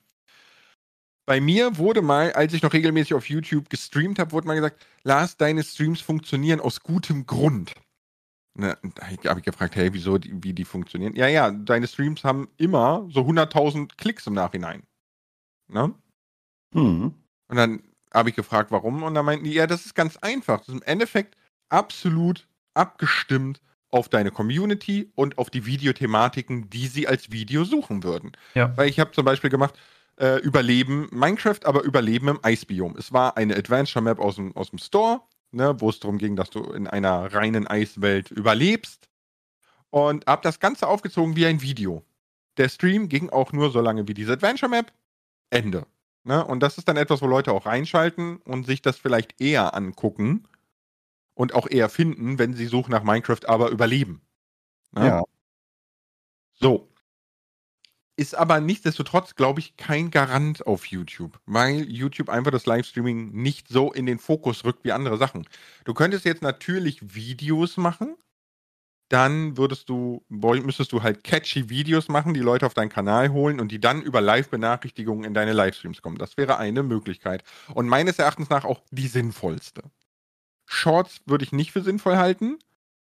Bei 1.26 1.40
mir 1.40 1.76
wurde 1.76 2.02
mal, 2.02 2.32
als 2.32 2.54
ich 2.54 2.62
noch 2.62 2.72
regelmäßig 2.72 3.14
auf 3.14 3.28
YouTube 3.28 3.68
gestreamt 3.68 4.18
habe, 4.18 4.30
wurde 4.32 4.46
mal 4.46 4.54
gesagt, 4.54 4.86
Lars, 5.02 5.36
deine 5.36 5.64
Streams 5.64 6.00
funktionieren 6.00 6.60
aus 6.60 6.80
gutem 6.80 7.26
Grund. 7.26 7.74
Ne, 8.54 8.78
da 8.94 9.30
habe 9.30 9.40
ich 9.40 9.44
gefragt, 9.44 9.76
hey, 9.76 9.92
wieso, 9.92 10.16
die, 10.16 10.32
wie 10.42 10.54
die 10.54 10.64
funktionieren? 10.64 11.14
Ja, 11.14 11.26
ja, 11.26 11.50
deine 11.50 11.86
Streams 11.88 12.24
haben 12.24 12.48
immer 12.56 13.06
so 13.10 13.20
100.000 13.20 13.96
Klicks 13.98 14.26
im 14.26 14.32
Nachhinein. 14.32 14.84
Ne? 15.68 15.92
Mhm. 16.72 17.12
Und 17.48 17.56
dann 17.56 17.82
habe 18.12 18.30
ich 18.30 18.36
gefragt, 18.36 18.70
warum. 18.70 19.02
Und 19.02 19.14
dann 19.14 19.24
meinten 19.24 19.44
die, 19.44 19.54
ja, 19.54 19.66
das 19.66 19.86
ist 19.86 19.94
ganz 19.94 20.16
einfach. 20.18 20.58
Das 20.58 20.68
ist 20.68 20.74
im 20.74 20.82
Endeffekt 20.82 21.36
absolut 21.68 22.46
abgestimmt 22.74 23.60
auf 23.90 24.08
deine 24.08 24.30
Community 24.30 25.10
und 25.14 25.38
auf 25.38 25.50
die 25.50 25.64
Videothematiken, 25.64 26.68
die 26.70 26.86
sie 26.86 27.08
als 27.08 27.30
Video 27.30 27.64
suchen 27.64 28.02
würden. 28.02 28.32
Ja. 28.54 28.76
Weil 28.76 28.88
ich 28.88 29.00
habe 29.00 29.12
zum 29.12 29.24
Beispiel 29.24 29.50
gemacht, 29.50 29.74
äh, 30.18 30.40
Überleben 30.40 31.08
Minecraft, 31.12 31.60
aber 31.64 31.82
Überleben 31.82 32.28
im 32.28 32.38
Eisbiom. 32.42 32.96
Es 32.96 33.12
war 33.12 33.36
eine 33.36 33.56
Adventure 33.56 34.02
Map 34.02 34.18
aus 34.18 34.36
dem, 34.36 34.54
aus 34.56 34.70
dem 34.70 34.78
Store, 34.78 35.22
ne, 35.52 35.74
wo 35.78 35.90
es 35.90 36.00
darum 36.00 36.18
ging, 36.18 36.36
dass 36.36 36.50
du 36.50 36.62
in 36.72 36.86
einer 36.86 37.32
reinen 37.32 37.66
Eiswelt 37.66 38.30
überlebst. 38.30 39.08
Und 39.90 40.26
habe 40.26 40.42
das 40.42 40.60
Ganze 40.60 40.88
aufgezogen 40.88 41.36
wie 41.36 41.46
ein 41.46 41.62
Video. 41.62 42.04
Der 42.56 42.68
Stream 42.68 43.08
ging 43.08 43.30
auch 43.30 43.52
nur 43.52 43.70
so 43.70 43.80
lange 43.80 44.08
wie 44.08 44.14
diese 44.14 44.32
Adventure 44.32 44.68
Map. 44.68 44.92
Ende. 45.50 45.86
Ne? 46.26 46.44
Und 46.44 46.60
das 46.60 46.76
ist 46.76 46.88
dann 46.88 46.96
etwas, 46.96 47.22
wo 47.22 47.26
Leute 47.28 47.52
auch 47.52 47.66
reinschalten 47.66 48.38
und 48.38 48.66
sich 48.66 48.82
das 48.82 48.98
vielleicht 48.98 49.40
eher 49.40 49.74
angucken 49.74 50.48
und 51.34 51.54
auch 51.54 51.68
eher 51.70 51.88
finden, 51.88 52.40
wenn 52.40 52.52
sie 52.52 52.66
suchen 52.66 52.90
nach 52.90 53.04
Minecraft, 53.04 53.46
aber 53.46 53.70
überleben. 53.70 54.20
Ne? 54.90 55.06
Ja. 55.06 55.22
So. 56.54 56.88
Ist 58.16 58.34
aber 58.34 58.60
nichtsdestotrotz, 58.60 59.36
glaube 59.36 59.60
ich, 59.60 59.76
kein 59.76 60.10
Garant 60.10 60.66
auf 60.66 60.86
YouTube, 60.86 61.38
weil 61.46 61.88
YouTube 61.88 62.28
einfach 62.28 62.50
das 62.50 62.66
Livestreaming 62.66 63.30
nicht 63.30 63.68
so 63.68 63.92
in 63.92 64.06
den 64.06 64.18
Fokus 64.18 64.64
rückt 64.64 64.84
wie 64.84 64.92
andere 64.92 65.18
Sachen. 65.18 65.46
Du 65.84 65.94
könntest 65.94 66.24
jetzt 66.24 66.42
natürlich 66.42 67.14
Videos 67.14 67.76
machen, 67.76 68.16
dann 69.08 69.56
würdest 69.56 69.88
du, 69.88 70.24
müsstest 70.28 70.92
du 70.92 71.02
halt 71.02 71.22
catchy 71.22 71.68
Videos 71.68 72.08
machen, 72.08 72.34
die 72.34 72.40
Leute 72.40 72.66
auf 72.66 72.74
deinen 72.74 72.88
Kanal 72.88 73.30
holen 73.30 73.60
und 73.60 73.70
die 73.70 73.80
dann 73.80 74.02
über 74.02 74.20
Live-Benachrichtigungen 74.20 75.24
in 75.24 75.34
deine 75.34 75.52
Livestreams 75.52 76.02
kommen. 76.02 76.18
Das 76.18 76.36
wäre 76.36 76.58
eine 76.58 76.82
Möglichkeit. 76.82 77.44
Und 77.74 77.88
meines 77.88 78.18
Erachtens 78.18 78.50
nach 78.50 78.64
auch 78.64 78.80
die 78.90 79.06
sinnvollste. 79.06 79.82
Shorts 80.66 81.20
würde 81.26 81.44
ich 81.44 81.52
nicht 81.52 81.70
für 81.70 81.82
sinnvoll 81.82 82.16
halten, 82.16 82.58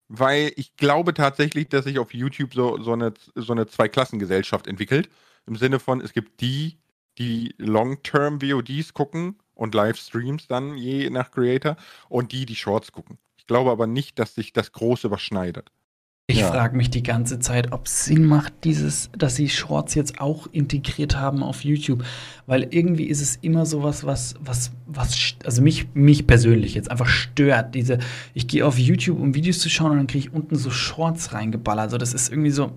weil 0.07 0.51
ich 0.55 0.75
glaube 0.75 1.15
tatsächlich, 1.15 1.69
dass 1.69 1.85
sich 1.85 1.97
auf 1.97 2.13
YouTube 2.13 2.53
so, 2.53 2.81
so 2.81 2.93
eine, 2.93 3.13
so 3.33 3.53
eine 3.53 3.65
Zweiklassengesellschaft 3.65 4.67
entwickelt. 4.67 5.09
Im 5.47 5.55
Sinne 5.55 5.79
von, 5.79 6.01
es 6.01 6.13
gibt 6.13 6.41
die, 6.41 6.77
die 7.17 7.55
Long-Term-VODs 7.57 8.93
gucken 8.93 9.39
und 9.55 9.73
Livestreams 9.73 10.47
dann 10.47 10.77
je 10.77 11.09
nach 11.09 11.31
Creator 11.31 11.77
und 12.09 12.31
die, 12.31 12.45
die 12.45 12.55
Shorts 12.55 12.91
gucken. 12.91 13.17
Ich 13.37 13.47
glaube 13.47 13.71
aber 13.71 13.87
nicht, 13.87 14.19
dass 14.19 14.35
sich 14.35 14.53
das 14.53 14.71
groß 14.71 15.05
überschneidet. 15.05 15.71
Ich 16.27 16.39
ja. 16.39 16.51
frage 16.51 16.75
mich 16.75 16.89
die 16.89 17.03
ganze 17.03 17.37
Zeit, 17.37 17.71
ob 17.71 17.85
es 17.85 18.05
Sinn 18.05 18.25
macht, 18.25 18.51
dieses, 18.63 19.11
dass 19.15 19.35
sie 19.35 19.47
Shorts 19.47 19.93
jetzt 19.93 20.19
auch 20.19 20.47
integriert 20.51 21.17
haben 21.17 21.43
auf 21.43 21.63
YouTube. 21.63 22.03
Weil 22.47 22.67
irgendwie 22.71 23.05
ist 23.05 23.21
es 23.21 23.35
immer 23.35 23.67
so 23.67 23.83
was, 23.83 24.05
was, 24.05 24.33
was, 24.39 24.71
was, 24.87 25.35
also 25.43 25.61
mich, 25.61 25.87
mich 25.93 26.25
persönlich 26.25 26.73
jetzt 26.73 26.89
einfach 26.89 27.07
stört. 27.07 27.75
Diese, 27.75 27.99
ich 28.33 28.47
gehe 28.47 28.65
auf 28.65 28.79
YouTube, 28.79 29.19
um 29.19 29.35
Videos 29.35 29.59
zu 29.59 29.69
schauen 29.69 29.91
und 29.91 29.97
dann 29.97 30.07
kriege 30.07 30.27
ich 30.27 30.33
unten 30.33 30.55
so 30.55 30.71
Shorts 30.71 31.31
reingeballert. 31.31 31.85
Also 31.85 31.97
das 31.99 32.15
ist 32.15 32.31
irgendwie 32.31 32.49
so, 32.49 32.71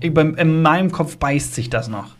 in 0.00 0.62
meinem 0.62 0.90
Kopf 0.90 1.18
beißt 1.18 1.54
sich 1.54 1.68
das 1.68 1.88
noch. 1.88 2.16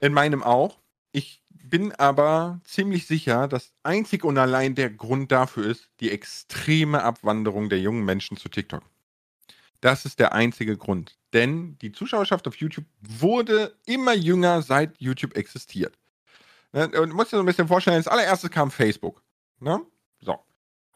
In 0.00 0.12
meinem 0.12 0.42
auch. 0.42 0.78
Ich 1.12 1.40
bin 1.50 1.92
aber 1.92 2.60
ziemlich 2.64 3.06
sicher, 3.06 3.48
dass 3.48 3.72
einzig 3.82 4.24
und 4.24 4.36
allein 4.36 4.74
der 4.74 4.90
Grund 4.90 5.32
dafür 5.32 5.64
ist 5.66 5.88
die 6.00 6.10
extreme 6.10 7.02
Abwanderung 7.02 7.70
der 7.70 7.80
jungen 7.80 8.04
Menschen 8.04 8.36
zu 8.36 8.50
TikTok. 8.50 8.82
Das 9.84 10.06
ist 10.06 10.18
der 10.18 10.32
einzige 10.32 10.78
Grund. 10.78 11.18
Denn 11.34 11.76
die 11.82 11.92
Zuschauerschaft 11.92 12.48
auf 12.48 12.56
YouTube 12.56 12.86
wurde 13.02 13.76
immer 13.84 14.14
jünger, 14.14 14.62
seit 14.62 14.98
YouTube 14.98 15.36
existiert. 15.36 15.98
Ne, 16.72 16.86
und 16.86 17.10
du 17.10 17.14
musst 17.14 17.32
dir 17.32 17.36
so 17.36 17.42
ein 17.42 17.46
bisschen 17.46 17.68
vorstellen, 17.68 17.98
als 17.98 18.08
allererstes 18.08 18.50
kam 18.50 18.70
Facebook. 18.70 19.22
Ne? 19.60 19.82
So. 20.22 20.38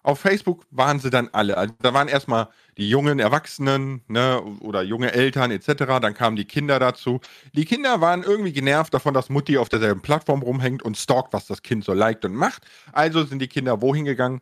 Auf 0.02 0.20
Facebook 0.20 0.64
waren 0.70 1.00
sie 1.00 1.10
dann 1.10 1.28
alle. 1.32 1.58
Also 1.58 1.74
da 1.82 1.92
waren 1.92 2.08
erstmal 2.08 2.48
die 2.78 2.88
jungen 2.88 3.18
Erwachsenen 3.18 4.00
ne, 4.08 4.40
oder 4.60 4.80
junge 4.80 5.12
Eltern 5.12 5.50
etc. 5.50 5.66
Dann 6.00 6.14
kamen 6.14 6.36
die 6.36 6.46
Kinder 6.46 6.78
dazu. 6.78 7.20
Die 7.52 7.66
Kinder 7.66 8.00
waren 8.00 8.22
irgendwie 8.22 8.54
genervt 8.54 8.94
davon, 8.94 9.12
dass 9.12 9.28
Mutti 9.28 9.58
auf 9.58 9.68
derselben 9.68 10.00
Plattform 10.00 10.40
rumhängt 10.40 10.82
und 10.82 10.96
stalkt, 10.96 11.34
was 11.34 11.46
das 11.46 11.60
Kind 11.60 11.84
so 11.84 11.92
liked 11.92 12.24
und 12.24 12.34
macht. 12.34 12.66
Also 12.92 13.22
sind 13.24 13.42
die 13.42 13.48
Kinder 13.48 13.82
wohin 13.82 14.06
gegangen? 14.06 14.40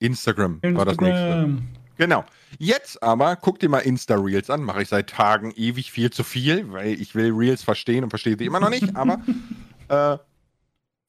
Instagram, 0.00 0.58
Instagram. 0.62 0.76
war 0.76 0.84
das 0.84 0.98
nächste. 0.98 1.77
Genau. 1.98 2.24
Jetzt 2.58 3.02
aber, 3.02 3.36
guck 3.36 3.58
dir 3.58 3.68
mal 3.68 3.80
Insta-Reels 3.80 4.48
an. 4.48 4.62
Mache 4.62 4.82
ich 4.82 4.88
seit 4.88 5.10
Tagen 5.10 5.52
ewig 5.56 5.92
viel 5.92 6.10
zu 6.10 6.24
viel, 6.24 6.72
weil 6.72 7.00
ich 7.00 7.14
will 7.14 7.32
Reels 7.32 7.62
verstehen 7.62 8.04
und 8.04 8.10
verstehe 8.10 8.36
sie 8.38 8.46
immer 8.46 8.60
noch 8.60 8.70
nicht. 8.70 8.96
Aber 8.96 9.20
äh, 9.88 10.16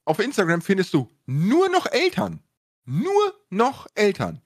auf 0.04 0.20
Instagram 0.20 0.62
findest 0.62 0.94
du 0.94 1.08
nur 1.28 1.70
noch 1.70 1.86
Eltern. 1.86 2.42
Nur 2.86 3.34
noch 3.52 3.88
Eltern. 3.94 4.42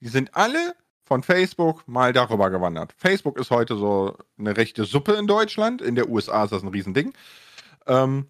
Die 0.00 0.08
sind 0.08 0.36
alle 0.36 0.76
von 1.04 1.22
Facebook 1.22 1.88
mal 1.88 2.12
darüber 2.12 2.50
gewandert. 2.50 2.94
Facebook 2.98 3.38
ist 3.38 3.50
heute 3.50 3.76
so 3.76 4.18
eine 4.38 4.56
rechte 4.56 4.84
Suppe 4.84 5.14
in 5.14 5.26
Deutschland. 5.26 5.80
In 5.80 5.94
der 5.94 6.10
USA 6.10 6.44
ist 6.44 6.50
das 6.50 6.62
ein 6.62 6.68
Riesending. 6.68 7.14
Ähm, 7.86 8.26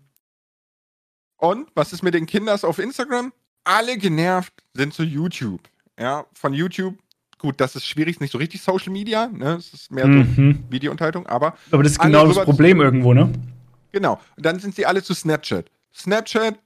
und 1.38 1.68
was 1.74 1.92
ist 1.92 2.02
mit 2.02 2.14
den 2.14 2.26
Kinders 2.26 2.64
auf 2.64 2.78
Instagram? 2.78 3.32
Alle 3.64 3.98
genervt 3.98 4.52
sind 4.74 4.94
zu 4.94 5.02
YouTube. 5.02 5.62
Ja, 5.98 6.26
von 6.34 6.52
YouTube 6.52 6.96
gut, 7.38 7.60
das 7.60 7.76
ist 7.76 7.86
schwierig, 7.86 8.16
ist 8.16 8.20
nicht 8.20 8.32
so 8.32 8.38
richtig 8.38 8.62
Social 8.62 8.92
Media, 8.92 9.28
ne? 9.28 9.54
Es 9.54 9.72
ist 9.72 9.92
mehr 9.92 10.06
mhm. 10.06 10.64
so 10.64 10.72
Videounterhaltung, 10.72 11.26
aber. 11.26 11.56
Aber 11.70 11.82
das 11.82 11.92
ist 11.92 12.00
genau 12.00 12.26
das 12.26 12.44
Problem 12.44 12.80
irgendwo, 12.80 13.14
ne? 13.14 13.32
Genau. 13.92 14.20
Und 14.36 14.44
dann 14.44 14.58
sind 14.58 14.74
sie 14.74 14.86
alle 14.86 15.02
zu 15.02 15.14
Snapchat. 15.14 15.70
Snapchat, 15.94 16.58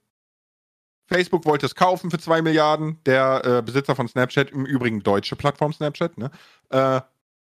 Facebook 1.06 1.44
wollte 1.44 1.66
es 1.66 1.74
kaufen 1.74 2.10
für 2.10 2.18
2 2.18 2.42
Milliarden. 2.42 2.98
Der 3.06 3.42
äh, 3.44 3.62
Besitzer 3.62 3.94
von 3.94 4.08
Snapchat, 4.08 4.50
im 4.50 4.66
Übrigen 4.66 5.02
deutsche 5.02 5.36
Plattform 5.36 5.72
Snapchat, 5.72 6.18
ne, 6.18 6.30
äh, 6.70 7.00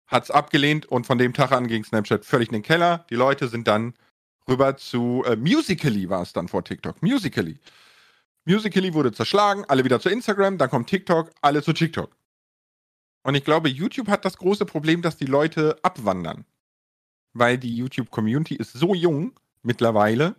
hat 0.07 0.25
es 0.25 0.31
abgelehnt 0.31 0.87
und 0.87 1.07
von 1.07 1.19
dem 1.19 1.33
Tag 1.33 1.53
an 1.53 1.67
ging 1.67 1.85
Snapchat 1.85 2.25
völlig 2.25 2.49
in 2.49 2.55
den 2.55 2.63
Keller. 2.63 3.05
Die 3.11 3.15
Leute 3.15 3.49
sind 3.49 3.69
dann 3.69 3.95
rüber 4.49 4.77
zu 4.77 5.25
äh, 5.27 5.37
Musically, 5.37 6.09
war 6.09 6.23
es 6.23 6.33
dann 6.33 6.49
vor 6.49 6.65
TikTok. 6.65 7.03
Musically. 7.03 7.59
Musically 8.45 8.93
wurde 8.93 9.13
zerschlagen, 9.13 9.65
alle 9.69 9.85
wieder 9.85 10.01
zu 10.01 10.11
Instagram, 10.11 10.59
dann 10.59 10.69
kommt 10.69 10.89
TikTok, 10.89 11.31
alle 11.41 11.63
zu 11.63 11.73
TikTok. 11.73 12.15
Und 13.25 13.35
ich 13.35 13.45
glaube, 13.45 13.69
YouTube 13.69 14.09
hat 14.09 14.25
das 14.25 14.37
große 14.37 14.67
Problem, 14.67 15.03
dass 15.03 15.17
die 15.17 15.25
Leute 15.27 15.79
abwandern. 15.83 16.45
Weil 17.33 17.59
die 17.59 17.75
YouTube-Community 17.75 18.55
ist 18.55 18.75
so 18.75 18.95
jung 18.95 19.33
mittlerweile. 19.63 20.37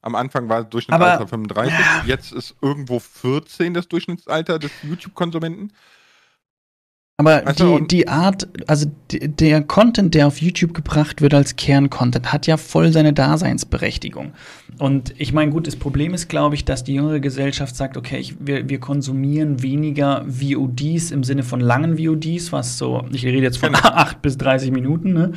Am 0.00 0.14
Anfang 0.14 0.48
war 0.48 0.62
das 0.62 0.70
Durchschnittsalter 0.70 1.14
Aber- 1.20 1.28
35, 1.28 1.74
jetzt 2.06 2.32
ist 2.32 2.56
irgendwo 2.62 2.98
14 3.00 3.74
das 3.74 3.88
Durchschnittsalter 3.88 4.58
des 4.58 4.70
YouTube-Konsumenten. 4.82 5.72
Aber 7.26 7.52
du, 7.52 7.78
die, 7.80 7.86
die 7.88 8.08
Art, 8.08 8.48
also 8.66 8.86
der 9.12 9.62
Content, 9.62 10.14
der 10.14 10.26
auf 10.26 10.40
YouTube 10.40 10.74
gebracht 10.74 11.20
wird 11.20 11.34
als 11.34 11.56
Kerncontent, 11.56 12.32
hat 12.32 12.46
ja 12.46 12.56
voll 12.56 12.92
seine 12.92 13.12
Daseinsberechtigung. 13.12 14.32
Und 14.78 15.14
ich 15.18 15.32
meine, 15.32 15.50
gut, 15.50 15.66
das 15.66 15.76
Problem 15.76 16.14
ist, 16.14 16.28
glaube 16.28 16.54
ich, 16.54 16.64
dass 16.64 16.82
die 16.84 16.94
jüngere 16.94 17.20
Gesellschaft 17.20 17.76
sagt, 17.76 17.96
okay, 17.96 18.18
ich, 18.18 18.34
wir, 18.40 18.68
wir 18.68 18.80
konsumieren 18.80 19.62
weniger 19.62 20.24
VODs 20.26 21.10
im 21.10 21.24
Sinne 21.24 21.42
von 21.42 21.60
langen 21.60 21.98
VODs, 21.98 22.52
was 22.52 22.78
so, 22.78 23.04
ich 23.12 23.24
rede 23.24 23.42
jetzt 23.42 23.58
von 23.58 23.72
Genau. 23.72 23.80
8 23.88 24.22
bis 24.22 24.38
30 24.38 24.70
Minuten, 24.70 25.12
ne? 25.12 25.32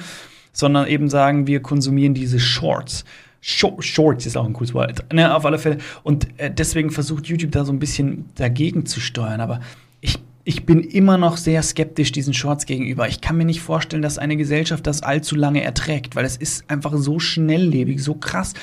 sondern 0.53 0.87
eben 0.87 1.09
sagen, 1.09 1.47
wir 1.47 1.61
konsumieren 1.61 2.13
diese 2.13 2.39
Shorts. 2.39 3.03
Shor- 3.41 3.81
Shorts 3.83 4.25
ist 4.25 4.37
auch 4.37 4.45
ein 4.45 4.53
cooles 4.53 4.73
Wort. 4.73 5.03
Ne, 5.13 5.35
auf 5.35 5.45
alle 5.45 5.59
Fälle. 5.59 5.77
Und 6.01 6.27
äh, 6.39 6.49
deswegen 6.49 6.89
versucht 6.89 7.27
YouTube 7.27 7.51
da 7.51 7.63
so 7.65 7.71
ein 7.73 7.77
bisschen 7.77 8.25
dagegen 8.35 8.85
zu 8.87 8.99
steuern. 8.99 9.39
Aber 9.41 9.59
ich, 10.01 10.17
ich 10.47 10.67
bin 10.67 10.81
immer 10.81 11.17
noch 11.17 11.37
sehr 11.37 11.63
skeptisch 11.63 12.11
diesen 12.11 12.33
Shorts 12.33 12.67
gegenüber. 12.67 13.07
Ich 13.07 13.19
kann 13.19 13.35
mir 13.35 13.45
nicht 13.45 13.61
vorstellen, 13.61 14.03
dass 14.03 14.19
eine 14.19 14.37
Gesellschaft 14.37 14.85
das 14.85 15.01
allzu 15.01 15.35
lange 15.35 15.63
erträgt, 15.63 16.15
weil 16.15 16.23
es 16.23 16.37
ist 16.37 16.69
einfach 16.69 16.93
so 16.95 17.19
schnelllebig, 17.19 18.01
so 18.01 18.13
krass. 18.13 18.53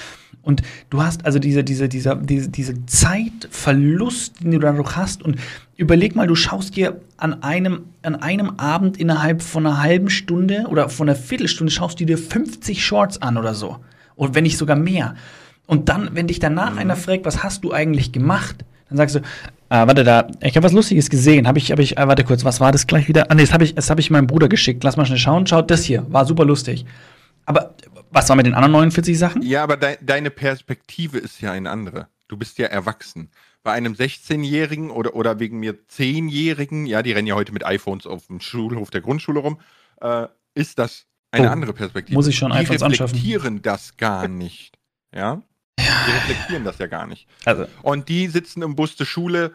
Und 0.43 0.63
du 0.91 1.03
hast 1.03 1.27
also 1.27 1.41
diese, 1.41 1.65
diese, 1.65 1.89
dieser, 1.89 2.15
diese, 2.15 2.49
diese 2.49 2.87
Zeitverlust, 2.87 4.45
den 4.45 4.53
du 4.53 4.59
dadurch 4.61 4.95
hast. 4.95 5.25
Und 5.25 5.39
überleg 5.77 6.15
mal, 6.15 6.29
du 6.29 6.37
schaust 6.37 6.77
dir 6.77 7.01
an 7.17 7.43
einem, 7.43 7.87
an 8.03 8.15
einem 8.15 8.51
Abend 8.59 8.97
innerhalb 8.97 9.43
von 9.43 9.67
einer 9.67 9.83
halben 9.83 10.09
Stunde 10.09 10.67
oder 10.69 10.89
von 10.89 11.09
einer 11.09 11.19
Viertelstunde 11.19 11.73
schaust 11.73 11.99
du 11.99 12.05
dir 12.05 12.17
50 12.17 12.85
Shorts 12.85 13.21
an 13.21 13.37
oder 13.37 13.55
so. 13.55 13.79
Und 14.15 14.37
wenn 14.37 14.45
nicht 14.45 14.57
sogar 14.57 14.77
mehr. 14.77 15.17
Und 15.67 15.89
dann, 15.89 16.11
wenn 16.13 16.29
dich 16.29 16.39
danach 16.39 16.77
einer 16.77 16.95
fragt, 16.95 17.25
was 17.25 17.43
hast 17.43 17.65
du 17.65 17.73
eigentlich 17.73 18.13
gemacht, 18.13 18.65
dann 18.89 18.99
sagst 18.99 19.17
du, 19.17 19.21
ah, 19.73 19.87
warte 19.87 20.05
da, 20.05 20.29
ich 20.43 20.55
habe 20.57 20.65
was 20.65 20.73
Lustiges 20.73 21.09
gesehen. 21.11 21.47
Habe 21.49 21.59
ich, 21.59 21.71
habe 21.73 21.83
ich, 21.83 21.99
ah, 21.99 22.07
warte 22.07 22.25
kurz, 22.25 22.45
was 22.45 22.61
war 22.61 22.73
das 22.73 22.87
gleich 22.87 23.09
wieder? 23.09 23.31
Ah, 23.31 23.35
nee, 23.35 23.43
das 23.43 23.53
habe 23.53 23.65
ich, 23.65 23.75
das 23.75 23.91
habe 23.91 24.01
ich 24.01 24.11
meinem 24.11 24.27
Bruder 24.27 24.49
geschickt. 24.49 24.85
Lass 24.85 24.97
mal 24.97 25.07
schnell 25.07 25.19
schauen. 25.19 25.47
Schaut 25.47 25.71
das 25.71 25.85
hier, 25.85 26.07
war 26.13 26.25
super 26.27 26.45
lustig. 26.45 26.85
Aber 27.47 27.75
was 28.11 28.29
war 28.29 28.37
mit 28.37 28.47
den 28.47 28.55
anderen 28.55 28.73
49 28.73 29.19
Sachen? 29.19 29.43
Ja, 29.43 29.63
aber 29.65 29.77
dei 29.77 29.99
deine 30.03 30.31
Perspektive 30.31 31.19
ist 31.19 31.41
ja 31.41 31.53
eine 31.53 31.71
andere. 31.71 32.09
Du 32.29 32.37
bist 32.37 32.59
ja 32.59 32.67
erwachsen. 32.67 33.31
Bei 33.63 33.73
einem 33.73 33.95
16-Jährigen 33.95 34.91
oder, 34.91 35.15
oder 35.15 35.39
wegen 35.39 35.59
mir 35.59 35.75
10-Jährigen, 35.89 36.87
ja, 36.87 37.03
die 37.03 37.13
rennen 37.13 37.29
ja 37.29 37.35
heute 37.35 37.53
mit 37.53 37.65
iPhones 37.65 38.07
auf 38.07 38.27
dem 38.27 38.41
Schulhof 38.41 38.91
der 38.91 39.01
Grundschule 39.01 39.41
rum, 39.41 39.61
äh, 40.01 40.27
ist 40.55 40.79
das 40.79 41.07
eine 41.31 41.49
Oh, 41.49 41.53
andere 41.53 41.73
Perspektive. 41.73 42.15
muss 42.15 42.27
ich 42.27 42.37
schon 42.37 42.51
die 42.53 42.59
iPhones 42.59 42.83
anschaffen? 42.83 43.15
reflektieren 43.17 43.63
das 43.63 43.97
gar 43.97 44.29
nicht. 44.29 44.79
Ja? 45.15 45.43
Die 45.79 46.11
reflektieren 46.13 46.65
das 46.65 46.79
ja 46.79 46.87
gar 46.87 47.07
nicht. 47.07 47.27
Also, 47.45 47.67
Und 47.83 48.09
die 48.09 48.29
sitzen 48.29 48.63
im 48.63 48.77
Bus 48.77 48.97
zur 48.97 49.07
Schule 49.07 49.53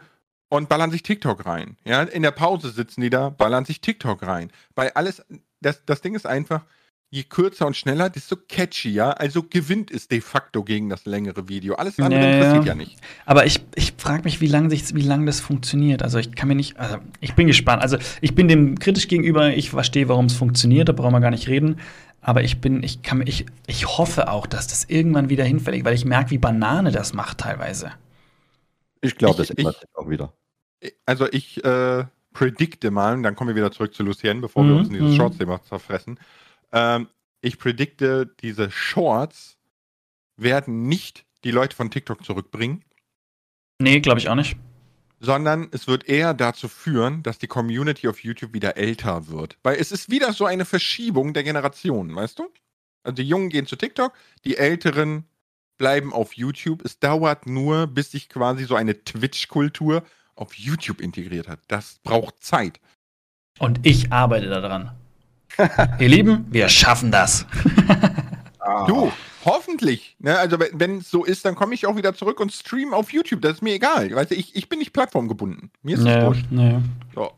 und 0.48 0.68
ballern 0.68 0.90
sich 0.90 1.02
TikTok 1.02 1.46
rein. 1.46 1.76
Ja, 1.84 2.02
in 2.02 2.22
der 2.22 2.30
Pause 2.30 2.70
sitzen 2.70 3.00
die 3.00 3.10
da, 3.10 3.28
ballern 3.30 3.64
sich 3.64 3.80
TikTok 3.80 4.22
rein. 4.26 4.50
Bei 4.74 4.94
alles, 4.96 5.22
das, 5.60 5.84
das 5.84 6.00
Ding 6.00 6.14
ist 6.14 6.26
einfach, 6.26 6.64
je 7.10 7.22
kürzer 7.22 7.66
und 7.66 7.76
schneller, 7.76 8.10
desto 8.10 8.36
catchier. 8.36 9.18
Also 9.18 9.42
gewinnt 9.42 9.90
es 9.90 10.08
de 10.08 10.20
facto 10.20 10.62
gegen 10.62 10.88
das 10.88 11.06
längere 11.06 11.48
Video. 11.48 11.74
Alles 11.74 11.98
andere 11.98 12.20
Ja, 12.20 12.30
interessiert 12.32 12.64
ja. 12.64 12.72
ja 12.72 12.74
nicht. 12.74 12.96
Aber 13.24 13.46
ich, 13.46 13.60
ich 13.74 13.94
frage 13.96 14.24
mich, 14.24 14.40
wie 14.40 14.46
lange 14.46 14.70
wie 14.70 15.02
lang 15.02 15.24
das 15.24 15.40
funktioniert. 15.40 16.02
Also 16.02 16.18
ich 16.18 16.34
kann 16.34 16.48
mir 16.48 16.54
nicht, 16.54 16.78
also 16.78 16.96
ich 17.20 17.34
bin 17.34 17.46
gespannt. 17.46 17.82
Also 17.82 17.96
ich 18.20 18.34
bin 18.34 18.48
dem 18.48 18.78
kritisch 18.78 19.08
gegenüber, 19.08 19.54
ich 19.54 19.70
verstehe, 19.70 20.08
warum 20.08 20.26
es 20.26 20.34
funktioniert, 20.34 20.88
da 20.88 20.92
brauchen 20.92 21.12
wir 21.12 21.20
gar 21.20 21.30
nicht 21.30 21.48
reden. 21.48 21.80
Aber 22.28 22.42
ich 22.42 22.60
bin, 22.60 22.82
ich 22.82 23.00
kann 23.00 23.26
ich, 23.26 23.46
ich 23.66 23.86
hoffe 23.96 24.28
auch, 24.28 24.46
dass 24.46 24.66
das 24.66 24.84
irgendwann 24.84 25.30
wieder 25.30 25.44
hinfällig, 25.44 25.82
weil 25.86 25.94
ich 25.94 26.04
merke, 26.04 26.28
wie 26.30 26.36
Banane 26.36 26.92
das 26.92 27.14
macht 27.14 27.38
teilweise. 27.38 27.92
Ich 29.00 29.16
glaube, 29.16 29.38
das 29.38 29.48
ändert 29.48 29.76
ich- 29.76 29.80
sich 29.80 29.88
auch 29.94 30.10
wieder. 30.10 30.34
Also 31.06 31.26
ich 31.32 31.64
äh, 31.64 32.04
predikte 32.34 32.90
mal, 32.90 33.14
und 33.14 33.22
dann 33.22 33.34
kommen 33.34 33.48
wir 33.48 33.56
wieder 33.56 33.72
zurück 33.72 33.94
zu 33.94 34.02
Lucien, 34.02 34.42
bevor 34.42 34.66
wir 34.66 34.72
Mhm, 34.72 34.78
uns 34.80 34.88
in 34.88 34.94
dieses 34.94 35.10
mhm. 35.12 35.16
Shorts-Thema 35.16 35.62
zerfressen. 35.64 36.20
Ähm, 36.70 37.08
ich 37.40 37.58
predikte, 37.58 38.26
diese 38.42 38.70
Shorts 38.70 39.56
werden 40.36 40.82
nicht 40.86 41.24
die 41.44 41.50
Leute 41.50 41.74
von 41.74 41.90
TikTok 41.90 42.26
zurückbringen, 42.26 42.84
Nee, 43.80 44.00
glaube 44.00 44.18
ich 44.20 44.28
auch 44.28 44.34
nicht. 44.34 44.56
Sondern 45.20 45.68
es 45.72 45.86
wird 45.86 46.08
eher 46.08 46.34
dazu 46.34 46.68
führen, 46.68 47.22
dass 47.22 47.38
die 47.38 47.46
Community 47.46 48.08
auf 48.08 48.22
YouTube 48.22 48.52
wieder 48.52 48.76
älter 48.76 49.28
wird. 49.28 49.58
Weil 49.62 49.76
es 49.76 49.92
ist 49.92 50.10
wieder 50.10 50.32
so 50.32 50.46
eine 50.46 50.64
Verschiebung 50.64 51.34
der 51.34 51.44
Generationen, 51.44 52.14
weißt 52.14 52.38
du? 52.38 52.48
Also 53.02 53.16
die 53.16 53.28
Jungen 53.28 53.48
gehen 53.48 53.66
zu 53.66 53.76
TikTok, 53.76 54.12
die 54.44 54.56
Älteren 54.56 55.24
bleiben 55.76 56.12
auf 56.12 56.34
YouTube. 56.34 56.84
Es 56.84 56.98
dauert 56.98 57.46
nur, 57.46 57.86
bis 57.86 58.10
sich 58.10 58.28
quasi 58.28 58.64
so 58.64 58.74
eine 58.74 59.04
Twitch-Kultur 59.04 60.02
auf 60.34 60.54
YouTube 60.54 61.00
integriert 61.00 61.48
hat. 61.48 61.60
Das 61.68 61.98
braucht 62.02 62.42
Zeit. 62.42 62.80
Und 63.58 63.80
ich 63.84 64.12
arbeite 64.12 64.48
daran. 64.48 64.92
Ihr 65.98 66.08
Lieben, 66.08 66.46
wir 66.50 66.68
schaffen 66.68 67.10
das. 67.10 67.46
Du, 68.86 69.10
hoffentlich. 69.48 70.16
Ne? 70.18 70.38
Also 70.38 70.58
wenn 70.72 70.98
es 70.98 71.10
so 71.10 71.24
ist, 71.24 71.44
dann 71.44 71.54
komme 71.54 71.74
ich 71.74 71.86
auch 71.86 71.96
wieder 71.96 72.14
zurück 72.14 72.40
und 72.40 72.52
stream 72.52 72.94
auf 72.94 73.12
YouTube. 73.12 73.40
Das 73.42 73.54
ist 73.54 73.62
mir 73.62 73.74
egal. 73.74 74.10
Weißt 74.14 74.30
du, 74.30 74.34
ich, 74.34 74.54
ich 74.56 74.68
bin 74.68 74.78
nicht 74.78 74.92
plattformgebunden. 74.92 75.70
Mir 75.82 75.94
ist 75.96 76.00
es 76.02 76.06
Ja, 76.06 76.26
wurscht. 76.26 76.46
So. 77.14 77.30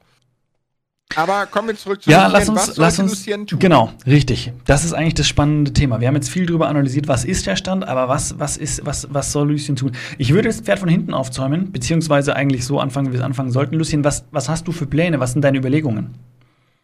Aber 1.17 1.47
kommen 1.47 1.67
wir 1.69 1.77
zurück 1.77 2.03
zu 2.03 2.09
Ja, 2.11 2.27
Lucien. 2.29 2.33
lass 2.39 2.49
uns, 2.49 2.69
Was 2.69 2.77
lass 2.77 2.99
uns, 3.01 3.11
Lucien 3.11 3.47
tun? 3.47 3.59
genau, 3.59 3.93
richtig. 4.07 4.53
Das 4.65 4.85
ist 4.85 4.93
eigentlich 4.93 5.15
das 5.15 5.27
spannende 5.27 5.73
Thema. 5.73 6.01
Wir 6.01 6.07
haben 6.07 6.15
jetzt 6.15 6.31
viel 6.31 6.47
darüber 6.47 6.69
analysiert, 6.69 7.09
was 7.09 7.25
ist 7.25 7.47
der 7.47 7.57
Stand, 7.57 7.85
aber 7.85 8.09
was, 8.09 8.39
was 8.39 8.57
ist, 8.57 8.87
was, 8.87 9.09
was 9.13 9.33
soll 9.33 9.51
Lucien 9.51 9.75
tun? 9.75 9.91
Ich 10.19 10.33
würde 10.33 10.49
das 10.49 10.61
Pferd 10.61 10.79
von 10.79 10.89
hinten 10.89 11.13
aufzäumen, 11.13 11.73
beziehungsweise 11.73 12.37
eigentlich 12.37 12.65
so 12.65 12.79
anfangen, 12.79 13.09
wie 13.09 13.13
wir 13.15 13.19
es 13.21 13.25
anfangen 13.25 13.51
sollten. 13.51 13.75
Lucien, 13.75 14.05
was, 14.05 14.25
was 14.31 14.49
hast 14.49 14.69
du 14.69 14.73
für 14.73 14.87
Pläne? 14.87 15.19
Was 15.19 15.33
sind 15.33 15.43
deine 15.43 15.59
Überlegungen? 15.59 16.15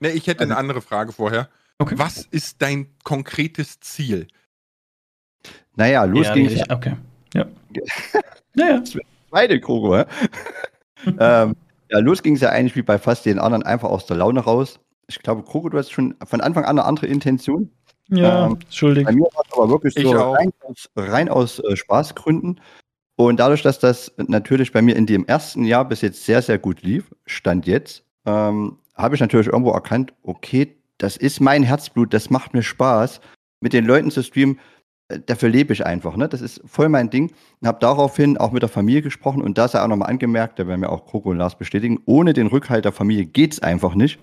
Ne, 0.01 0.11
ich 0.11 0.27
hätte 0.27 0.43
eine 0.43 0.57
andere 0.57 0.83
Frage 0.83 1.13
vorher. 1.13 1.49
Okay. 1.79 1.95
Was 1.97 2.27
ist 2.29 2.57
dein 2.63 2.89
konkretes 3.05 3.79
Ziel? 3.79 4.27
Naja, 5.77 6.05
los 6.05 6.27
ja, 6.27 6.35
ging 6.35 6.47
richtig. 6.47 6.71
Okay. 6.71 6.95
Ja. 7.35 7.47
ja, 8.55 8.67
ja. 8.69 8.83
Zweite 9.31 9.61
Krogo, 9.61 9.97
hä? 9.97 10.05
ähm, 11.07 11.57
ja, 11.91 11.99
los 11.99 12.23
ging 12.23 12.35
es 12.35 12.41
ja 12.41 12.51
eigentlich 12.51 12.77
wie 12.77 12.83
bei 12.83 12.99
fast 12.99 13.27
den 13.27 13.39
anderen 13.39 13.63
einfach 13.63 13.89
aus 13.89 14.07
der 14.07 14.17
Laune 14.17 14.41
raus. 14.41 14.81
Ich 15.09 15.21
glaube, 15.21 15.43
Krogo, 15.43 15.69
du 15.69 15.79
hast 15.79 15.93
schon 15.93 16.15
von 16.25 16.41
Anfang 16.41 16.65
an 16.65 16.79
eine 16.79 16.85
andere 16.85 17.07
Intention. 17.07 17.71
Ja, 18.09 18.47
Ähm, 18.47 18.59
schuldig. 18.71 19.05
Bei 19.05 19.13
mir 19.13 19.23
war 19.23 19.43
es 19.45 19.53
aber 19.53 19.69
wirklich 19.69 19.97
Ich 19.97 20.05
so 20.05 20.13
rein 20.13 20.53
aus, 20.61 20.89
rein 20.97 21.29
aus 21.29 21.59
äh, 21.59 21.77
Spaßgründen. 21.77 22.61
Und 23.17 23.41
dadurch, 23.41 23.63
dass 23.63 23.79
das 23.79 24.13
natürlich 24.17 24.73
bei 24.73 24.83
mir 24.83 24.95
in 24.95 25.07
dem 25.07 25.27
ersten 25.27 25.65
Jahr 25.65 25.87
bis 25.87 26.03
jetzt 26.03 26.25
sehr, 26.25 26.43
sehr 26.43 26.59
gut 26.59 26.83
lief, 26.83 27.15
stand 27.25 27.67
jetzt, 27.67 28.05
ähm, 28.27 28.79
habe 28.95 29.15
ich 29.15 29.21
natürlich 29.21 29.47
irgendwo 29.49 29.71
erkannt, 29.71 30.13
okay, 30.23 30.77
das 30.99 31.17
ist 31.17 31.41
mein 31.41 31.63
Herzblut, 31.63 32.13
das 32.13 32.31
macht 32.31 32.55
mir 32.55 32.63
Spaß, 32.63 33.21
mit 33.61 33.73
den 33.73 33.87
Leuten 33.87 34.11
zu 34.11 34.23
streamen, 34.23 34.61
dafür 35.27 35.49
lebe 35.49 35.73
ich 35.73 35.87
einfach, 35.87 36.17
ne? 36.17 36.29
Das 36.29 36.41
ist 36.41 36.61
voll 36.67 36.89
mein 36.89 37.11
Ding. 37.11 37.33
Und 37.61 37.69
habe 37.69 37.79
daraufhin 37.81 38.37
auch 38.39 38.53
mit 38.53 38.63
der 38.63 38.69
Familie 38.69 39.03
gesprochen 39.03 39.43
und 39.43 39.59
da 39.59 39.69
sei 39.69 39.81
auch 39.81 39.89
nochmal 39.89 40.11
angemerkt, 40.11 40.59
da 40.59 40.67
werden 40.67 40.81
mir 40.81 40.91
auch 40.91 41.07
Coco 41.07 41.31
und 41.31 41.39
Lars 41.39 41.57
bestätigen, 41.57 42.01
ohne 42.07 42.33
den 42.33 42.49
Rückhalt 42.49 42.85
der 42.85 42.93
Familie 42.93 43.27
geht's 43.27 43.61
einfach 43.61 43.95
nicht. 43.95 44.19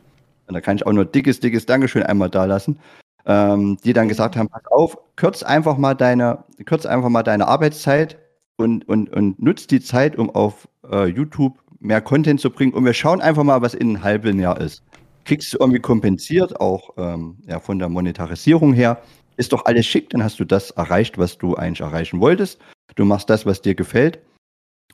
Und 0.47 0.53
da 0.55 0.61
kann 0.61 0.75
ich 0.75 0.85
auch 0.85 0.91
nur 0.91 1.05
dickes, 1.05 1.39
dickes 1.39 1.65
Dankeschön 1.65 2.03
einmal 2.03 2.29
da 2.29 2.45
lassen 2.45 2.77
ähm, 3.25 3.77
die 3.83 3.93
dann 3.93 4.07
gesagt 4.07 4.35
haben, 4.35 4.49
pass 4.49 4.65
auf, 4.67 4.97
kürz 5.15 5.43
einfach 5.43 5.77
mal 5.77 5.93
deine, 5.93 6.43
kürz 6.65 6.85
einfach 6.85 7.09
mal 7.09 7.23
deine 7.23 7.47
Arbeitszeit 7.47 8.17
und, 8.57 8.87
und, 8.87 9.09
und 9.11 9.41
nutz 9.41 9.67
die 9.67 9.79
Zeit, 9.79 10.17
um 10.17 10.29
auf 10.29 10.67
äh, 10.89 11.07
YouTube 11.07 11.57
mehr 11.79 12.01
Content 12.01 12.39
zu 12.39 12.49
bringen 12.49 12.73
und 12.73 12.85
wir 12.85 12.93
schauen 12.93 13.21
einfach 13.21 13.43
mal, 13.43 13.61
was 13.61 13.73
in 13.73 13.89
einem 13.89 14.03
halben 14.03 14.39
Jahr 14.39 14.59
ist. 14.59 14.83
Kriegst 15.25 15.53
du 15.53 15.57
irgendwie 15.59 15.79
kompensiert, 15.79 16.59
auch 16.59 16.91
ähm, 16.97 17.37
ja, 17.47 17.59
von 17.59 17.79
der 17.79 17.89
Monetarisierung 17.89 18.73
her. 18.73 19.01
Ist 19.43 19.51
doch 19.51 19.65
alles 19.65 19.85
schick, 19.85 20.09
dann 20.11 20.23
hast 20.23 20.39
du 20.39 20.45
das 20.45 20.71
erreicht, 20.71 21.17
was 21.17 21.37
du 21.37 21.55
eigentlich 21.55 21.81
erreichen 21.81 22.21
wolltest. 22.21 22.61
Du 22.95 23.03
machst 23.03 23.29
das, 23.29 23.45
was 23.45 23.61
dir 23.61 23.75
gefällt. 23.75 24.19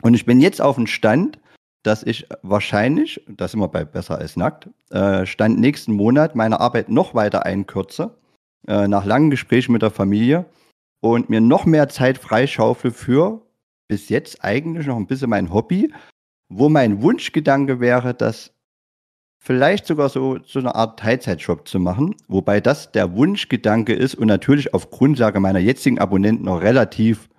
Und 0.02 0.16
ich 0.16 0.26
bin 0.26 0.42
jetzt 0.42 0.60
auf 0.60 0.76
dem 0.76 0.88
Stand, 0.88 1.38
dass 1.84 2.02
ich 2.02 2.26
wahrscheinlich, 2.42 3.24
da 3.28 3.48
sind 3.48 3.60
wir 3.60 3.68
bei 3.68 3.86
besser 3.86 4.18
als 4.18 4.36
nackt, 4.36 4.68
äh, 4.90 5.28
Stand 5.28 5.60
nächsten 5.60 5.94
Monat 5.94 6.36
meine 6.36 6.60
Arbeit 6.60 6.90
noch 6.90 7.14
weiter 7.14 7.46
einkürze, 7.46 8.18
äh, 8.68 8.88
nach 8.88 9.06
langen 9.06 9.30
Gesprächen 9.30 9.72
mit 9.72 9.84
der 9.84 9.92
Familie 9.92 10.46
und 11.00 11.30
mir 11.30 11.42
noch 11.42 11.66
mehr 11.66 11.88
Zeit 11.88 12.18
freischaufel 12.18 12.90
für 12.90 13.46
bis 13.88 14.10
jetzt 14.10 14.44
eigentlich 14.44 14.88
noch 14.88 14.98
ein 14.98 15.06
bisschen 15.06 15.30
mein 15.30 15.54
Hobby, 15.54 15.94
wo 16.50 16.70
mein 16.70 17.04
Wunschgedanke 17.04 17.80
wäre, 17.80 18.16
das 18.16 18.52
vielleicht 19.40 19.88
sogar 19.88 20.10
so, 20.10 20.38
so 20.46 20.60
eine 20.60 20.76
Art 20.76 21.00
Teilzeitshop 21.00 21.68
zu 21.68 21.80
machen, 21.80 22.16
wobei 22.28 22.60
das 22.62 22.92
der 22.92 23.16
Wunschgedanke 23.16 23.94
ist 23.94 24.16
und 24.16 24.28
natürlich 24.28 24.74
auf 24.74 24.92
Grundlage 24.92 25.40
meiner 25.40 25.60
jetzigen 25.60 26.00
Abonnenten 26.00 26.46
noch 26.46 26.62
relativ, 26.62 27.30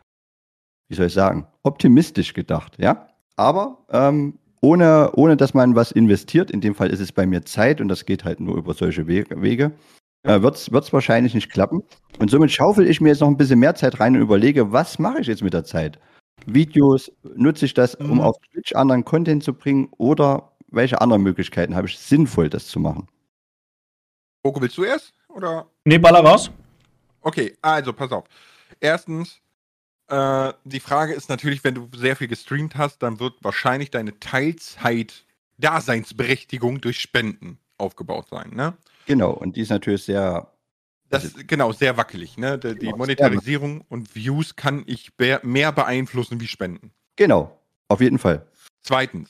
wie 0.88 0.96
soll 0.96 1.06
ich 1.06 1.12
sagen, 1.12 1.46
optimistisch 1.62 2.34
gedacht, 2.34 2.76
ja. 2.78 3.06
Aber 3.36 3.84
ähm, 3.90 4.38
ohne, 4.60 5.12
ohne 5.14 5.36
dass 5.36 5.54
man 5.54 5.74
was 5.74 5.92
investiert, 5.92 6.50
in 6.50 6.60
dem 6.60 6.74
Fall 6.74 6.90
ist 6.90 7.00
es 7.00 7.12
bei 7.12 7.26
mir 7.26 7.44
Zeit 7.44 7.80
und 7.80 7.88
das 7.88 8.04
geht 8.04 8.24
halt 8.24 8.40
nur 8.40 8.56
über 8.56 8.74
solche 8.74 9.06
Wege, 9.06 9.72
äh, 10.22 10.42
wird 10.42 10.56
es 10.56 10.92
wahrscheinlich 10.92 11.34
nicht 11.34 11.50
klappen. 11.50 11.82
Und 12.18 12.30
somit 12.30 12.50
schaufel 12.50 12.86
ich 12.86 13.00
mir 13.00 13.10
jetzt 13.10 13.20
noch 13.20 13.28
ein 13.28 13.36
bisschen 13.36 13.58
mehr 13.58 13.74
Zeit 13.74 14.00
rein 14.00 14.14
und 14.14 14.22
überlege, 14.22 14.72
was 14.72 14.98
mache 14.98 15.20
ich 15.20 15.28
jetzt 15.28 15.42
mit 15.42 15.54
der 15.54 15.64
Zeit? 15.64 15.98
Videos, 16.46 17.10
nutze 17.36 17.66
ich 17.66 17.74
das, 17.74 17.94
um 17.94 18.14
mhm. 18.14 18.20
auf 18.20 18.36
Twitch 18.52 18.74
anderen 18.74 19.04
Content 19.04 19.42
zu 19.42 19.54
bringen 19.54 19.88
oder 19.96 20.52
welche 20.70 21.00
anderen 21.00 21.22
Möglichkeiten 21.22 21.74
habe 21.74 21.88
ich 21.88 21.98
sinnvoll, 21.98 22.50
das 22.50 22.66
zu 22.66 22.80
machen? 22.80 23.08
Oko, 24.42 24.60
willst 24.60 24.76
du 24.78 24.84
erst? 24.84 25.12
Oder? 25.28 25.66
Nee, 25.84 25.98
baller 25.98 26.20
raus. 26.20 26.50
Okay, 27.20 27.56
also 27.60 27.92
pass 27.92 28.12
auf. 28.12 28.24
Erstens, 28.80 29.40
äh, 30.08 30.52
die 30.64 30.80
Frage 30.80 31.12
ist 31.12 31.28
natürlich, 31.28 31.62
wenn 31.64 31.74
du 31.74 31.90
sehr 31.94 32.16
viel 32.16 32.28
gestreamt 32.28 32.76
hast, 32.76 33.02
dann 33.02 33.20
wird 33.20 33.34
wahrscheinlich 33.42 33.90
deine 33.90 34.18
Teilzeit-Daseinsberechtigung 34.18 36.80
durch 36.80 36.98
Spenden 37.00 37.58
aufgebaut 37.78 38.28
sein, 38.30 38.52
ne? 38.54 38.72
Genau, 39.06 39.32
und 39.32 39.56
die 39.56 39.62
ist 39.62 39.70
natürlich 39.70 40.04
sehr. 40.04 40.52
Das 41.08 41.24
ist 41.24 41.48
genau 41.48 41.72
sehr 41.72 41.96
wackelig, 41.96 42.36
ne? 42.38 42.58
Die, 42.58 42.78
die 42.78 42.92
Monetarisierung 42.92 43.80
und 43.88 44.14
Views 44.14 44.54
kann 44.56 44.84
ich 44.86 45.10
mehr 45.42 45.72
beeinflussen 45.72 46.40
wie 46.40 46.46
Spenden. 46.46 46.92
Genau, 47.16 47.58
auf 47.88 48.00
jeden 48.00 48.18
Fall. 48.18 48.46
Zweitens, 48.82 49.28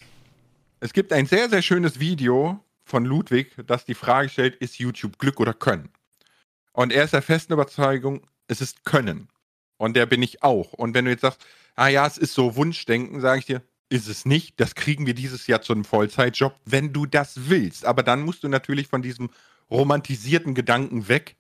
es 0.81 0.93
gibt 0.93 1.13
ein 1.13 1.27
sehr, 1.27 1.49
sehr 1.49 1.63
schönes 1.63 2.01
Video 2.01 2.65
von 2.85 3.05
Ludwig, 3.05 3.55
das 3.67 3.85
die 3.85 3.95
Frage 3.95 4.29
stellt, 4.29 4.57
ist 4.57 4.79
YouTube 4.79 5.19
Glück 5.19 5.39
oder 5.39 5.53
Können? 5.53 5.91
Und 6.73 6.93
er 6.93 7.05
ist 7.05 7.13
der 7.13 7.23
festen 7.23 7.53
Überzeugung, 7.53 8.27
es 8.49 8.61
ist 8.61 8.85
Können. 8.85 9.29
Und 9.77 9.95
der 9.95 10.07
bin 10.07 10.23
ich 10.23 10.43
auch. 10.43 10.73
Und 10.73 10.95
wenn 10.95 11.05
du 11.05 11.11
jetzt 11.11 11.21
sagst, 11.21 11.45
ah 11.77 11.89
ja, 11.89 12.07
es 12.07 12.19
ist 12.19 12.35
so 12.35 12.57
Wunschdenken, 12.57 13.21
sage 13.21 13.39
ich 13.39 13.47
dir, 13.47 13.63
ist 13.91 14.09
es 14.09 14.25
nicht. 14.25 14.59
Das 14.61 14.75
kriegen 14.75 15.07
wir 15.07 15.15
dieses 15.15 15.47
Jahr 15.47 15.63
zu 15.63 15.73
einem 15.73 15.85
Vollzeitjob, 15.85 16.55
wenn 16.65 16.93
du 16.93 17.07
das 17.07 17.49
willst. 17.49 17.85
Aber 17.85 18.03
dann 18.03 18.23
musst 18.23 18.43
du 18.43 18.49
natürlich 18.49 18.89
von 18.89 19.03
diesem 19.03 19.31
romantisierten 19.71 20.55
Gedanken 20.55 21.09
weg. 21.09 21.37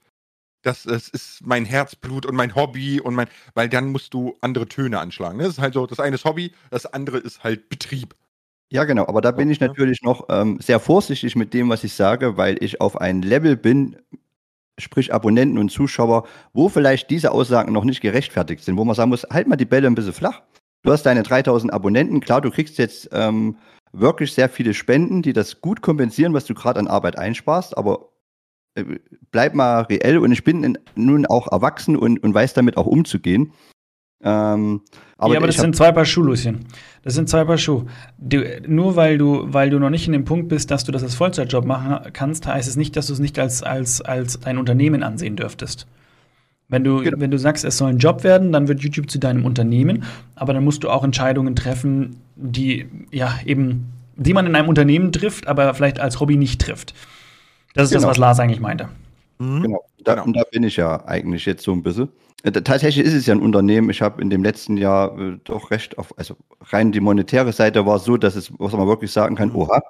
Das, 0.62 0.82
das 0.82 1.08
ist 1.08 1.46
mein 1.46 1.64
Herzblut 1.64 2.26
und 2.26 2.34
mein 2.34 2.54
Hobby 2.54 3.00
und 3.00 3.14
mein, 3.14 3.28
weil 3.54 3.68
dann 3.68 3.90
musst 3.90 4.12
du 4.12 4.36
andere 4.42 4.68
Töne 4.68 4.98
anschlagen. 4.98 5.38
Das 5.38 5.48
ist 5.48 5.58
halt 5.58 5.74
so, 5.74 5.86
das 5.86 6.00
eine 6.00 6.16
ist 6.16 6.24
Hobby, 6.24 6.52
das 6.70 6.86
andere 6.86 7.18
ist 7.18 7.42
halt 7.42 7.70
Betrieb. 7.70 8.14
Ja, 8.72 8.84
genau. 8.84 9.06
Aber 9.06 9.20
da 9.20 9.32
bin 9.32 9.50
ich 9.50 9.58
natürlich 9.58 10.02
noch 10.02 10.26
ähm, 10.28 10.58
sehr 10.60 10.78
vorsichtig 10.78 11.34
mit 11.34 11.52
dem, 11.54 11.68
was 11.68 11.82
ich 11.82 11.92
sage, 11.92 12.36
weil 12.36 12.62
ich 12.62 12.80
auf 12.80 13.00
ein 13.00 13.20
Level 13.20 13.56
bin, 13.56 13.96
sprich 14.78 15.12
Abonnenten 15.12 15.58
und 15.58 15.70
Zuschauer, 15.70 16.26
wo 16.52 16.68
vielleicht 16.68 17.10
diese 17.10 17.32
Aussagen 17.32 17.72
noch 17.72 17.84
nicht 17.84 18.00
gerechtfertigt 18.00 18.62
sind, 18.64 18.76
wo 18.76 18.84
man 18.84 18.94
sagen 18.94 19.10
muss, 19.10 19.26
halt 19.30 19.48
mal 19.48 19.56
die 19.56 19.64
Bälle 19.64 19.88
ein 19.88 19.96
bisschen 19.96 20.12
flach. 20.12 20.42
Du 20.82 20.92
hast 20.92 21.04
deine 21.04 21.24
3000 21.24 21.72
Abonnenten, 21.72 22.20
klar, 22.20 22.40
du 22.40 22.50
kriegst 22.50 22.78
jetzt 22.78 23.08
ähm, 23.12 23.58
wirklich 23.92 24.32
sehr 24.32 24.48
viele 24.48 24.72
Spenden, 24.72 25.20
die 25.20 25.32
das 25.32 25.60
gut 25.60 25.82
kompensieren, 25.82 26.32
was 26.32 26.44
du 26.44 26.54
gerade 26.54 26.78
an 26.78 26.86
Arbeit 26.86 27.18
einsparst, 27.18 27.76
aber 27.76 28.10
äh, 28.76 28.84
bleib 29.32 29.54
mal 29.54 29.82
reell 29.82 30.18
und 30.18 30.30
ich 30.30 30.44
bin 30.44 30.62
in, 30.62 30.78
nun 30.94 31.26
auch 31.26 31.50
erwachsen 31.50 31.96
und, 31.96 32.22
und 32.22 32.32
weiß 32.32 32.54
damit 32.54 32.76
auch 32.76 32.86
umzugehen. 32.86 33.52
Ähm, 34.22 34.82
aber 35.16 35.34
ja, 35.34 35.38
aber 35.38 35.46
das 35.46 35.56
sind 35.56 35.76
zwei 35.76 35.92
Paar 35.92 36.04
Schuhe, 36.04 36.24
Lucien. 36.24 36.66
Das 37.02 37.14
sind 37.14 37.28
zwei 37.28 37.44
Paar 37.44 37.58
Schuhe. 37.58 37.86
Du, 38.18 38.44
nur 38.66 38.96
weil 38.96 39.18
du, 39.18 39.44
weil 39.46 39.70
du 39.70 39.78
noch 39.78 39.90
nicht 39.90 40.06
in 40.06 40.12
dem 40.12 40.24
Punkt 40.24 40.48
bist, 40.48 40.70
dass 40.70 40.84
du 40.84 40.92
das 40.92 41.02
als 41.02 41.14
Vollzeitjob 41.14 41.64
machen 41.64 42.12
kannst, 42.12 42.46
heißt 42.46 42.68
es 42.68 42.76
nicht, 42.76 42.96
dass 42.96 43.06
du 43.06 43.14
es 43.14 43.18
nicht 43.18 43.38
als, 43.38 43.62
als, 43.62 44.00
als 44.00 44.40
dein 44.40 44.58
Unternehmen 44.58 45.02
ansehen 45.02 45.36
dürftest. 45.36 45.86
Wenn 46.68 46.84
du, 46.84 47.02
genau. 47.02 47.20
wenn 47.20 47.30
du 47.30 47.38
sagst, 47.38 47.64
es 47.64 47.76
soll 47.76 47.90
ein 47.90 47.98
Job 47.98 48.22
werden, 48.22 48.52
dann 48.52 48.68
wird 48.68 48.80
YouTube 48.80 49.10
zu 49.10 49.18
deinem 49.18 49.44
Unternehmen, 49.44 50.04
aber 50.36 50.54
dann 50.54 50.62
musst 50.62 50.84
du 50.84 50.88
auch 50.88 51.02
Entscheidungen 51.02 51.56
treffen, 51.56 52.20
die 52.36 52.86
ja 53.10 53.34
eben, 53.44 53.92
die 54.16 54.32
man 54.32 54.46
in 54.46 54.54
einem 54.54 54.68
Unternehmen 54.68 55.10
trifft, 55.10 55.48
aber 55.48 55.74
vielleicht 55.74 55.98
als 55.98 56.20
Hobby 56.20 56.36
nicht 56.36 56.60
trifft. 56.60 56.94
Das 57.74 57.84
ist 57.84 57.90
genau. 57.90 58.02
das, 58.02 58.10
was 58.10 58.18
Lars 58.18 58.38
eigentlich 58.38 58.60
meinte. 58.60 58.88
Mhm. 59.40 59.62
Genau. 59.62 59.84
Da, 60.04 60.14
genau. 60.14 60.26
Und 60.26 60.36
da 60.36 60.42
bin 60.44 60.62
ich 60.62 60.76
ja 60.76 61.04
eigentlich 61.06 61.46
jetzt 61.46 61.64
so 61.64 61.72
ein 61.72 61.82
bisschen. 61.82 62.10
Äh, 62.42 62.52
tatsächlich 62.52 63.04
ist 63.04 63.14
es 63.14 63.26
ja 63.26 63.34
ein 63.34 63.40
Unternehmen. 63.40 63.90
Ich 63.90 64.02
habe 64.02 64.20
in 64.20 64.30
dem 64.30 64.44
letzten 64.44 64.76
Jahr 64.76 65.18
äh, 65.18 65.38
doch 65.44 65.70
recht 65.70 65.98
auf, 65.98 66.16
also 66.18 66.36
rein 66.60 66.92
die 66.92 67.00
monetäre 67.00 67.52
Seite 67.52 67.86
war 67.86 67.98
so, 67.98 68.16
dass 68.18 68.36
es, 68.36 68.52
was 68.58 68.72
man 68.74 68.86
wirklich 68.86 69.10
sagen 69.10 69.36
kann, 69.36 69.48
mhm. 69.48 69.56
oha, 69.56 69.82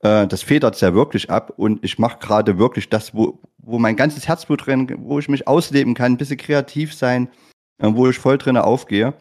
äh, 0.00 0.26
das 0.28 0.42
federt 0.42 0.80
ja 0.80 0.94
wirklich 0.94 1.28
ab 1.28 1.52
und 1.56 1.84
ich 1.84 1.98
mache 1.98 2.18
gerade 2.20 2.58
wirklich 2.58 2.88
das, 2.88 3.14
wo, 3.14 3.40
wo 3.58 3.78
mein 3.80 3.96
ganzes 3.96 4.28
Herzblut 4.28 4.66
drin, 4.66 4.88
wo 5.00 5.18
ich 5.18 5.28
mich 5.28 5.48
ausleben 5.48 5.94
kann, 5.94 6.12
ein 6.12 6.16
bisschen 6.16 6.38
kreativ 6.38 6.94
sein, 6.94 7.28
äh, 7.78 7.88
wo 7.92 8.08
ich 8.08 8.18
voll 8.18 8.38
drin 8.38 8.56
aufgehe. 8.56 9.14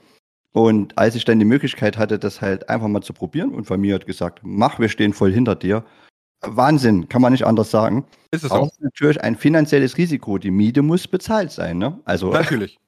Und 0.51 0.95
als 0.99 1.15
ich 1.15 1.25
dann 1.25 1.39
die 1.39 1.45
Möglichkeit 1.45 1.97
hatte, 1.97 2.19
das 2.19 2.41
halt 2.41 2.69
einfach 2.69 2.87
mal 2.87 3.01
zu 3.01 3.13
probieren 3.13 3.55
und 3.55 3.65
Familie 3.65 3.95
hat 3.95 4.05
gesagt, 4.05 4.41
mach, 4.43 4.77
wir 4.77 4.89
stehen 4.89 5.13
voll 5.13 5.33
hinter 5.33 5.55
dir, 5.55 5.83
Wahnsinn, 6.45 7.09
kann 7.09 7.21
man 7.21 7.31
nicht 7.31 7.45
anders 7.45 7.71
sagen. 7.71 8.05
Ist 8.31 8.43
es 8.43 8.51
auch. 8.51 8.67
Ist 8.67 8.81
natürlich 8.81 9.21
ein 9.21 9.35
finanzielles 9.35 9.97
Risiko. 9.97 10.37
Die 10.37 10.51
Miete 10.51 10.81
muss 10.81 11.07
bezahlt 11.07 11.51
sein, 11.51 11.77
ne? 11.77 11.99
Also. 12.05 12.31
Natürlich. 12.33 12.79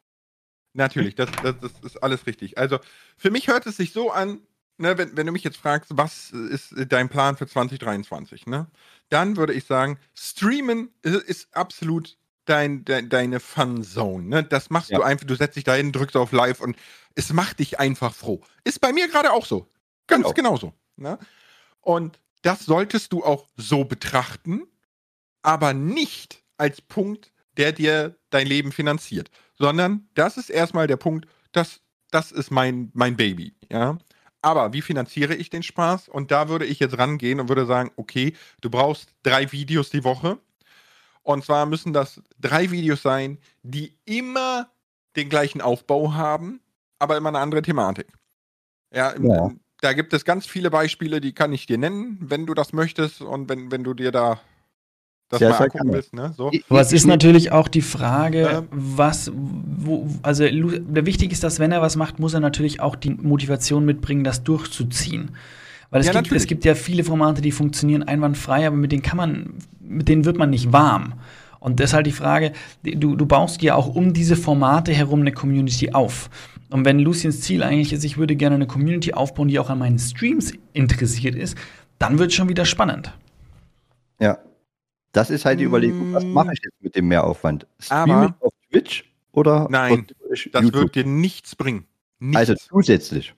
Natürlich, 0.73 1.15
das, 1.15 1.29
das, 1.41 1.55
das 1.61 1.71
ist 1.83 2.03
alles 2.03 2.27
richtig. 2.27 2.57
Also, 2.57 2.79
für 3.17 3.31
mich 3.31 3.47
hört 3.47 3.65
es 3.65 3.77
sich 3.77 3.93
so 3.93 4.11
an, 4.11 4.41
ne, 4.77 4.97
wenn, 4.97 5.15
wenn 5.15 5.25
du 5.25 5.31
mich 5.31 5.45
jetzt 5.45 5.55
fragst, 5.55 5.91
was 5.95 6.31
ist 6.31 6.73
dein 6.89 7.07
Plan 7.07 7.37
für 7.37 7.47
2023, 7.47 8.45
ne? 8.45 8.67
Dann 9.09 9.37
würde 9.37 9.53
ich 9.53 9.63
sagen, 9.63 9.97
Streamen 10.13 10.89
ist, 11.01 11.23
ist 11.23 11.55
absolut 11.55 12.17
dein, 12.45 12.83
dein, 12.85 13.09
deine 13.09 13.39
Fun-Zone. 13.39 14.27
Ne? 14.27 14.43
Das 14.43 14.69
machst 14.69 14.89
ja. 14.89 14.97
du 14.97 15.03
einfach, 15.03 15.25
du 15.25 15.35
setzt 15.35 15.55
dich 15.55 15.63
da 15.63 15.73
hin, 15.73 15.91
drückst 15.91 16.15
auf 16.17 16.31
Live 16.31 16.61
und 16.61 16.75
es 17.15 17.33
macht 17.33 17.59
dich 17.59 17.79
einfach 17.79 18.13
froh. 18.13 18.41
Ist 18.63 18.81
bei 18.81 18.93
mir 18.93 19.07
gerade 19.07 19.31
auch 19.31 19.45
so. 19.45 19.67
Ganz 20.07 20.23
genau. 20.23 20.33
genauso. 20.33 20.73
Ne? 20.97 21.17
Und 21.81 22.19
das 22.45 22.65
solltest 22.65 23.11
du 23.11 23.23
auch 23.23 23.47
so 23.57 23.85
betrachten, 23.85 24.67
aber 25.41 25.73
nicht 25.73 26.43
als 26.57 26.79
Punkt, 26.79 27.31
der 27.57 27.71
dir 27.71 28.17
dein 28.29 28.45
Leben 28.45 28.71
finanziert, 28.71 29.31
sondern 29.55 30.07
das 30.13 30.37
ist 30.37 30.51
erstmal 30.51 30.85
der 30.85 30.97
Punkt, 30.97 31.27
das, 31.53 31.81
das 32.11 32.31
ist 32.31 32.51
mein, 32.51 32.91
mein 32.93 33.17
Baby, 33.17 33.55
ja. 33.71 33.97
Aber 34.43 34.73
wie 34.73 34.83
finanziere 34.83 35.33
ich 35.33 35.49
den 35.49 35.63
Spaß? 35.63 36.07
Und 36.07 36.29
da 36.29 36.47
würde 36.47 36.65
ich 36.65 36.79
jetzt 36.79 36.99
rangehen 36.99 37.39
und 37.39 37.49
würde 37.49 37.65
sagen, 37.65 37.89
okay, 37.95 38.35
du 38.61 38.69
brauchst 38.69 39.09
drei 39.23 39.51
Videos 39.51 39.89
die 39.89 40.03
Woche. 40.03 40.37
Und 41.23 41.43
zwar 41.43 41.65
müssen 41.65 41.93
das 41.93 42.21
drei 42.39 42.69
Videos 42.69 43.01
sein, 43.01 43.39
die 43.63 43.97
immer 44.05 44.69
den 45.15 45.29
gleichen 45.29 45.61
Aufbau 45.61 46.13
haben, 46.13 46.61
aber 46.99 47.17
immer 47.17 47.29
eine 47.29 47.39
andere 47.39 47.63
Thematik. 47.63 48.05
Ja, 48.93 49.15
ja 49.19 49.51
da 49.85 49.93
gibt 49.93 50.13
es 50.13 50.25
ganz 50.25 50.47
viele 50.47 50.71
Beispiele, 50.71 51.21
die 51.21 51.31
kann 51.31 51.53
ich 51.53 51.67
dir 51.67 51.77
nennen, 51.77 52.17
wenn 52.19 52.47
du 52.47 52.55
das 52.55 52.73
möchtest 52.73 53.21
und 53.21 53.49
wenn, 53.49 53.71
wenn 53.71 53.83
du 53.83 53.93
dir 53.93 54.11
da 54.11 54.39
das 55.29 55.39
ja, 55.39 55.49
mal 55.49 55.57
angucken 55.57 55.93
willst. 55.93 56.13
Ne? 56.13 56.33
So. 56.35 56.51
Aber 56.69 56.81
es 56.81 56.91
ist 56.91 57.05
natürlich 57.05 57.51
auch 57.51 57.67
die 57.67 57.81
Frage, 57.81 58.47
ähm, 58.47 58.67
was, 58.71 59.31
wo, 59.33 60.07
also 60.23 60.43
der 60.43 61.05
wichtig 61.05 61.31
ist, 61.31 61.43
dass 61.43 61.59
wenn 61.59 61.71
er 61.71 61.83
was 61.83 61.95
macht, 61.95 62.19
muss 62.19 62.33
er 62.33 62.39
natürlich 62.39 62.79
auch 62.79 62.95
die 62.95 63.11
Motivation 63.11 63.85
mitbringen, 63.85 64.23
das 64.23 64.43
durchzuziehen. 64.43 65.31
Weil 65.91 66.01
es, 66.01 66.07
ja, 66.07 66.19
gibt, 66.19 66.31
es 66.31 66.47
gibt 66.47 66.65
ja 66.65 66.73
viele 66.73 67.03
Formate, 67.03 67.41
die 67.41 67.51
funktionieren 67.51 68.03
einwandfrei, 68.03 68.65
aber 68.65 68.75
mit 68.75 68.91
denen 68.91 69.03
kann 69.03 69.17
man, 69.17 69.53
mit 69.79 70.09
denen 70.09 70.25
wird 70.25 70.37
man 70.37 70.49
nicht 70.49 70.71
warm. 70.73 71.13
Und 71.59 71.79
deshalb 71.79 72.05
die 72.05 72.11
Frage, 72.11 72.53
du, 72.83 73.15
du 73.15 73.25
baust 73.25 73.61
ja 73.61 73.75
auch 73.75 73.87
um 73.87 74.13
diese 74.13 74.35
Formate 74.35 74.93
herum 74.93 75.21
eine 75.21 75.31
Community 75.31 75.93
auf. 75.93 76.29
Und 76.69 76.85
wenn 76.85 76.99
Luciens 76.99 77.41
Ziel 77.41 77.63
eigentlich 77.63 77.93
ist, 77.93 78.03
ich 78.03 78.17
würde 78.17 78.35
gerne 78.35 78.55
eine 78.55 78.67
Community 78.67 79.13
aufbauen, 79.13 79.47
die 79.47 79.59
auch 79.59 79.69
an 79.69 79.79
meinen 79.79 79.99
Streams 79.99 80.53
interessiert 80.73 81.35
ist, 81.35 81.57
dann 81.99 82.19
wird 82.19 82.29
es 82.31 82.35
schon 82.35 82.49
wieder 82.49 82.65
spannend. 82.65 83.13
Ja. 84.19 84.39
Das 85.11 85.29
ist 85.29 85.45
halt 85.45 85.61
die 85.61 85.63
Überlegung, 85.63 86.11
was 86.13 86.25
mache 86.25 86.51
ich 86.53 86.59
jetzt 86.61 86.81
mit 86.81 86.95
dem 86.95 87.07
Mehraufwand? 87.07 87.65
Stream 87.79 88.23
ich 88.23 88.45
auf 88.45 88.53
Twitch 88.69 89.05
oder 89.31 89.67
Nein, 89.69 90.07
das 90.29 90.43
YouTube? 90.43 90.73
wird 90.73 90.95
dir 90.95 91.05
nichts 91.05 91.55
bringen. 91.55 91.85
Nichts. 92.19 92.37
Also 92.37 92.55
zusätzlich 92.55 93.33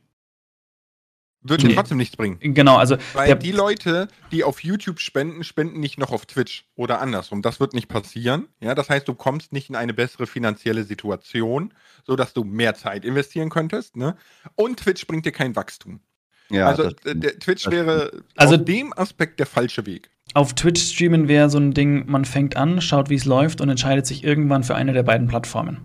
wird 1.50 1.64
nee. 1.64 1.74
trotzdem 1.74 1.98
nichts 1.98 2.16
bringen. 2.16 2.38
Genau, 2.42 2.78
also. 2.78 2.98
Weil 3.14 3.36
die 3.36 3.52
Leute, 3.52 4.08
die 4.32 4.44
auf 4.44 4.64
YouTube 4.64 5.00
spenden, 5.00 5.44
spenden 5.44 5.80
nicht 5.80 5.98
noch 5.98 6.12
auf 6.12 6.26
Twitch 6.26 6.66
oder 6.76 7.02
andersrum. 7.02 7.42
Das 7.42 7.60
wird 7.60 7.74
nicht 7.74 7.88
passieren. 7.88 8.48
Ja, 8.60 8.76
das 8.76 8.90
heißt, 8.90 9.08
du 9.08 9.14
kommst 9.14 9.54
nicht 9.54 9.70
in 9.70 9.76
eine 9.76 9.94
bessere 9.94 10.28
finanzielle 10.28 10.84
Situation, 10.84 11.74
sodass 12.06 12.34
du 12.34 12.44
mehr 12.44 12.76
Zeit 12.76 13.06
investieren 13.06 13.50
könntest. 13.50 13.96
Ne? 13.96 14.16
Und 14.56 14.80
Twitch 14.80 15.06
bringt 15.08 15.26
dir 15.26 15.32
kein 15.32 15.56
Wachstum. 15.56 16.02
Ja, 16.50 16.68
also 16.68 16.92
der 17.06 17.40
Twitch 17.40 17.70
wäre 17.70 18.24
also 18.38 18.56
auf 18.56 18.64
dem 18.64 18.94
Aspekt 18.96 19.40
der 19.40 19.46
falsche 19.46 19.86
Weg. 19.86 20.10
Auf 20.34 20.54
Twitch 20.54 20.82
streamen 20.82 21.28
wäre 21.28 21.50
so 21.50 21.58
ein 21.58 21.74
Ding, 21.74 22.06
man 22.08 22.26
fängt 22.26 22.56
an, 22.56 22.82
schaut, 22.82 23.10
wie 23.10 23.16
es 23.16 23.26
läuft 23.26 23.60
und 23.62 23.70
entscheidet 23.70 24.06
sich 24.06 24.24
irgendwann 24.24 24.64
für 24.64 24.76
eine 24.76 24.94
der 24.94 25.04
beiden 25.04 25.28
Plattformen. 25.28 25.82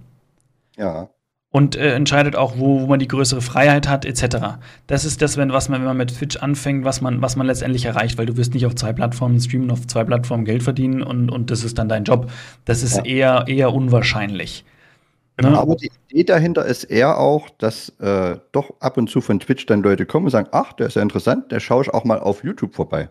Ja. 0.76 1.10
Und 1.52 1.76
äh, 1.76 1.94
entscheidet 1.94 2.34
auch, 2.34 2.54
wo, 2.56 2.80
wo 2.80 2.86
man 2.86 2.98
die 2.98 3.06
größere 3.06 3.42
Freiheit 3.42 3.86
hat, 3.86 4.06
etc. 4.06 4.56
Das 4.86 5.04
ist 5.04 5.20
das, 5.20 5.36
wenn, 5.36 5.52
was 5.52 5.68
man, 5.68 5.80
wenn 5.82 5.86
man 5.86 5.98
mit 5.98 6.16
Twitch 6.16 6.38
anfängt, 6.38 6.84
was 6.84 7.02
man, 7.02 7.20
was 7.20 7.36
man 7.36 7.46
letztendlich 7.46 7.84
erreicht, 7.84 8.16
weil 8.16 8.24
du 8.26 8.38
wirst 8.38 8.54
nicht 8.54 8.64
auf 8.64 8.74
zwei 8.74 8.94
Plattformen 8.94 9.38
streamen, 9.38 9.70
auf 9.70 9.86
zwei 9.86 10.02
Plattformen 10.02 10.46
Geld 10.46 10.62
verdienen 10.62 11.02
und, 11.02 11.28
und 11.28 11.50
das 11.50 11.62
ist 11.62 11.78
dann 11.78 11.90
dein 11.90 12.04
Job. 12.04 12.30
Das 12.64 12.82
ist 12.82 12.96
Ja. 12.96 13.04
eher, 13.04 13.44
eher 13.48 13.72
unwahrscheinlich. 13.74 14.64
Ne? 15.40 15.58
Aber 15.58 15.76
die 15.76 15.90
Idee 16.08 16.24
dahinter 16.24 16.64
ist 16.64 16.84
eher 16.84 17.18
auch, 17.18 17.50
dass 17.50 17.90
äh, 18.00 18.38
doch 18.52 18.72
ab 18.80 18.96
und 18.96 19.10
zu 19.10 19.20
von 19.20 19.38
Twitch 19.38 19.66
dann 19.66 19.82
Leute 19.82 20.06
kommen 20.06 20.26
und 20.26 20.30
sagen, 20.30 20.48
ach, 20.52 20.72
der 20.72 20.86
ist 20.86 20.96
ja 20.96 21.02
interessant, 21.02 21.52
der 21.52 21.60
schaue 21.60 21.82
ich 21.82 21.90
auch 21.92 22.04
mal 22.04 22.18
auf 22.18 22.44
YouTube 22.44 22.74
vorbei. 22.74 23.10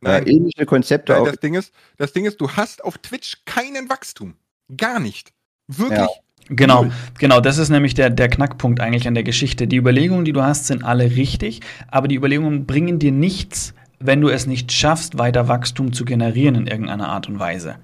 Nein, 0.00 0.26
äh, 0.26 0.30
ähnliche 0.30 0.64
Konzepte 0.66 1.12
Nein, 1.12 1.22
auch. 1.22 1.26
das 1.26 1.38
Ding 1.40 1.54
ist, 1.54 1.74
das 1.98 2.12
Ding 2.12 2.24
ist, 2.24 2.40
du 2.40 2.50
hast 2.50 2.82
auf 2.84 2.96
Twitch 2.98 3.44
keinen 3.44 3.88
Wachstum. 3.90 4.34
Gar 4.74 5.00
nicht. 5.00 5.32
Wirklich. 5.66 5.98
Ja. 5.98 6.08
Genau, 6.48 6.86
genau, 7.18 7.40
das 7.40 7.58
ist 7.58 7.70
nämlich 7.70 7.94
der, 7.94 8.10
der 8.10 8.28
Knackpunkt 8.28 8.80
eigentlich 8.80 9.08
an 9.08 9.14
der 9.14 9.24
Geschichte. 9.24 9.66
Die 9.66 9.76
Überlegungen, 9.76 10.24
die 10.24 10.32
du 10.32 10.42
hast, 10.42 10.66
sind 10.66 10.84
alle 10.84 11.04
richtig, 11.16 11.60
aber 11.88 12.08
die 12.08 12.16
Überlegungen 12.16 12.66
bringen 12.66 12.98
dir 12.98 13.12
nichts, 13.12 13.74
wenn 13.98 14.20
du 14.20 14.28
es 14.28 14.46
nicht 14.46 14.70
schaffst, 14.72 15.18
weiter 15.18 15.48
Wachstum 15.48 15.92
zu 15.92 16.04
generieren 16.04 16.54
in 16.54 16.66
irgendeiner 16.66 17.08
Art 17.08 17.28
und 17.28 17.38
Weise. 17.38 17.76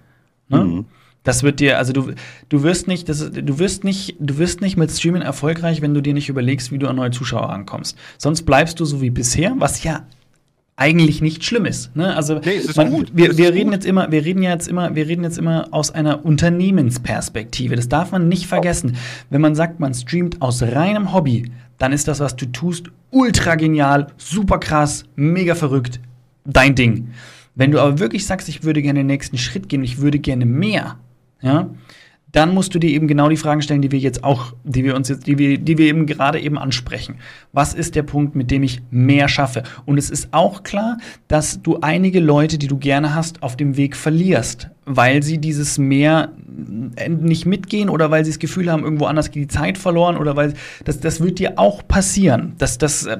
Ne? 0.49 0.65
Mhm. 0.65 0.85
Das 1.23 1.43
wird 1.43 1.61
dir, 1.61 1.79
also 1.79 1.93
du, 1.93 2.13
du 2.49 2.63
wirst 2.63 2.89
nicht, 2.89 3.09
das 3.09 3.31
du 3.31 3.59
wirst 3.59 3.85
nicht, 3.85 4.17
du 4.19 4.39
wirst 4.39 4.63
nicht 4.63 4.77
mit 4.77 4.91
Streamen 4.91 5.23
erfolgreich, 5.23 5.83
wenn 5.83 5.93
du 5.93 6.01
dir 6.01 6.15
nicht 6.15 6.29
überlegst, 6.29 6.73
wie 6.73 6.79
du 6.79 6.89
an 6.89 6.97
neue 6.97 7.11
Zuschauer 7.11 7.51
rankommst. 7.51 7.99
Sonst 8.17 8.43
bleibst 8.43 8.81
du 8.81 8.85
so 8.85 9.03
wie 9.03 9.11
bisher, 9.11 9.55
was 9.59 9.83
ja 9.85 10.07
eigentlich 10.81 11.21
nicht 11.21 11.45
schlimm 11.45 11.67
ist. 11.67 11.95
Ne? 11.95 12.17
Also 12.17 12.39
Nee, 12.43 12.53
ist 12.53 12.75
man, 12.77 12.91
gut. 12.91 13.11
wir, 13.15 13.37
wir 13.37 13.53
reden 13.53 13.67
gut. 13.67 13.75
jetzt 13.75 13.85
immer, 13.87 14.11
wir 14.11 14.25
reden 14.25 14.43
ja 14.43 14.51
jetzt 14.51 14.67
immer, 14.67 14.95
wir 14.95 15.07
reden 15.07 15.23
jetzt 15.23 15.37
immer 15.37 15.69
aus 15.73 15.91
einer 15.91 16.25
Unternehmensperspektive. 16.25 17.77
Das 17.77 17.89
darf 17.91 18.13
man 18.13 18.29
nicht 18.29 18.47
vergessen. 18.47 18.97
Wenn 19.29 19.43
man 19.43 19.55
sagt, 19.55 19.79
man 19.79 19.93
streamt 19.93 20.41
aus 20.41 20.63
reinem 20.63 21.13
Hobby, 21.13 21.51
dann 21.77 21.93
ist 21.93 22.09
das, 22.09 22.21
was 22.21 22.35
du 22.35 22.47
tust, 22.47 22.87
ultra 23.11 23.57
genial, 23.57 24.07
super 24.17 24.59
krass, 24.59 25.05
mega 25.17 25.55
verrückt, 25.55 26.01
dein 26.47 26.75
Ding. 26.75 27.09
Wenn 27.55 27.73
du 27.73 27.79
aber 27.79 27.99
wirklich 27.99 28.25
sagst, 28.27 28.49
ich 28.49 28.65
würde 28.65 28.81
gerne 28.81 29.01
den 29.01 29.07
nächsten 29.07 29.37
Schritt 29.37 29.69
gehen, 29.69 29.85
ich 29.85 30.01
würde 30.01 30.19
gerne 30.19 30.47
mehr, 30.47 30.97
ja, 31.43 31.69
dann 32.33 32.55
musst 32.55 32.75
du 32.75 32.79
dir 32.79 32.91
eben 32.91 33.09
genau 33.09 33.29
die 33.29 33.37
Fragen 33.37 33.63
stellen, 33.63 33.83
die 33.83 33.91
wir 33.91 33.99
jetzt 33.99 34.23
auch, 34.23 34.55
die 34.65 34.85
wir 34.85 34.95
uns 34.95 35.09
jetzt, 35.09 35.27
die 35.27 35.39
wir, 35.39 35.59
die 35.59 35.79
wir 35.79 35.87
eben 35.87 36.07
gerade 36.07 36.41
eben 36.41 36.59
ansprechen. 36.59 37.17
Was 37.53 37.75
ist 37.75 37.97
der 37.97 38.03
Punkt, 38.03 38.37
mit 38.37 38.51
dem 38.51 38.63
ich 38.63 38.83
mehr 38.91 39.29
schaffe? 39.29 39.63
Und 39.87 39.99
es 39.99 40.11
ist 40.11 40.29
auch 40.33 40.63
klar, 40.63 40.99
dass 41.29 41.63
du 41.63 41.81
einige 41.81 42.21
Leute, 42.21 42.59
die 42.59 42.69
du 42.69 42.79
gerne 42.79 43.15
hast, 43.15 43.43
auf 43.43 43.57
dem 43.57 43.77
Weg 43.77 43.97
verlierst, 43.97 44.71
weil 44.85 45.23
sie 45.23 45.39
dieses 45.39 45.79
mehr 45.79 46.33
äh, 46.97 47.09
nicht 47.09 47.47
mitgehen 47.47 47.89
oder 47.89 48.11
weil 48.11 48.25
sie 48.25 48.31
das 48.31 48.39
Gefühl 48.39 48.71
haben, 48.71 48.85
irgendwo 48.85 49.07
anders 49.07 49.31
geht 49.31 49.43
die 49.45 49.49
Zeit 49.49 49.79
verloren 49.79 50.17
oder 50.17 50.37
weil 50.37 50.55
das, 50.85 51.01
das 51.01 51.21
wird 51.21 51.39
dir 51.39 51.59
auch 51.59 51.87
passieren. 51.87 52.55
Das, 52.59 52.79
das 52.79 53.07
äh, 53.07 53.19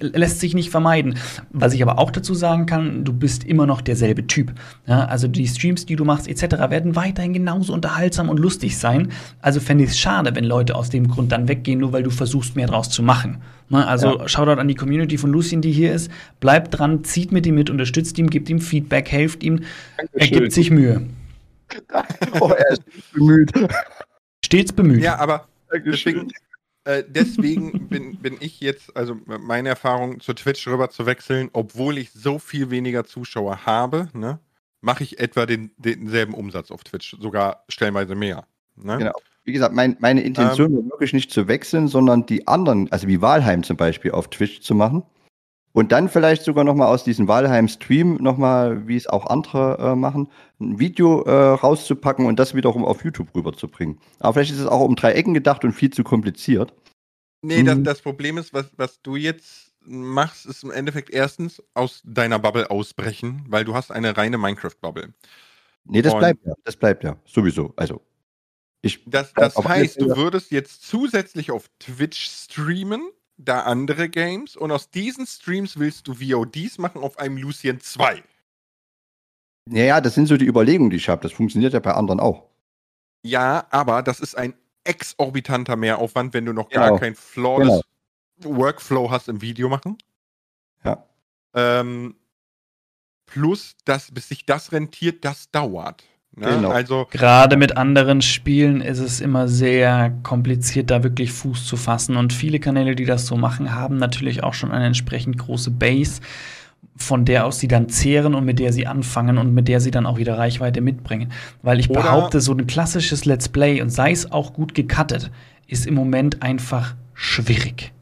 lässt 0.00 0.40
sich 0.40 0.54
nicht 0.54 0.70
vermeiden. 0.70 1.16
Was 1.50 1.72
ich 1.72 1.82
aber 1.82 1.98
auch 1.98 2.10
dazu 2.10 2.34
sagen 2.34 2.66
kann, 2.66 3.04
du 3.04 3.12
bist 3.12 3.44
immer 3.44 3.66
noch 3.66 3.80
derselbe 3.80 4.26
Typ. 4.26 4.52
Ja, 4.86 5.04
also 5.06 5.28
die 5.28 5.46
Streams, 5.46 5.86
die 5.86 5.96
du 5.96 6.04
machst, 6.04 6.28
etc., 6.28 6.56
werden 6.70 6.96
weiterhin 6.96 7.32
genauso 7.32 7.72
unterhaltsam 7.72 8.28
und 8.28 8.38
lustig 8.38 8.78
sein. 8.78 9.08
Also 9.40 9.60
fände 9.60 9.84
ich 9.84 9.90
es 9.90 9.98
schade, 9.98 10.34
wenn 10.34 10.44
Leute 10.44 10.74
aus 10.74 10.90
dem 10.90 11.08
Grund 11.08 11.32
dann 11.32 11.48
weggehen, 11.48 11.80
nur 11.80 11.92
weil 11.92 12.02
du 12.02 12.10
versuchst, 12.10 12.56
mehr 12.56 12.66
draus 12.66 12.90
zu 12.90 13.02
machen. 13.02 13.38
Ne, 13.68 13.86
also 13.86 14.18
Ja. 14.18 14.28
Shoutout 14.28 14.60
an 14.60 14.68
die 14.68 14.74
Community 14.74 15.18
von 15.18 15.30
Lucien, 15.30 15.60
die 15.60 15.72
hier 15.72 15.92
ist. 15.92 16.10
Bleibt 16.40 16.78
dran, 16.78 17.04
zieht 17.04 17.32
mit 17.32 17.46
ihm 17.46 17.56
mit, 17.56 17.70
unterstützt 17.70 18.18
ihm, 18.18 18.30
gibt 18.30 18.48
ihm 18.48 18.60
Feedback, 18.60 19.10
helft 19.10 19.42
ihm. 19.42 19.60
Er 20.12 20.28
gibt 20.28 20.52
sich 20.52 20.70
Mühe. 20.70 21.02
Oh, 22.40 22.50
er 22.50 22.70
ist 22.70 22.82
bemüht. 23.12 23.52
Stets 24.44 24.72
bemüht. 24.72 25.02
Ja, 25.02 25.18
aber 25.18 25.48
deswegen, 25.84 26.30
äh, 26.86 27.04
deswegen 27.06 27.72
bin, 27.88 28.16
bin 28.16 28.36
ich 28.40 28.60
jetzt, 28.60 28.96
also 28.96 29.16
meine 29.26 29.68
Erfahrung 29.68 30.20
zu 30.20 30.32
Twitch 30.34 30.66
rüber 30.68 30.88
zu 30.88 31.04
wechseln, 31.04 31.50
obwohl 31.52 31.98
ich 31.98 32.12
so 32.12 32.38
viel 32.38 32.70
weniger 32.70 33.04
Zuschauer 33.04 33.66
habe, 33.66 34.08
ne, 34.14 34.38
mache 34.80 35.02
ich 35.02 35.18
etwa 35.18 35.46
den, 35.46 35.72
denselben 35.78 36.32
Umsatz 36.32 36.70
auf 36.70 36.84
Twitch, 36.84 37.16
sogar 37.20 37.64
stellenweise 37.68 38.14
mehr. 38.14 38.46
Ne? 38.76 38.98
Genau. 38.98 39.12
Wie 39.44 39.52
gesagt, 39.52 39.74
mein, 39.74 39.96
meine 40.00 40.22
Intention 40.22 40.74
war 40.74 40.84
wirklich 40.90 41.12
nicht 41.12 41.30
zu 41.30 41.48
wechseln, 41.48 41.88
sondern 41.88 42.26
die 42.26 42.46
anderen, 42.46 42.90
also 42.90 43.06
wie 43.08 43.20
Walheim 43.20 43.62
zum 43.62 43.76
Beispiel, 43.76 44.12
auf 44.12 44.28
Twitch 44.28 44.60
zu 44.60 44.74
machen. 44.74 45.02
Und 45.76 45.92
dann 45.92 46.08
vielleicht 46.08 46.42
sogar 46.42 46.64
nochmal 46.64 46.88
aus 46.88 47.04
diesem 47.04 47.28
Walheim-Stream 47.28 48.14
nochmal, 48.14 48.88
wie 48.88 48.96
es 48.96 49.06
auch 49.06 49.26
andere 49.26 49.76
äh, 49.78 49.94
machen, 49.94 50.30
ein 50.58 50.78
Video 50.78 51.20
äh, 51.24 51.30
rauszupacken 51.30 52.24
und 52.24 52.38
das 52.38 52.54
wiederum 52.54 52.82
auf 52.82 53.04
YouTube 53.04 53.28
rüberzubringen. 53.34 54.00
Aber 54.18 54.32
vielleicht 54.32 54.52
ist 54.52 54.60
es 54.60 54.66
auch 54.66 54.80
um 54.80 54.96
drei 54.96 55.12
Ecken 55.12 55.34
gedacht 55.34 55.64
und 55.64 55.72
viel 55.72 55.90
zu 55.90 56.02
kompliziert. 56.02 56.72
Nee, 57.42 57.62
das, 57.62 57.76
Mhm. 57.76 57.84
das 57.84 58.00
Problem 58.00 58.38
ist, 58.38 58.54
was, 58.54 58.70
was 58.78 59.02
du 59.02 59.16
jetzt 59.16 59.74
machst, 59.84 60.46
ist 60.46 60.64
im 60.64 60.70
Endeffekt 60.70 61.10
erstens 61.10 61.62
aus 61.74 62.00
deiner 62.06 62.38
Bubble 62.38 62.70
ausbrechen, 62.70 63.44
weil 63.46 63.66
du 63.66 63.74
hast 63.74 63.90
eine 63.92 64.16
reine 64.16 64.38
Minecraft-Bubble. 64.38 65.12
Nee, 65.84 66.00
das 66.00 66.14
Und- 66.14 66.20
bleibt 66.20 66.46
ja. 66.46 66.54
Das 66.64 66.76
bleibt 66.76 67.04
ja. 67.04 67.18
Sowieso. 67.26 67.74
Also, 67.76 68.00
ich. 68.80 69.04
Das, 69.04 69.34
das 69.34 69.54
heißt, 69.56 70.00
du 70.00 70.16
würdest 70.16 70.50
jetzt 70.52 70.84
zusätzlich 70.88 71.50
auf 71.50 71.68
Twitch 71.80 72.30
streamen, 72.30 73.10
da 73.38 73.62
andere 73.62 74.08
Games, 74.08 74.56
und 74.56 74.70
aus 74.72 74.90
diesen 74.90 75.26
Streams 75.26 75.78
willst 75.78 76.08
du 76.08 76.14
VODs 76.14 76.78
machen 76.78 77.02
auf 77.02 77.18
einem 77.18 77.36
Lucien 77.36 77.80
2. 77.80 78.22
Ja, 79.70 79.84
ja, 79.84 80.00
das 80.00 80.14
sind 80.14 80.26
so 80.26 80.36
die 80.36 80.46
Überlegungen, 80.46 80.90
die 80.90 80.96
ich 80.96 81.08
habe. 81.08 81.22
Das 81.22 81.32
funktioniert 81.32 81.72
ja 81.72 81.80
bei 81.80 81.92
anderen 81.92 82.20
auch. 82.20 82.48
Ja, 83.24 83.66
aber 83.70 84.02
das 84.02 84.20
ist 84.20 84.36
ein 84.36 84.54
exorbitanter 84.84 85.74
Mehraufwand, 85.76 86.32
wenn 86.32 86.46
du 86.46 86.52
noch 86.52 86.68
Genau. 86.68 86.90
gar 86.90 86.98
kein 86.98 87.14
flawless 87.16 87.82
Workflow 88.38 89.10
hast 89.10 89.28
im 89.28 89.40
Video 89.40 89.68
machen. 89.68 89.98
Ja. 90.84 91.04
Ähm, 91.54 92.14
plus, 93.26 93.74
dass 93.84 94.12
bis 94.12 94.28
sich 94.28 94.46
das 94.46 94.72
rentiert, 94.72 95.24
das 95.24 95.50
dauert. 95.50 96.04
Ne? 96.38 96.48
Genau. 96.48 96.68
Also, 96.70 97.06
Gerade 97.10 97.56
mit 97.56 97.76
anderen 97.78 98.20
Spielen 98.20 98.82
ist 98.82 98.98
es 98.98 99.20
immer 99.22 99.48
sehr 99.48 100.12
kompliziert, 100.22 100.90
da 100.90 101.02
wirklich 101.02 101.32
Fuß 101.32 101.64
zu 101.66 101.76
fassen. 101.78 102.16
Und 102.16 102.32
viele 102.32 102.58
Kanäle, 102.60 102.94
die 102.94 103.06
das 103.06 103.26
so 103.26 103.36
machen, 103.36 103.74
haben 103.74 103.96
natürlich 103.96 104.42
auch 104.44 104.52
schon 104.54 104.70
eine 104.70 104.86
entsprechend 104.86 105.38
große 105.38 105.70
Base, 105.70 106.20
von 106.98 107.24
der 107.24 107.46
aus 107.46 107.58
sie 107.58 107.68
dann 107.68 107.88
zehren 107.88 108.34
und 108.34 108.44
mit 108.44 108.58
der 108.58 108.72
sie 108.72 108.86
anfangen 108.86 109.38
und 109.38 109.54
mit 109.54 109.66
der 109.68 109.80
sie 109.80 109.90
dann 109.90 110.04
auch 110.06 110.18
wieder 110.18 110.36
Reichweite 110.36 110.80
mitbringen. 110.82 111.32
Weil 111.62 111.80
ich 111.80 111.88
Oder- 111.88 112.02
behaupte, 112.02 112.40
so 112.42 112.52
ein 112.52 112.66
klassisches 112.66 113.24
Let's 113.24 113.48
Play, 113.48 113.80
und 113.80 113.88
sei 113.90 114.12
es 114.12 114.30
auch 114.30 114.52
gut 114.52 114.74
gecuttet, 114.74 115.30
ist 115.66 115.86
im 115.86 115.94
Moment 115.94 116.42
einfach 116.42 116.94
schwierig. 117.14 117.92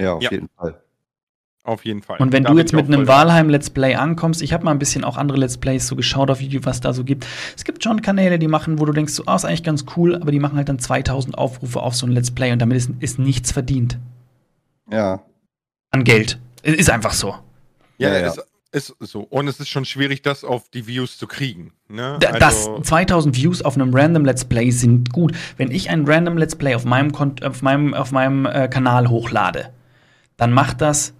Ja, 0.00 0.14
auf 0.14 0.22
Ja. 0.22 0.30
jeden 0.30 0.48
Fall. 0.58 0.80
Auf 1.66 1.84
jeden 1.84 2.02
Fall. 2.02 2.18
Und 2.18 2.32
wenn 2.32 2.44
Da 2.44 2.50
du 2.52 2.58
jetzt 2.58 2.72
mit 2.72 2.86
einem 2.86 3.04
dabei. 3.06 3.24
Walheim 3.24 3.48
Let's 3.50 3.70
Play 3.70 3.94
ankommst, 3.94 4.40
ich 4.42 4.52
habe 4.52 4.64
mal 4.64 4.70
ein 4.70 4.78
bisschen 4.78 5.04
auch 5.04 5.16
andere 5.16 5.38
Let's 5.38 5.58
Plays 5.58 5.86
so 5.86 5.96
geschaut 5.96 6.30
auf 6.30 6.40
YouTube, 6.40 6.64
was 6.66 6.80
da 6.80 6.92
so 6.92 7.04
gibt. 7.04 7.26
Es 7.56 7.64
gibt 7.64 7.82
schon 7.82 8.02
Kanäle, 8.02 8.38
die 8.38 8.48
machen, 8.48 8.78
wo 8.78 8.84
du 8.84 8.92
denkst, 8.92 9.12
so, 9.12 9.24
ah, 9.26 9.36
ist 9.36 9.44
eigentlich 9.44 9.62
ganz 9.64 9.84
cool, 9.96 10.14
aber 10.16 10.30
die 10.30 10.38
machen 10.38 10.56
halt 10.56 10.68
dann 10.68 10.78
2000 10.78 11.36
Aufrufe 11.36 11.80
auf 11.82 11.94
so 11.94 12.06
ein 12.06 12.12
Let's 12.12 12.30
Play 12.30 12.52
und 12.52 12.60
damit 12.60 12.76
ist, 12.78 12.90
ist 13.00 13.18
nichts 13.18 13.52
verdient 13.52 13.98
Ja. 14.90 15.20
an 15.90 16.04
Geld. 16.04 16.38
Ist 16.62 16.90
einfach 16.90 17.12
so. 17.12 17.34
Ja, 17.98 18.10
Ja, 18.12 18.18
ja. 18.20 18.32
Ist, 18.72 18.90
ist 19.00 19.10
so. 19.12 19.20
Und 19.20 19.48
es 19.48 19.58
ist 19.58 19.68
schon 19.68 19.84
schwierig, 19.86 20.20
das 20.22 20.44
auf 20.44 20.68
die 20.68 20.86
Views 20.86 21.16
zu 21.16 21.26
kriegen. 21.26 21.72
Ne? 21.88 22.18
Da- 22.20 22.32
Das 22.32 22.66
Also- 22.68 22.80
2000 22.82 23.34
Views 23.36 23.62
auf 23.62 23.74
einem 23.76 23.94
Random 23.94 24.24
Let's 24.24 24.44
Play 24.44 24.70
sind 24.70 25.12
gut. 25.12 25.32
Wenn 25.56 25.70
ich 25.70 25.88
ein 25.88 26.04
Random 26.06 26.36
Let's 26.36 26.56
Play 26.56 26.74
auf 26.74 26.84
meinem, 26.84 27.12
Kon 27.12 27.36
auf 27.42 27.62
meinem, 27.62 27.94
auf 27.94 28.12
meinem 28.12 28.44
äh, 28.44 28.68
Kanal 28.68 29.08
hochlade, 29.08 29.70
dann 30.36 30.52
macht 30.52 30.80
das, 30.82 31.14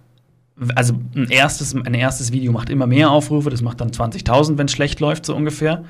also 0.75 0.93
ein 1.15 1.29
erstes, 1.29 1.75
ein 1.75 1.93
erstes 1.93 2.31
Video 2.31 2.51
macht 2.51 2.69
immer 2.69 2.87
mehr 2.87 3.11
Aufrufe, 3.11 3.49
das 3.49 3.61
macht 3.61 3.79
dann 3.81 3.91
20.000, 3.91 4.57
wenn 4.57 4.65
es 4.67 4.71
schlecht 4.71 4.99
läuft, 4.99 5.25
so 5.25 5.35
ungefähr. 5.35 5.83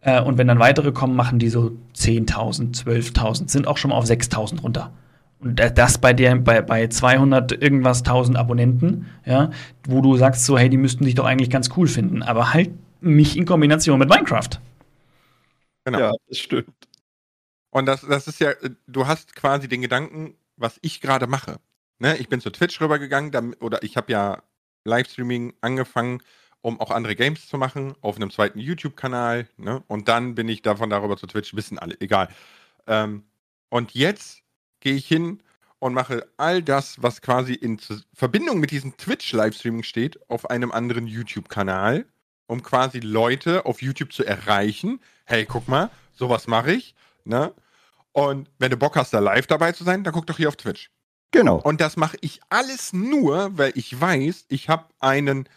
Äh, 0.00 0.20
und 0.22 0.38
wenn 0.38 0.46
dann 0.46 0.58
weitere 0.58 0.92
kommen, 0.92 1.16
machen 1.16 1.38
die 1.38 1.48
so 1.48 1.76
10.000, 1.94 2.74
12.000, 2.84 3.48
sind 3.50 3.66
auch 3.66 3.76
schon 3.76 3.90
mal 3.90 3.96
auf 3.96 4.04
6.000 4.06 4.62
runter. 4.62 4.92
Und 5.40 5.58
da- 5.60 5.68
das 5.68 5.98
bei, 5.98 6.12
der, 6.12 6.36
bei, 6.36 6.62
bei 6.62 6.86
200 6.86 7.52
irgendwas 7.62 7.98
1000 8.04 8.36
Abonnenten, 8.38 9.06
ja, 9.26 9.50
wo 9.86 10.00
du 10.00 10.16
sagst 10.16 10.44
so, 10.46 10.56
hey, 10.58 10.68
die 10.70 10.78
müssten 10.78 11.04
dich 11.04 11.14
doch 11.14 11.26
eigentlich 11.26 11.50
ganz 11.50 11.70
cool 11.76 11.86
finden, 11.88 12.22
aber 12.22 12.54
halt 12.54 12.70
mich 13.00 13.36
in 13.36 13.44
Kombination 13.44 13.98
mit 13.98 14.08
Minecraft. 14.08 14.48
Genau. 15.84 15.98
Ja, 15.98 16.12
das 16.28 16.38
stimmt. 16.38 16.72
Und 17.70 17.86
das, 17.86 18.00
das 18.00 18.26
ist 18.26 18.40
ja, 18.40 18.52
du 18.86 19.06
hast 19.06 19.36
quasi 19.36 19.68
den 19.68 19.82
Gedanken, 19.82 20.34
was 20.56 20.78
ich 20.80 21.00
gerade 21.02 21.26
mache. 21.26 21.56
Ne? 21.98 22.16
Ich 22.18 22.28
bin 22.28 22.40
zu 22.40 22.50
Twitch 22.50 22.80
rübergegangen, 22.80 23.54
oder 23.54 23.82
ich 23.82 23.96
habe 23.96 24.12
ja 24.12 24.42
Livestreaming 24.84 25.54
angefangen, 25.60 26.22
um 26.62 26.80
auch 26.80 26.90
andere 26.90 27.14
Games 27.14 27.48
zu 27.48 27.58
machen, 27.58 27.94
auf 28.00 28.16
einem 28.16 28.30
zweiten 28.30 28.58
YouTube-Kanal. 28.58 29.48
Ne? 29.56 29.82
Und 29.86 30.08
dann 30.08 30.34
bin 30.34 30.48
ich 30.48 30.62
davon 30.62 30.90
darüber 30.90 31.16
zu 31.16 31.26
Twitch, 31.26 31.54
wissen 31.54 31.78
alle, 31.78 32.00
egal. 32.00 32.28
Ähm, 32.86 33.24
und 33.68 33.92
jetzt 33.92 34.42
gehe 34.80 34.94
ich 34.94 35.06
hin 35.06 35.42
und 35.78 35.94
mache 35.94 36.26
all 36.36 36.62
das, 36.62 37.02
was 37.02 37.22
quasi 37.22 37.54
in 37.54 37.78
Verbindung 38.14 38.58
mit 38.58 38.70
diesem 38.70 38.96
Twitch-Livestreaming 38.96 39.82
steht, 39.82 40.18
auf 40.30 40.50
einem 40.50 40.72
anderen 40.72 41.06
YouTube-Kanal, 41.06 42.06
um 42.46 42.62
quasi 42.62 43.00
Leute 43.00 43.66
auf 43.66 43.82
YouTube 43.82 44.12
zu 44.12 44.24
erreichen. 44.24 45.00
Hey, 45.24 45.46
guck 45.46 45.68
mal, 45.68 45.90
sowas 46.14 46.46
mache 46.46 46.72
ich. 46.72 46.94
Ne? 47.24 47.52
Und 48.12 48.50
wenn 48.58 48.70
du 48.70 48.76
Bock 48.76 48.96
hast, 48.96 49.12
da 49.12 49.18
live 49.18 49.46
dabei 49.46 49.72
zu 49.72 49.84
sein, 49.84 50.02
dann 50.04 50.14
guck 50.14 50.26
doch 50.26 50.36
hier 50.36 50.48
auf 50.48 50.56
Twitch. 50.56 50.90
Genau. 51.38 51.56
Und 51.60 51.80
das 51.80 51.96
mache 51.96 52.16
ich 52.20 52.40
alles 52.48 52.92
nur, 52.92 53.56
weil 53.58 53.72
ich 53.74 54.00
weiß, 54.00 54.46
ich 54.48 54.68
habe 54.68 54.86
einen 55.00 55.48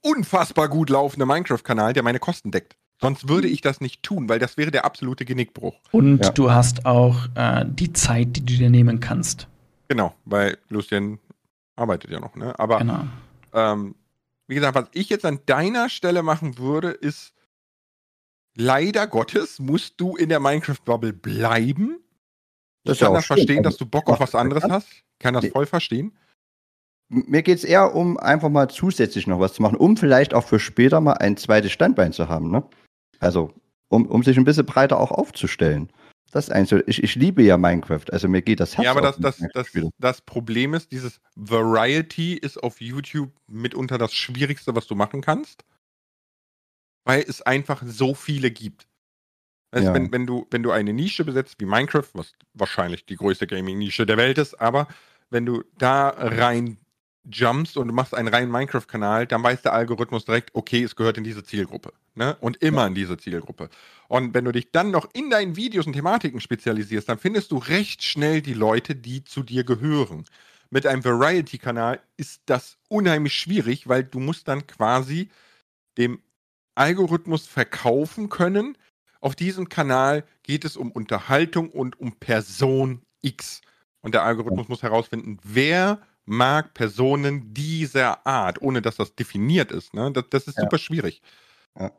unfassbar 0.00 0.68
gut 0.68 0.90
laufenden 0.90 1.28
Minecraft-Kanal, 1.28 1.92
der 1.92 2.02
meine 2.02 2.18
Kosten 2.18 2.50
deckt. 2.50 2.76
Sonst 3.00 3.28
würde 3.28 3.48
ich 3.48 3.60
das 3.62 3.80
nicht 3.80 4.02
tun, 4.02 4.28
weil 4.28 4.38
das 4.38 4.56
wäre 4.56 4.70
der 4.70 4.84
absolute 4.84 5.24
Genickbruch. 5.24 5.74
Und 5.90 6.24
Ja. 6.24 6.30
du 6.30 6.52
hast 6.52 6.86
auch 6.86 7.26
äh, 7.34 7.64
die 7.66 7.92
Zeit, 7.92 8.36
die 8.36 8.40
du 8.44 8.54
dir 8.54 8.70
nehmen 8.70 9.00
kannst. 9.00 9.48
Genau, 9.88 10.14
weil 10.24 10.56
Lucien 10.68 11.18
arbeitet 11.74 12.10
ja 12.10 12.20
noch, 12.20 12.36
ne? 12.36 12.56
Aber 12.58 12.78
Genau. 12.78 13.04
ähm, 13.52 13.96
wie 14.46 14.54
gesagt, 14.54 14.74
was 14.76 14.86
ich 14.92 15.08
jetzt 15.08 15.24
an 15.24 15.40
deiner 15.46 15.88
Stelle 15.88 16.22
machen 16.22 16.58
würde, 16.58 16.90
ist 16.90 17.32
leider 18.54 19.06
Gottes 19.06 19.58
musst 19.58 20.00
du 20.00 20.14
in 20.16 20.28
der 20.28 20.38
Minecraft-Bubble 20.40 21.12
bleiben. 21.12 21.98
Das 22.84 22.96
Ich 22.96 23.00
kann 23.00 23.14
das 23.14 23.24
schön. 23.24 23.36
verstehen, 23.36 23.58
Also, 23.58 23.70
dass 23.70 23.76
du 23.76 23.86
Bock 23.86 24.08
auf 24.08 24.20
was 24.20 24.34
anderes 24.34 24.64
hast. 24.64 24.88
Kann 25.18 25.34
das 25.34 25.46
voll 25.46 25.66
verstehen. 25.66 26.16
Mir 27.08 27.42
geht 27.42 27.58
es 27.58 27.64
eher 27.64 27.94
um 27.94 28.16
einfach 28.16 28.48
mal 28.48 28.68
zusätzlich 28.68 29.26
noch 29.26 29.38
was 29.38 29.52
zu 29.52 29.62
machen, 29.62 29.76
um 29.76 29.96
vielleicht 29.96 30.32
auch 30.34 30.44
für 30.44 30.58
später 30.58 31.00
mal 31.00 31.14
ein 31.14 31.36
zweites 31.36 31.70
Standbein 31.70 32.12
zu 32.12 32.28
haben. 32.28 32.50
Ne? 32.50 32.64
Also, 33.20 33.52
um, 33.88 34.06
um 34.06 34.22
sich 34.22 34.36
ein 34.36 34.44
bisschen 34.44 34.66
breiter 34.66 34.98
auch 34.98 35.12
aufzustellen. 35.12 35.92
Das 36.32 36.48
ist 36.48 36.68
so. 36.70 36.78
Ich, 36.86 37.02
ich 37.02 37.14
liebe 37.14 37.42
ja 37.42 37.58
Minecraft. 37.58 38.06
Also, 38.10 38.26
mir 38.26 38.40
geht 38.40 38.58
das 38.60 38.78
Herz 38.78 38.86
Ja, 38.86 38.90
aber 38.92 39.02
das, 39.02 39.18
das, 39.18 39.40
ich 39.40 39.52
das, 39.52 39.70
das 39.98 40.20
Problem 40.22 40.72
ist, 40.72 40.90
dieses 40.90 41.20
Variety 41.36 42.34
ist 42.34 42.62
auf 42.62 42.80
YouTube 42.80 43.30
mitunter 43.46 43.98
das 43.98 44.14
Schwierigste, 44.14 44.74
was 44.74 44.86
du 44.86 44.94
machen 44.94 45.20
kannst. 45.20 45.64
Weil 47.04 47.22
es 47.28 47.42
einfach 47.42 47.82
so 47.84 48.14
viele 48.14 48.50
gibt. 48.50 48.88
Also 49.72 49.88
Ja. 49.88 49.94
wenn, 49.94 50.12
wenn, 50.12 50.26
du, 50.26 50.46
wenn 50.50 50.62
du 50.62 50.70
eine 50.70 50.92
Nische 50.92 51.24
besetzt 51.24 51.56
wie 51.58 51.64
Minecraft, 51.64 52.08
was 52.12 52.32
wahrscheinlich 52.54 53.06
die 53.06 53.16
größte 53.16 53.46
Gaming-Nische 53.46 54.06
der 54.06 54.18
Welt 54.18 54.38
ist, 54.38 54.54
aber 54.60 54.86
wenn 55.30 55.46
du 55.46 55.64
da 55.78 56.10
rein 56.10 56.76
jumpst 57.24 57.76
und 57.76 57.88
du 57.88 57.94
machst 57.94 58.14
einen 58.14 58.28
reinen 58.28 58.50
Minecraft-Kanal, 58.50 59.26
dann 59.26 59.42
weiß 59.42 59.62
der 59.62 59.72
Algorithmus 59.72 60.24
direkt, 60.24 60.50
okay, 60.54 60.82
es 60.82 60.96
gehört 60.96 61.18
in 61.18 61.24
diese 61.24 61.42
Zielgruppe. 61.44 61.92
Ne? 62.14 62.36
Und 62.40 62.56
immer 62.58 62.86
in 62.86 62.94
diese 62.94 63.16
Zielgruppe. 63.16 63.70
Und 64.08 64.34
wenn 64.34 64.44
du 64.44 64.52
dich 64.52 64.72
dann 64.72 64.90
noch 64.90 65.08
in 65.14 65.30
deinen 65.30 65.56
Videos 65.56 65.86
und 65.86 65.94
Thematiken 65.94 66.40
spezialisierst, 66.40 67.08
dann 67.08 67.18
findest 67.18 67.52
du 67.52 67.58
recht 67.58 68.02
schnell 68.02 68.42
die 68.42 68.54
Leute, 68.54 68.94
die 68.94 69.24
zu 69.24 69.42
dir 69.42 69.64
gehören. 69.64 70.24
Mit 70.70 70.86
einem 70.86 71.04
Variety-Kanal 71.04 72.00
ist 72.16 72.42
das 72.46 72.76
unheimlich 72.88 73.34
schwierig, 73.34 73.88
weil 73.88 74.04
du 74.04 74.18
musst 74.18 74.48
dann 74.48 74.66
quasi 74.66 75.28
dem 75.98 76.20
Algorithmus 76.74 77.46
verkaufen 77.46 78.28
können. 78.28 78.76
Auf 79.22 79.36
diesem 79.36 79.68
Kanal 79.68 80.24
geht 80.42 80.64
es 80.64 80.76
um 80.76 80.90
Unterhaltung 80.90 81.70
und 81.70 81.98
um 81.98 82.12
Person 82.12 83.02
X. 83.22 83.62
Und 84.02 84.14
der 84.14 84.24
Algorithmus 84.24 84.68
muss 84.68 84.82
herausfinden, 84.82 85.38
wer 85.44 86.00
mag 86.24 86.74
Personen 86.74 87.54
dieser 87.54 88.26
Art, 88.26 88.60
ohne 88.60 88.82
dass 88.82 88.96
das 88.96 89.14
definiert 89.14 89.70
ist. 89.70 89.94
Ne? 89.94 90.10
Das, 90.12 90.24
das 90.28 90.48
ist 90.48 90.56
Ja. 90.58 90.64
super 90.64 90.78
schwierig. 90.78 91.22
Ja. 91.78 91.92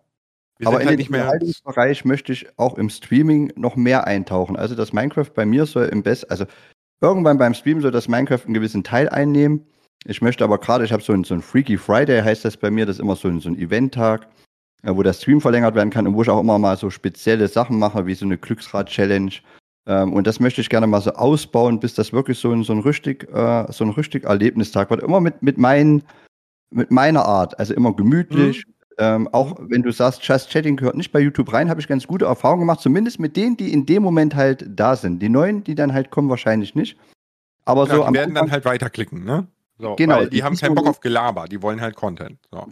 Wir 0.57 0.67
Aber 0.67 0.82
in 0.82 0.88
halt 0.88 0.99
den. 0.99 1.07
Unterhaltungsbereich 1.07 2.05
möchte 2.05 2.34
ich 2.34 2.47
auch 2.59 2.78
im 2.78 2.89
Streaming 2.89 3.53
noch 3.55 3.78
mehr 3.78 4.05
eintauchen. 4.05 4.57
Also 4.57 4.76
das 4.76 4.91
Minecraft 4.91 5.30
bei 5.34 5.45
mir 5.45 5.65
soll 5.65 5.86
im 5.86 6.03
Best, 6.03 6.30
also 6.30 6.45
irgendwann 7.01 7.38
beim 7.38 7.53
Stream 7.53 7.82
soll 7.82 7.91
das 7.91 8.07
Minecraft 8.09 8.41
einen 8.45 8.53
gewissen 8.53 8.84
Teil 8.84 9.07
einnehmen. 9.09 9.65
Ich 10.05 10.21
möchte 10.21 10.43
aber 10.43 10.57
gerade, 10.57 10.84
ich 10.84 10.91
habe 10.91 11.01
so 11.01 11.13
ein, 11.13 11.24
so 11.24 11.34
ein 11.34 11.41
Freaky 11.41 11.78
Friday, 11.78 12.21
heißt 12.21 12.43
das 12.43 12.57
bei 12.57 12.69
mir, 12.69 12.86
das 12.86 12.97
ist 12.97 13.01
immer 13.01 13.15
so 13.15 13.30
ein, 13.30 13.39
so 13.39 13.47
ein 13.49 13.57
Event-Tag, 13.57 14.28
wo 14.84 15.02
der 15.04 15.14
Stream 15.14 15.42
verlängert 15.42 15.76
werden 15.76 15.90
kann 15.90 16.08
und 16.08 16.16
wo 16.16 16.22
ich 16.22 16.30
auch 16.30 16.40
immer 16.40 16.60
mal 16.60 16.78
so 16.78 16.90
spezielle 16.90 17.48
Sachen 17.48 17.80
mache, 17.80 18.06
wie 18.06 18.16
so 18.16 18.26
eine 18.26 18.38
Glücksrad-Challenge. 18.38 19.32
Ähm, 19.86 20.14
und 20.14 20.28
das 20.28 20.40
möchte 20.40 20.62
ich 20.62 20.70
gerne 20.70 20.88
mal 20.88 21.02
so 21.02 21.12
ausbauen, 21.12 21.80
bis 21.80 21.94
das 21.94 22.14
wirklich 22.14 22.38
so 22.40 22.52
ein, 22.52 22.64
so 22.64 22.74
ein 22.74 22.80
richtig, 22.80 23.24
äh, 23.34 23.72
so 23.72 23.84
ein 23.84 23.92
richtig 23.92 24.26
Erlebnistag 24.26 24.90
wird. 24.90 25.02
Immer 25.02 25.22
mit, 25.22 25.42
mit, 25.42 25.58
meinen, 25.58 26.04
mit 26.70 26.92
meiner 26.92 27.26
Art, 27.26 27.58
also 27.60 27.74
immer 27.74 27.94
gemütlich. 27.94 28.66
Ähm, 29.00 29.28
auch 29.32 29.58
wenn 29.60 29.82
du 29.82 29.92
sagst, 29.92 30.24
Just 30.24 30.52
Chatting 30.52 30.76
gehört 30.76 30.96
nicht 30.96 31.12
bei 31.12 31.20
YouTube 31.20 31.52
rein, 31.52 31.70
habe 31.70 31.82
ich 31.82 31.88
ganz 31.88 32.06
gute 32.06 32.26
Erfahrungen 32.26 32.62
gemacht, 32.62 32.82
zumindest 32.82 33.20
mit 33.20 33.36
denen, 33.36 33.58
die 33.58 33.74
in 33.74 33.86
dem 33.86 34.04
Moment 34.04 34.36
halt 34.36 34.66
da 34.70 34.96
sind. 34.96 35.20
Die 35.20 35.30
neuen, 35.30 35.64
die 35.64 35.76
dann 35.76 35.94
halt 35.94 36.12
kommen, 36.12 36.30
wahrscheinlich 36.30 36.76
nicht. 36.76 36.98
Aber 37.66 37.86
Genau, 37.86 37.96
so 37.96 38.02
die 38.02 38.08
am 38.08 38.14
werden 38.14 38.36
dann 38.36 38.44
Anfang, 38.44 38.52
halt 38.52 38.66
weiterklicken, 38.66 39.24
ne? 39.24 39.48
So, 39.80 39.96
Genau, 39.96 40.26
die 40.26 40.44
haben 40.44 40.56
keinen 40.56 40.76
Bock 40.76 40.88
auf 40.88 41.00
Gelaber, 41.00 41.48
die 41.48 41.62
wollen 41.62 41.82
halt 41.82 41.96
Content. 41.96 42.38
So. 42.52 42.68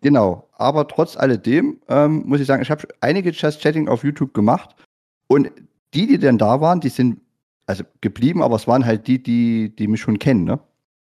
Genau. 0.00 0.48
Aber 0.52 0.88
trotz 0.88 1.16
alledem 1.16 1.80
ähm, 1.88 2.22
muss 2.26 2.40
ich 2.40 2.46
sagen, 2.46 2.62
ich 2.62 2.70
habe 2.70 2.86
einige 3.00 3.30
Just 3.30 3.60
Chatting 3.60 3.88
auf 3.88 4.04
YouTube 4.04 4.34
gemacht 4.34 4.74
und 5.28 5.50
die, 5.94 6.06
die 6.06 6.18
dann 6.18 6.38
da 6.38 6.60
waren, 6.60 6.80
die 6.80 6.88
sind 6.88 7.20
also 7.66 7.84
geblieben, 8.00 8.42
aber 8.42 8.56
es 8.56 8.68
waren 8.68 8.86
halt 8.86 9.06
die, 9.06 9.22
die, 9.22 9.74
die 9.74 9.88
mich 9.88 10.00
schon 10.00 10.18
kennen, 10.18 10.44
ne? 10.44 10.60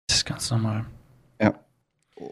Das 0.06 0.18
ist 0.18 0.26
ganz 0.26 0.50
normal. 0.50 0.84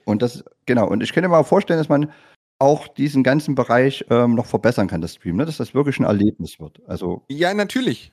Und 0.05 0.22
das, 0.22 0.45
genau, 0.66 0.86
und 0.88 1.03
ich 1.03 1.12
könnte 1.12 1.28
mir 1.28 1.36
mal 1.36 1.45
vorstellen, 1.45 1.78
dass 1.78 1.88
man 1.88 2.12
auch 2.59 2.88
diesen 2.88 3.22
ganzen 3.22 3.55
Bereich 3.55 4.05
ähm, 4.11 4.34
noch 4.34 4.47
verbessern 4.47 4.88
kann, 4.88 5.01
das 5.01 5.14
Stream, 5.14 5.36
ne? 5.36 5.47
dass 5.47 5.57
das 5.57 5.74
wirklich 5.74 5.99
ein 5.99 6.05
Erlebnis 6.05 6.61
wird. 6.61 6.80
Also, 6.86 7.24
Ja, 7.28 7.55
natürlich. 7.55 8.12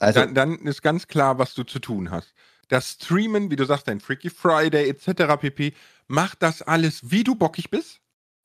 also 0.00 0.20
dann, 0.20 0.34
dann 0.34 0.58
ist 0.66 0.82
ganz 0.82 1.06
klar, 1.06 1.38
was 1.38 1.54
du 1.54 1.62
zu 1.62 1.78
tun 1.78 2.10
hast. 2.10 2.34
Das 2.68 2.92
Streamen, 2.92 3.50
wie 3.50 3.56
du 3.56 3.64
sagst, 3.64 3.86
dein 3.86 4.00
Freaky 4.00 4.30
Friday 4.30 4.88
etc. 4.88 5.36
pp. 5.38 5.74
Mach 6.06 6.34
das 6.34 6.62
alles, 6.62 7.10
wie 7.10 7.24
du 7.24 7.34
bockig 7.34 7.70
bist. 7.70 8.00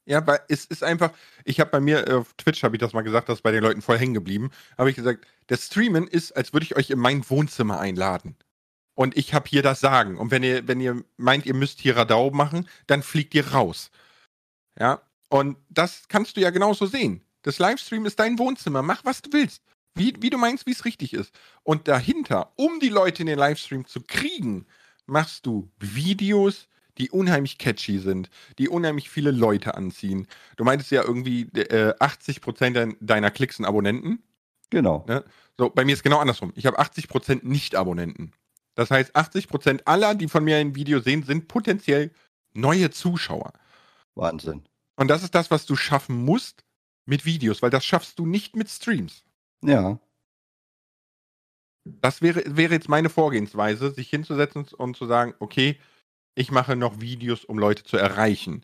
Ja, 0.05 0.25
weil 0.25 0.39
es 0.47 0.65
ist 0.65 0.83
einfach, 0.83 1.11
ich 1.45 1.59
habe 1.59 1.69
bei 1.69 1.79
mir 1.79 2.07
äh, 2.07 2.13
auf 2.13 2.33
Twitch, 2.33 2.63
habe 2.63 2.75
ich 2.75 2.79
das 2.79 2.93
mal 2.93 3.03
gesagt, 3.03 3.29
das 3.29 3.39
ist 3.39 3.43
bei 3.43 3.51
den 3.51 3.61
Leuten 3.61 3.83
voll 3.83 3.99
hängen 3.99 4.15
geblieben, 4.15 4.49
habe 4.75 4.89
ich 4.89 4.95
gesagt, 4.95 5.27
das 5.47 5.67
Streamen 5.67 6.07
ist, 6.07 6.31
als 6.31 6.51
würde 6.51 6.63
ich 6.63 6.75
euch 6.75 6.89
in 6.89 6.97
mein 6.97 7.29
Wohnzimmer 7.29 7.79
einladen. 7.79 8.35
Und 8.95 9.15
ich 9.15 9.35
habe 9.35 9.47
hier 9.47 9.61
das 9.61 9.79
Sagen. 9.79 10.17
Und 10.17 10.31
wenn 10.31 10.41
ihr, 10.41 10.67
wenn 10.67 10.81
ihr 10.81 11.03
meint, 11.17 11.45
ihr 11.45 11.53
müsst 11.53 11.79
hier 11.79 11.95
Radau 11.95 12.31
machen, 12.31 12.67
dann 12.87 13.03
fliegt 13.03 13.35
ihr 13.35 13.49
raus. 13.49 13.91
Ja, 14.79 15.01
und 15.29 15.57
das 15.69 16.07
kannst 16.07 16.37
du 16.37 16.41
ja 16.41 16.49
genauso 16.49 16.87
sehen. 16.87 17.21
Das 17.43 17.59
Livestream 17.59 18.05
ist 18.05 18.19
dein 18.19 18.39
Wohnzimmer. 18.39 18.81
Mach, 18.81 19.05
was 19.05 19.21
du 19.21 19.31
willst. 19.31 19.61
Wie, 19.95 20.13
wie 20.19 20.29
du 20.29 20.37
meinst, 20.37 20.65
wie 20.65 20.71
es 20.71 20.85
richtig 20.85 21.13
ist. 21.13 21.33
Und 21.63 21.87
dahinter, 21.87 22.51
um 22.55 22.79
die 22.79 22.89
Leute 22.89 23.21
in 23.23 23.27
den 23.27 23.39
Livestream 23.39 23.85
zu 23.85 24.01
kriegen, 24.01 24.65
machst 25.05 25.45
du 25.45 25.69
Videos, 25.79 26.67
die 26.99 27.09
unheimlich 27.09 27.57
catchy 27.57 27.99
sind, 27.99 28.29
die 28.57 28.69
unheimlich 28.69 29.09
viele 29.09 29.31
Leute 29.31 29.75
anziehen. 29.75 30.27
Du 30.57 30.63
meintest 30.63 30.91
ja 30.91 31.03
irgendwie, 31.03 31.43
äh, 31.53 31.93
80% 31.99 32.75
dein- 32.75 32.97
deiner 32.99 33.31
Klicks 33.31 33.57
sind 33.57 33.65
Abonnenten. 33.65 34.21
genau. 34.69 35.03
Ne? 35.07 35.23
So, 35.57 35.69
bei 35.69 35.83
mir 35.83 35.93
ist 35.93 36.03
genau 36.03 36.19
andersrum. 36.19 36.51
Ich 36.55 36.65
habe 36.65 36.77
80% 36.79 37.43
Nicht-Abonnenten. 37.43 38.31
Das 38.75 38.91
heißt, 38.91 39.15
80% 39.15 39.81
aller, 39.87 40.15
die 40.15 40.27
von 40.29 40.43
mir 40.43 40.57
ein 40.57 40.75
Video 40.75 40.99
sehen, 41.01 41.23
sind 41.23 41.47
potenziell 41.47 42.11
neue 42.53 42.91
Zuschauer. 42.91 43.51
Wahnsinn. 44.15 44.63
Und 44.95 45.07
das 45.09 45.23
ist 45.23 45.33
das, 45.35 45.49
was 45.51 45.65
du 45.65 45.75
schaffen 45.75 46.23
musst 46.23 46.63
mit 47.05 47.25
Videos, 47.25 47.61
weil 47.61 47.71
das 47.71 47.83
schaffst 47.83 48.19
du 48.19 48.25
nicht 48.25 48.55
mit 48.55 48.69
Streams. 48.69 49.23
Ja. 49.63 49.99
Das 51.85 52.21
wäre, 52.21 52.43
wäre 52.45 52.73
jetzt 52.73 52.89
meine 52.89 53.09
Vorgehensweise, 53.09 53.91
sich 53.91 54.09
hinzusetzen 54.09 54.65
und 54.77 54.95
zu 54.95 55.05
sagen, 55.07 55.33
okay, 55.39 55.79
ich 56.39 56.51
mache 56.51 56.77
noch 56.77 57.01
Videos, 57.01 57.43
um 57.43 57.59
Leute 57.59 57.83
zu 57.83 57.97
erreichen. 57.97 58.63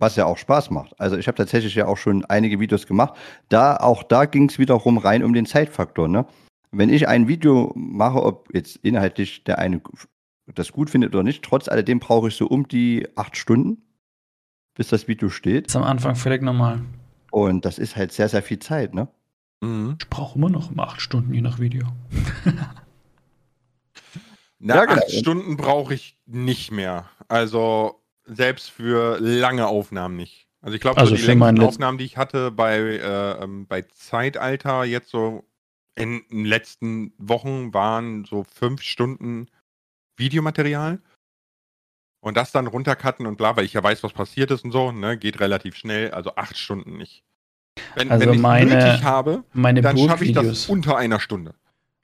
Was 0.00 0.16
ja 0.16 0.24
auch 0.24 0.38
Spaß 0.38 0.70
macht. 0.70 0.98
Also 0.98 1.18
ich 1.18 1.28
habe 1.28 1.36
tatsächlich 1.36 1.74
ja 1.74 1.86
auch 1.86 1.98
schon 1.98 2.24
einige 2.24 2.60
Videos 2.60 2.86
gemacht. 2.86 3.14
Da, 3.50 3.76
auch 3.76 4.02
da 4.02 4.24
ging 4.24 4.48
es 4.48 4.58
wiederum 4.58 4.96
rein 4.96 5.22
um 5.22 5.34
den 5.34 5.44
Zeitfaktor. 5.44 6.08
Ne? 6.08 6.24
Wenn 6.70 6.88
ich 6.88 7.08
ein 7.08 7.28
Video 7.28 7.72
mache, 7.74 8.22
ob 8.22 8.48
jetzt 8.54 8.76
inhaltlich 8.76 9.44
der 9.44 9.58
eine 9.58 9.82
das 10.46 10.72
gut 10.72 10.88
findet 10.88 11.14
oder 11.14 11.24
nicht, 11.24 11.44
trotz 11.44 11.68
alledem 11.68 12.00
brauche 12.00 12.28
ich 12.28 12.36
so 12.36 12.46
um 12.46 12.66
die 12.66 13.06
acht 13.16 13.36
Stunden, 13.36 13.82
bis 14.74 14.88
das 14.88 15.08
Video 15.08 15.28
steht. 15.28 15.66
Das 15.66 15.72
ist 15.72 15.76
am 15.76 15.82
Anfang 15.82 16.16
völlig 16.16 16.40
normal. 16.40 16.80
Und 17.30 17.66
das 17.66 17.78
ist 17.78 17.96
halt 17.96 18.12
sehr, 18.12 18.30
sehr 18.30 18.42
viel 18.42 18.60
Zeit, 18.60 18.94
ne? 18.94 19.08
Mhm. 19.60 19.96
Ich 20.00 20.08
brauche 20.08 20.38
immer 20.38 20.48
noch 20.48 20.70
immer 20.70 20.84
acht 20.84 21.02
Stunden 21.02 21.34
je 21.34 21.42
nach 21.42 21.58
Video. 21.58 21.86
Na, 24.60 24.74
Ja, 24.76 24.84
genau. 24.86 25.00
acht 25.02 25.10
Stunden 25.12 25.56
brauche 25.56 25.94
ich 25.94 26.18
nicht 26.26 26.70
mehr. 26.72 27.08
Also 27.28 28.02
selbst 28.24 28.70
für 28.70 29.18
lange 29.20 29.66
Aufnahmen 29.66 30.16
nicht. 30.16 30.46
Also 30.60 30.74
ich 30.74 30.80
glaube, 30.80 30.98
Also 31.00 31.10
so 31.14 31.16
die 31.16 31.22
längsten 31.26 31.60
Aufnahmen, 31.62 31.98
die 31.98 32.04
ich 32.04 32.16
hatte 32.16 32.50
bei, 32.50 32.78
äh, 32.78 33.42
ähm, 33.42 33.66
bei 33.66 33.82
Zeitalter 33.82 34.84
jetzt 34.84 35.10
so 35.10 35.44
in 35.94 36.22
den 36.30 36.44
letzten 36.44 37.12
Wochen 37.18 37.72
waren 37.72 38.24
so 38.24 38.44
fünf 38.44 38.82
Stunden 38.82 39.48
Videomaterial. 40.16 41.00
Und 42.20 42.36
das 42.36 42.50
dann 42.50 42.66
runtercutten 42.66 43.26
und 43.26 43.36
bla, 43.36 43.56
weil 43.56 43.64
ich 43.64 43.72
ja 43.74 43.82
weiß, 43.82 44.02
was 44.02 44.12
passiert 44.12 44.50
ist 44.50 44.64
und 44.64 44.72
so, 44.72 44.90
ne, 44.90 45.16
geht 45.16 45.38
relativ 45.38 45.76
schnell, 45.76 46.10
also 46.10 46.34
acht 46.34 46.58
Stunden 46.58 46.96
nicht. 46.98 47.22
Wenn, 47.94 48.10
Also 48.10 48.26
wenn 48.26 48.34
ich 48.34 48.40
meine- 48.40 48.74
nötig 48.74 49.04
habe, 49.04 49.44
Meine 49.52 49.80
dann 49.80 49.96
schaffe 49.96 50.24
ich 50.24 50.32
das 50.32 50.68
unter 50.68 50.96
einer 50.96 51.20
Stunde. 51.20 51.54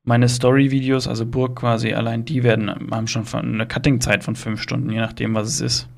Meine 0.04 0.28
Story-Videos, 0.28 1.08
also 1.08 1.26
Burg 1.26 1.56
quasi, 1.56 1.92
allein 1.92 2.24
die 2.24 2.42
werden, 2.42 2.70
haben 2.90 3.06
schon 3.06 3.24
von 3.24 3.54
eine 3.54 3.66
Cutting-Zeit 3.66 4.22
von 4.22 4.36
fünf 4.36 4.62
Stunden, 4.62 4.90
je 4.90 5.00
nachdem, 5.00 5.34
was 5.34 5.48
es 5.48 5.60
ist. 5.60 5.88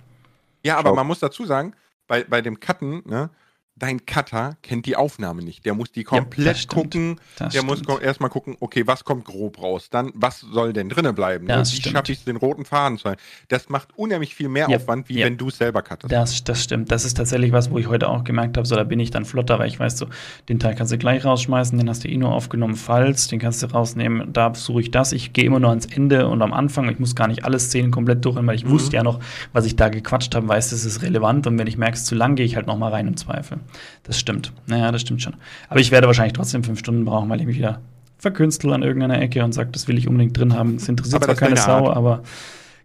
Ja, 0.65 0.79
aber 0.79 0.91
Schau. 0.91 0.97
man 0.97 1.07
muss 1.07 1.19
dazu 1.19 1.45
sagen, 1.45 1.75
bei, 2.07 2.25
bei 2.25 2.41
dem 2.41 2.61
Cutten, 2.61 3.03
ne, 3.05 3.31
dein 3.79 4.07
Cutter 4.07 4.57
kennt 4.63 4.87
die 4.87 4.97
Aufnahme 4.97 5.43
nicht. 5.43 5.67
Der 5.67 5.75
muss 5.75 5.93
die 5.93 6.03
komplett 6.03 6.57
stimmt. 6.57 6.83
gucken. 6.83 7.21
Der 7.53 7.63
muss 7.63 7.79
stimmt. 7.81 7.87
ko- 7.99 7.99
erstmal 7.99 8.31
gucken, 8.31 8.57
okay, 8.61 8.87
was 8.87 9.05
kommt 9.05 9.25
grob 9.27 9.61
raus? 9.61 9.91
Dann, 9.91 10.11
was 10.15 10.41
soll 10.41 10.73
denn 10.73 10.89
drinnen 10.89 11.15
bleiben? 11.15 11.47
Das 11.47 11.73
Wie 11.73 11.77
stimmt. 11.77 11.93
schaffe 11.95 12.13
ich 12.13 12.19
es, 12.21 12.25
den 12.25 12.37
roten 12.37 12.65
Faden 12.65 12.97
zu 12.97 13.05
halten? 13.11 13.21
Das 13.49 13.69
macht 13.69 13.91
unheimlich 13.97 14.35
viel 14.35 14.49
mehr 14.49 14.67
Ja, 14.71 14.77
Aufwand, 14.79 15.09
wie 15.11 15.19
ja. 15.19 15.27
wenn 15.27 15.37
du 15.37 15.49
es 15.49 15.59
selber 15.59 15.83
cuttest. 15.83 16.11
Das, 16.11 16.43
das 16.45 16.63
stimmt. 16.65 16.91
Das 16.91 17.05
ist 17.05 17.15
tatsächlich 17.19 17.53
was, 17.53 17.71
wo 17.71 17.79
ich 17.79 17.87
heute 17.89 18.09
auch 18.09 18.25
gemerkt 18.25 18.57
habe, 18.57 18.67
so 18.67 18.75
da 18.77 18.85
bin 18.85 18.99
ich 18.99 19.11
dann 19.11 19.27
flotter, 19.27 19.59
weil 19.59 19.69
ich 19.69 19.79
weiß, 19.79 19.99
so, 19.99 20.07
den 20.49 20.59
Teil 20.59 20.75
kannst 20.75 20.93
du 20.93 20.99
gleich 20.99 21.25
rausschmeißen, 21.25 21.77
den 21.77 21.89
hast 21.91 22.03
du 22.05 22.09
eh 22.09 22.17
nur 22.17 22.33
aufgenommen, 22.33 22.77
falls, 22.77 23.29
den 23.29 23.39
kannst 23.41 23.63
du 23.63 23.67
rausnehmen, 23.67 24.33
da 24.33 24.55
suche 24.55 24.81
ich 24.81 24.91
das. 24.91 25.13
Ich 25.13 25.35
gehe 25.35 25.45
immer 25.45 25.61
nur 25.61 25.69
ans 25.71 25.85
Ende 25.87 26.29
und 26.29 26.41
am 26.41 26.55
Anfang, 26.55 26.89
ich 26.89 26.99
muss 26.99 27.15
gar 27.15 27.29
nicht 27.29 27.45
alle 27.45 27.59
Szenen 27.59 27.91
komplett 27.91 28.25
durchhören, 28.25 28.47
weil 28.47 28.57
ich 28.57 28.65
Mhm. 28.65 28.71
wusste 28.71 28.97
ja 28.97 29.03
noch, 29.03 29.21
was 29.53 29.67
ich 29.67 29.77
da 29.77 29.91
gequatscht 29.91 30.35
habe, 30.35 30.49
weiß, 30.49 30.71
das 30.71 30.85
ist 30.87 31.03
relevant 31.03 31.47
und 31.47 31.59
wenn 31.59 31.67
ich 31.67 31.77
merke, 31.77 31.95
es 31.95 32.01
ist 32.01 32.07
zu 32.07 32.15
lang, 32.15 32.37
gehe 32.37 32.47
ich 32.47 32.57
halt 32.57 32.67
noch 32.67 32.79
mal 32.79 32.91
rein 32.91 33.07
im 33.07 33.17
Zweifel. 33.19 33.59
Das 34.05 34.19
stimmt. 34.19 34.53
Naja, 34.67 34.91
das 34.93 35.01
stimmt 35.03 35.23
schon. 35.23 35.35
Aber 35.69 35.81
ich 35.81 35.91
werde 35.91 36.07
wahrscheinlich 36.07 36.33
trotzdem 36.35 36.65
fünf 36.65 36.79
Stunden 36.79 37.05
brauchen, 37.05 37.29
weil 37.29 37.41
ich 37.41 37.47
mich 37.47 37.57
wieder 37.57 37.81
verkünstel 38.19 38.73
an 38.73 38.83
irgendeiner 38.83 39.21
Ecke 39.21 39.45
und 39.45 39.53
sage, 39.53 39.71
das 39.73 39.89
will 39.89 39.99
ich 39.99 40.09
unbedingt 40.09 40.37
drin 40.37 40.55
haben. 40.55 40.77
Das 40.79 40.89
interessiert 40.89 41.23
Aber 41.23 41.35
zwar 41.37 41.49
keine 41.49 41.57
Sau, 41.61 41.89
Art. 41.89 41.97
aber 41.97 42.23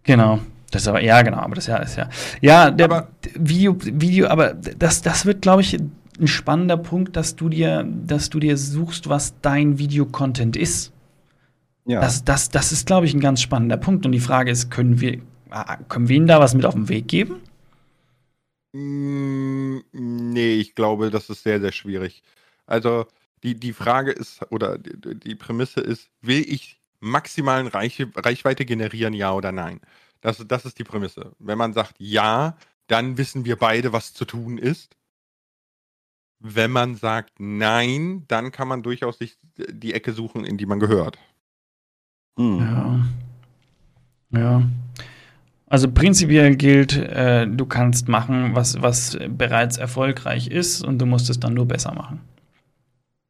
genau. 0.04 0.40
Das 0.72 0.84
ist 0.84 0.88
aber, 0.88 1.02
ja, 1.04 1.22
genau, 1.22 1.38
aber 1.40 1.56
das 1.56 1.68
ja, 1.68 1.78
ist 1.78 1.98
ja. 1.98 2.10
Ja, 2.42 2.72
der 2.72 2.86
Aber- 2.86 3.08
Video, 3.36 3.76
Video, 3.80 4.28
aber 4.28 4.54
das, 4.54 5.02
das 5.02 5.26
wird, 5.26 5.42
glaube 5.42 5.62
ich, 5.62 5.78
ein 6.20 6.28
spannender 6.28 6.78
Punkt, 6.78 7.16
dass 7.18 7.36
du 7.36 7.50
dir, 7.50 7.86
dass 8.06 8.30
du 8.30 8.40
dir 8.40 8.58
suchst, 8.58 9.10
was 9.10 9.34
dein 9.42 9.80
Videocontent 9.80 10.56
ist. 10.56 10.94
Ja. 11.86 12.00
Das, 12.00 12.24
das, 12.24 12.50
das 12.50 12.72
ist, 12.72 12.86
glaube 12.88 13.06
ich, 13.06 13.14
ein 13.14 13.20
ganz 13.20 13.42
spannender 13.42 13.78
Punkt. 13.78 14.06
Und 14.06 14.12
die 14.14 14.20
Frage 14.20 14.52
ist, 14.52 14.70
können 14.70 15.02
wir, 15.02 15.20
ah, 15.50 15.78
können 15.90 16.08
wir 16.10 16.16
ihnen 16.16 16.28
da 16.28 16.40
was 16.40 16.54
mit 16.54 16.66
auf 16.66 16.74
den 16.76 16.88
Weg 16.90 17.08
geben? 17.08 17.36
Mm, 18.74 19.80
Nee, 19.92 20.56
ich 20.56 20.76
glaube, 20.76 21.10
das 21.12 21.30
ist 21.30 21.44
sehr, 21.44 21.60
sehr 21.60 21.72
schwierig. 21.72 22.24
Also 22.66 23.06
die, 23.44 23.56
die 23.60 23.74
Frage 23.74 24.12
ist, 24.12 24.42
oder 24.52 24.78
die, 24.78 25.16
die 25.20 25.36
Prämisse 25.36 25.82
ist, 25.82 26.10
will 26.22 26.44
ich 26.48 26.80
maximalen 27.00 27.68
Reich, 27.68 28.06
Reichweite 28.16 28.66
generieren, 28.66 29.14
ja 29.14 29.34
oder 29.34 29.52
nein? 29.52 29.82
Das, 30.22 30.44
das 30.48 30.66
ist 30.66 30.80
die 30.80 30.84
Prämisse. 30.84 31.34
Wenn 31.40 31.58
man 31.58 31.74
sagt 31.74 31.96
ja, 32.00 32.58
dann 32.88 33.18
wissen 33.18 33.46
wir 33.46 33.56
beide, 33.58 33.94
was 33.94 34.14
zu 34.14 34.26
tun 34.26 34.58
ist. 34.58 34.96
Wenn 36.40 36.72
man 36.72 36.96
sagt 36.96 37.40
nein, 37.40 38.26
dann 38.28 38.52
kann 38.52 38.68
man 38.68 38.84
durchaus 38.84 39.20
sich 39.20 39.38
die 39.58 39.94
Ecke 39.94 40.12
suchen, 40.14 40.44
in 40.46 40.58
die 40.58 40.66
man 40.66 40.80
gehört. 40.80 41.18
Hm. 42.38 42.60
Ja. 42.60 44.40
Ja. 44.40 44.62
Also 45.72 45.90
prinzipiell 45.90 46.58
gilt, 46.58 46.98
äh, 46.98 47.48
du 47.48 47.66
kannst 47.66 48.10
machen, 48.10 48.50
was, 48.56 48.82
was 48.82 49.18
bereits 49.30 49.78
erfolgreich 49.78 50.48
ist 50.48 50.84
und 50.84 51.00
du 51.00 51.06
musst 51.06 51.30
es 51.30 51.40
dann 51.40 51.54
nur 51.54 51.66
besser 51.66 51.94
machen. 51.94 52.20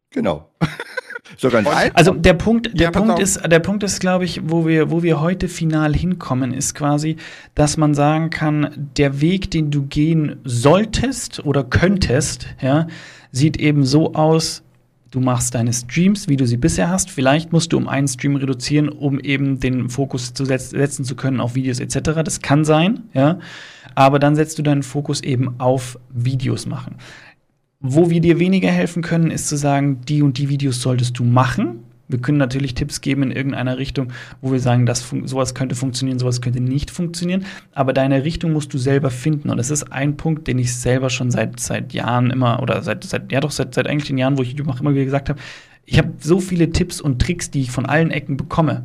Genau. 0.10 0.50
so 1.38 1.50
ganz 1.52 1.68
einfach. 1.68 1.96
Also 1.96 2.14
der 2.16 2.34
Punkt, 2.34 2.72
der 2.74 2.86
Ja, 2.86 2.90
Punkt 2.92 3.20
ist, 3.20 3.46
der 3.46 3.60
Punkt 3.60 3.84
ist, 3.84 4.00
glaube 4.00 4.26
ich, 4.26 4.42
wo 4.44 4.66
wir, 4.66 4.90
wo 4.90 5.04
wir 5.04 5.22
heute 5.22 5.48
final 5.48 5.94
hinkommen, 5.94 6.52
ist 6.52 6.74
quasi, 6.74 7.18
dass 7.54 7.78
man 7.78 7.94
sagen 7.94 8.32
kann, 8.32 8.90
der 8.98 9.22
Weg, 9.22 9.52
den 9.52 9.70
du 9.70 9.84
gehen 9.84 10.38
solltest 10.44 11.46
oder 11.46 11.64
könntest, 11.64 12.48
ja, 12.60 12.88
sieht 13.32 13.58
eben 13.58 13.86
so 13.86 14.16
aus, 14.16 14.64
du 15.12 15.20
machst 15.20 15.54
deine 15.54 15.74
Streams, 15.74 16.28
wie 16.28 16.38
du 16.38 16.48
sie 16.48 16.58
bisher 16.58 16.90
hast. 16.90 17.12
Vielleicht 17.12 17.52
musst 17.52 17.74
du 17.74 17.78
um 17.78 17.88
einen 17.88 18.08
Stream 18.08 18.38
reduzieren, 18.38 18.90
um 18.90 19.20
eben 19.20 19.60
den 19.60 19.90
Fokus 19.90 20.34
zu 20.34 20.46
setz 20.46 20.72
setzen 20.72 21.06
zu 21.06 21.16
können 21.16 21.40
auf 21.40 21.56
Videos 21.56 21.80
etc. 21.80 22.22
Das 22.24 22.42
kann 22.42 22.66
sein, 22.66 23.04
ja. 23.14 23.40
Aber 23.94 24.20
dann 24.20 24.36
setzt 24.36 24.58
du 24.58 24.64
deinen 24.64 24.84
Fokus 24.84 25.22
eben 25.22 25.60
auf 25.60 26.00
Videos 26.10 26.66
machen. 26.66 26.96
Wo 27.82 28.10
wir 28.10 28.22
dir 28.22 28.40
weniger 28.40 28.70
helfen 28.70 29.04
können, 29.04 29.32
ist 29.32 29.48
zu 29.48 29.58
sagen, 29.58 30.02
die 30.08 30.22
und 30.22 30.38
die 30.38 30.50
Videos 30.50 30.82
solltest 30.82 31.20
du 31.20 31.24
machen. 31.24 31.84
Wir 32.12 32.20
können 32.20 32.38
natürlich 32.38 32.76
Tipps 32.76 33.02
geben 33.02 33.24
in 33.24 33.32
irgendeiner 33.32 33.78
Richtung, 33.78 34.12
wo 34.42 34.52
wir 34.52 34.60
sagen, 34.60 34.86
das 34.86 35.08
sowas 35.26 35.56
könnte 35.56 35.76
funktionieren, 35.76 36.20
sowas 36.20 36.42
könnte 36.42 36.62
nicht 36.62 36.92
funktionieren. 36.92 37.46
Aber 37.74 37.94
deine 37.94 38.24
Richtung 38.24 38.54
musst 38.54 38.74
du 38.74 38.78
selber 38.78 39.10
finden. 39.10 39.50
Und 39.50 39.58
das 39.58 39.72
ist 39.72 39.92
ein 39.92 40.18
Punkt, 40.18 40.48
den 40.48 40.60
ich 40.60 40.76
selber 40.76 41.10
schon 41.10 41.32
seit, 41.32 41.60
seit 41.60 41.94
Jahren 41.94 42.30
immer, 42.32 42.62
oder 42.62 42.82
seit, 42.82 43.04
seit 43.04 43.32
ja 43.32 43.40
doch, 43.40 43.52
seit, 43.52 43.74
seit 43.74 43.88
eigentlich 43.88 44.08
den 44.08 44.18
Jahren, 44.18 44.38
wo 44.38 44.42
ich 44.42 44.50
YouTube 44.50 44.68
mache, 44.68 44.82
immer 44.82 44.94
wieder 44.94 45.06
gesagt 45.06 45.30
habe, 45.30 45.40
ich 45.86 45.98
habe 45.98 46.12
so 46.20 46.40
viele 46.40 46.72
Tipps 46.72 47.02
und 47.02 47.22
Tricks, 47.22 47.52
die 47.52 47.62
ich 47.62 47.72
von 47.72 47.86
allen 47.86 48.12
Ecken 48.12 48.38
bekomme. 48.38 48.84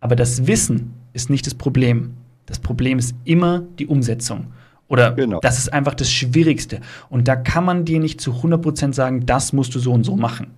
Aber 0.00 0.16
das 0.16 0.46
Wissen 0.46 0.94
ist 1.12 1.30
nicht 1.30 1.46
das 1.46 1.54
Problem. 1.54 2.14
Das 2.46 2.58
Problem 2.58 2.98
ist 2.98 3.14
immer 3.24 3.62
die 3.78 3.86
Umsetzung. 3.86 4.48
Oder 4.88 5.12
Genau. 5.12 5.40
das 5.40 5.58
ist 5.58 5.72
einfach 5.72 5.94
das 5.94 6.12
Schwierigste. 6.12 6.80
Und 7.08 7.26
da 7.26 7.36
kann 7.36 7.64
man 7.64 7.84
dir 7.84 8.00
nicht 8.00 8.20
zu 8.20 8.32
100% 8.32 8.92
sagen, 8.92 9.24
das 9.26 9.52
musst 9.52 9.74
du 9.74 9.78
so 9.78 9.92
und 9.92 10.04
so 10.04 10.16
machen. 10.16 10.48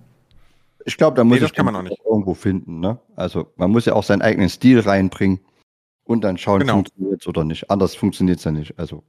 Ich 0.87 0.95
glaube, 0.97 1.17
da 1.17 1.25
muss 1.25 1.39
Nee, 1.39 1.45
ich 1.45 1.53
kann 1.53 1.65
man 1.65 1.75
auch 1.75 1.81
nicht. 1.81 1.99
irgendwo 2.05 2.33
finden. 2.33 2.79
Ne? 2.79 2.97
Also 3.17 3.51
man 3.57 3.71
muss 3.71 3.85
ja 3.85 3.93
auch 3.93 4.03
seinen 4.03 4.21
eigenen 4.21 4.47
Stil 4.47 4.79
reinbringen 4.79 5.41
und 6.05 6.21
dann 6.23 6.37
schauen, 6.37 6.61
Genau. 6.61 6.75
funktioniert 6.75 7.21
es 7.21 7.27
oder 7.27 7.43
nicht. 7.43 7.69
Anders 7.69 7.93
funktioniert 7.93 8.37
es 8.39 8.45
ja 8.45 8.51
nicht. 8.51 8.79
Also 8.79 9.03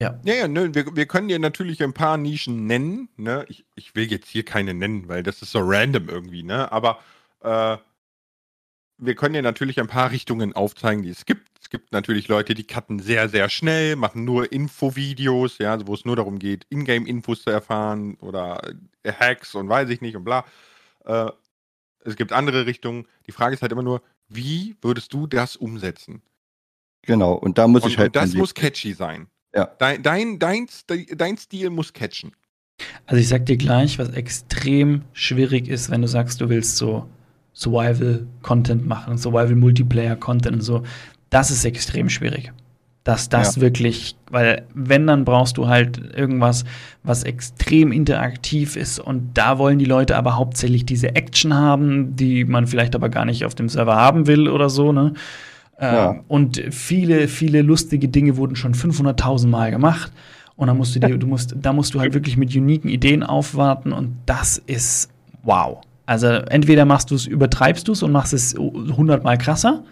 Ja, 0.00 0.20
ja, 0.24 0.46
nö, 0.46 0.70
wir, 0.74 0.94
wir 0.94 1.06
können 1.06 1.26
dir 1.26 1.40
natürlich 1.40 1.82
ein 1.82 1.92
paar 1.92 2.16
Nischen 2.18 2.66
nennen. 2.66 3.08
Ne? 3.16 3.44
Ich, 3.48 3.66
ich 3.74 3.96
will 3.96 4.08
jetzt 4.10 4.28
hier 4.28 4.44
keine 4.44 4.74
nennen, 4.74 5.08
weil 5.08 5.24
das 5.24 5.42
ist 5.42 5.50
so 5.50 5.58
random 5.60 6.08
irgendwie, 6.08 6.44
ne? 6.44 6.70
Aber 6.70 7.00
äh, 7.40 7.78
wir 8.98 9.14
können 9.16 9.34
dir 9.34 9.42
natürlich 9.42 9.80
ein 9.80 9.88
paar 9.88 10.10
Richtungen 10.12 10.52
aufzeigen, 10.54 11.02
die 11.02 11.10
es 11.10 11.26
gibt. 11.26 11.48
Es 11.60 11.68
gibt 11.68 11.92
natürlich 11.92 12.28
Leute, 12.28 12.54
die 12.54 12.64
cutten 12.64 13.00
sehr, 13.00 13.28
sehr 13.28 13.48
schnell, 13.48 13.96
machen 13.96 14.24
nur 14.24 14.52
Infovideos, 14.52 15.58
ja, 15.58 15.72
also 15.72 15.88
wo 15.88 15.94
es 15.94 16.04
nur 16.04 16.14
darum 16.14 16.38
geht, 16.38 16.64
Ingame-Infos 16.70 17.42
zu 17.42 17.50
erfahren 17.50 18.14
oder 18.20 18.62
äh, 19.02 19.12
Hacks 19.12 19.54
und 19.56 19.68
weiß 19.68 19.88
ich 19.90 20.00
nicht 20.00 20.14
und 20.16 20.22
bla. 20.24 20.44
Äh, 21.06 21.30
es 22.04 22.16
gibt 22.16 22.32
andere 22.32 22.66
Richtungen. 22.66 23.06
Die 23.26 23.32
Frage 23.32 23.54
ist 23.54 23.62
halt 23.62 23.72
immer 23.72 23.82
nur, 23.82 24.02
wie 24.28 24.76
würdest 24.82 25.12
du 25.12 25.26
das 25.26 25.56
umsetzen? 25.56 26.22
genau. 27.02 27.34
Und 27.34 27.56
da 27.56 27.68
muss 27.68 27.84
Und, 27.84 27.90
ich 27.90 27.98
halt. 27.98 28.08
und 28.08 28.16
das 28.16 28.34
muss 28.34 28.52
catchy 28.52 28.92
sein. 28.92 29.28
Ja. 29.54 29.66
Dein, 29.78 30.02
dein, 30.02 30.38
dein, 30.38 30.66
dein 31.16 31.38
Stil 31.38 31.70
muss 31.70 31.92
catchen. 31.92 32.32
Also 33.06 33.20
ich 33.20 33.28
sag 33.28 33.46
dir 33.46 33.56
gleich, 33.56 33.98
was 33.98 34.10
extrem 34.10 35.02
schwierig 35.12 35.68
ist, 35.68 35.88
wenn 35.90 36.02
du 36.02 36.08
sagst, 36.08 36.40
du 36.40 36.48
willst 36.48 36.76
so 36.76 37.08
Survival-Content 37.54 38.86
machen, 38.86 39.16
Survival-Multiplayer-Content 39.16 40.56
und 40.56 40.62
so. 40.62 40.82
Das 41.30 41.50
ist 41.50 41.64
extrem 41.64 42.10
schwierig. 42.10 42.52
Dass 43.06 43.28
das 43.28 43.60
wirklich, 43.60 44.16
weil 44.32 44.66
wenn, 44.74 45.06
dann 45.06 45.24
brauchst 45.24 45.58
du 45.58 45.68
halt 45.68 46.00
irgendwas, 46.16 46.64
was 47.04 47.22
extrem 47.22 47.92
interaktiv 47.92 48.74
ist 48.74 48.98
und 48.98 49.38
da 49.38 49.58
wollen 49.58 49.78
die 49.78 49.84
Leute 49.84 50.16
aber 50.16 50.36
hauptsächlich 50.36 50.84
diese 50.86 51.14
Action 51.14 51.54
haben, 51.54 52.16
die 52.16 52.44
man 52.44 52.66
vielleicht 52.66 52.96
aber 52.96 53.08
gar 53.08 53.24
nicht 53.24 53.44
auf 53.44 53.54
dem 53.54 53.68
Server 53.68 53.94
haben 53.94 54.26
will 54.26 54.48
oder 54.48 54.68
so, 54.68 54.90
ne? 54.90 55.12
Ja. 55.80 56.10
Ähm, 56.10 56.24
und 56.26 56.60
viele, 56.70 57.28
viele 57.28 57.62
lustige 57.62 58.08
Dinge 58.08 58.36
wurden 58.36 58.56
schon 58.56 58.74
500.000 58.74 59.46
Mal 59.46 59.70
gemacht. 59.70 60.10
Und 60.56 60.66
dann 60.68 60.76
musst 60.76 60.96
du 60.96 61.00
dir, 61.00 61.16
du 61.16 61.26
musst, 61.28 61.54
da 61.60 61.72
musst 61.72 61.94
du 61.94 62.00
halt 62.00 62.12
wirklich 62.12 62.36
mit 62.36 62.54
uniken 62.56 62.88
Ideen 62.88 63.22
aufwarten 63.22 63.92
und 63.92 64.16
das 64.26 64.58
ist 64.66 65.10
wow. 65.44 65.78
Also 66.06 66.26
entweder 66.26 66.86
machst 66.86 67.10
du 67.10 67.14
es, 67.14 67.26
übertreibst 67.26 67.86
du 67.86 67.92
es 67.92 68.02
und 68.02 68.10
machst 68.10 68.32
es 68.32 68.56
100 68.56 69.22
Mal 69.22 69.36
krasser, 69.38 69.84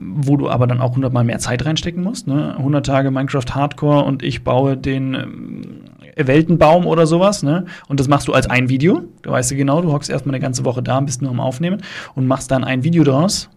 wo 0.00 0.36
du 0.36 0.48
aber 0.48 0.66
dann 0.66 0.80
auch 0.80 0.90
100 0.90 1.12
Mal 1.12 1.24
mehr 1.24 1.38
Zeit 1.38 1.64
reinstecken 1.64 2.02
musst. 2.02 2.26
Ne? 2.26 2.56
100 2.56 2.86
Tage 2.86 3.10
Minecraft 3.10 3.54
Hardcore 3.54 4.04
und 4.04 4.22
ich 4.22 4.44
baue 4.44 4.76
den 4.76 5.14
ähm, 5.14 5.80
Weltenbaum 6.16 6.86
oder 6.86 7.06
sowas. 7.06 7.42
Ne? 7.42 7.66
Und 7.88 8.00
das 8.00 8.08
machst 8.08 8.28
du 8.28 8.32
als 8.32 8.48
ein 8.48 8.68
Video. 8.68 9.02
Du 9.22 9.30
weißt 9.30 9.50
ja 9.50 9.56
genau, 9.56 9.82
du 9.82 9.92
hockst 9.92 10.10
erstmal 10.10 10.34
eine 10.34 10.42
ganze 10.42 10.64
Woche 10.64 10.82
da 10.82 10.98
und 10.98 11.06
bist 11.06 11.22
nur 11.22 11.30
am 11.30 11.40
Aufnehmen 11.40 11.82
und 12.14 12.26
machst 12.26 12.50
dann 12.50 12.64
ein 12.64 12.84
Video 12.84 13.02
daraus. 13.04 13.50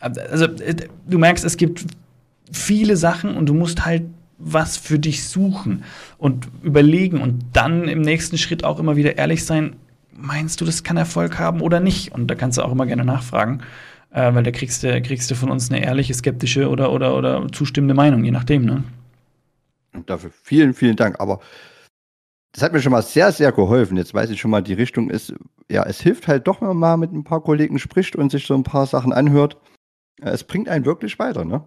Also 0.00 0.46
äh, 0.46 0.74
du 1.06 1.18
merkst, 1.18 1.44
es 1.44 1.56
gibt 1.56 1.84
viele 2.50 2.96
Sachen 2.96 3.36
und 3.36 3.46
du 3.46 3.54
musst 3.54 3.84
halt 3.84 4.04
was 4.38 4.76
für 4.76 4.98
dich 4.98 5.28
suchen 5.28 5.84
und 6.18 6.48
überlegen 6.62 7.20
und 7.20 7.44
dann 7.52 7.86
im 7.86 8.00
nächsten 8.00 8.38
Schritt 8.38 8.64
auch 8.64 8.80
immer 8.80 8.96
wieder 8.96 9.16
ehrlich 9.16 9.44
sein, 9.44 9.76
meinst 10.12 10.60
du, 10.60 10.64
das 10.64 10.82
kann 10.82 10.96
Erfolg 10.96 11.38
haben 11.38 11.60
oder 11.60 11.80
nicht? 11.80 12.12
Und 12.12 12.26
da 12.28 12.34
kannst 12.34 12.58
du 12.58 12.62
auch 12.62 12.72
immer 12.72 12.86
gerne 12.86 13.04
nachfragen, 13.04 13.62
äh, 14.12 14.34
weil 14.34 14.42
da 14.42 14.50
kriegst 14.50 14.82
du, 14.82 15.00
kriegst 15.02 15.30
du 15.30 15.34
von 15.34 15.50
uns 15.50 15.70
eine 15.70 15.84
ehrliche, 15.84 16.14
skeptische 16.14 16.68
oder, 16.68 16.92
oder, 16.92 17.16
oder 17.16 17.46
zustimmende 17.52 17.94
Meinung, 17.94 18.24
je 18.24 18.30
nachdem, 18.30 18.64
ne? 18.64 18.84
Und 19.94 20.08
dafür 20.08 20.30
vielen, 20.42 20.74
vielen 20.74 20.96
Dank. 20.96 21.20
Aber 21.20 21.40
das 22.52 22.62
hat 22.62 22.72
mir 22.72 22.80
schon 22.80 22.92
mal 22.92 23.02
sehr, 23.02 23.32
sehr 23.32 23.52
geholfen. 23.52 23.96
Jetzt 23.96 24.14
weiß 24.14 24.30
ich 24.30 24.40
schon 24.40 24.50
mal, 24.50 24.62
die 24.62 24.74
Richtung 24.74 25.10
ist, 25.10 25.34
ja, 25.70 25.84
es 25.84 26.00
hilft 26.00 26.28
halt 26.28 26.46
doch, 26.46 26.60
wenn 26.60 26.68
man 26.68 26.76
mal 26.76 26.96
mit 26.96 27.12
ein 27.12 27.24
paar 27.24 27.42
Kollegen 27.42 27.78
spricht 27.78 28.16
und 28.16 28.30
sich 28.30 28.46
so 28.46 28.54
ein 28.54 28.62
paar 28.62 28.86
Sachen 28.86 29.12
anhört. 29.12 29.56
Es 30.20 30.44
bringt 30.44 30.68
einen 30.68 30.84
wirklich 30.84 31.18
weiter, 31.18 31.44
ne? 31.44 31.64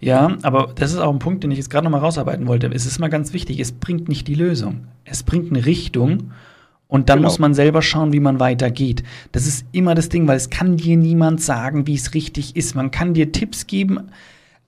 Ja, 0.00 0.36
aber 0.42 0.72
das 0.74 0.92
ist 0.92 0.98
auch 0.98 1.12
ein 1.12 1.18
Punkt, 1.18 1.42
den 1.42 1.50
ich 1.50 1.58
jetzt 1.58 1.70
gerade 1.70 1.84
noch 1.84 1.90
mal 1.90 1.98
rausarbeiten 1.98 2.46
wollte. 2.46 2.68
Es 2.68 2.86
ist 2.86 2.98
mal 2.98 3.08
ganz 3.08 3.32
wichtig, 3.32 3.58
es 3.58 3.72
bringt 3.72 4.08
nicht 4.08 4.28
die 4.28 4.34
Lösung. 4.34 4.86
Es 5.04 5.22
bringt 5.22 5.50
eine 5.50 5.66
Richtung 5.66 6.32
und 6.94 7.08
dann 7.08 7.18
Genau. 7.18 7.28
muss 7.28 7.40
man 7.40 7.54
selber 7.54 7.82
schauen, 7.82 8.12
wie 8.12 8.20
man 8.20 8.38
weitergeht. 8.38 9.02
Das 9.32 9.48
ist 9.48 9.66
immer 9.72 9.96
das 9.96 10.10
Ding, 10.10 10.28
weil 10.28 10.36
es 10.36 10.48
kann 10.48 10.76
dir 10.76 10.96
niemand 10.96 11.42
sagen, 11.42 11.88
wie 11.88 11.96
es 11.96 12.14
richtig 12.14 12.54
ist. 12.54 12.76
Man 12.76 12.92
kann 12.92 13.14
dir 13.14 13.32
Tipps 13.32 13.66
geben, 13.66 14.12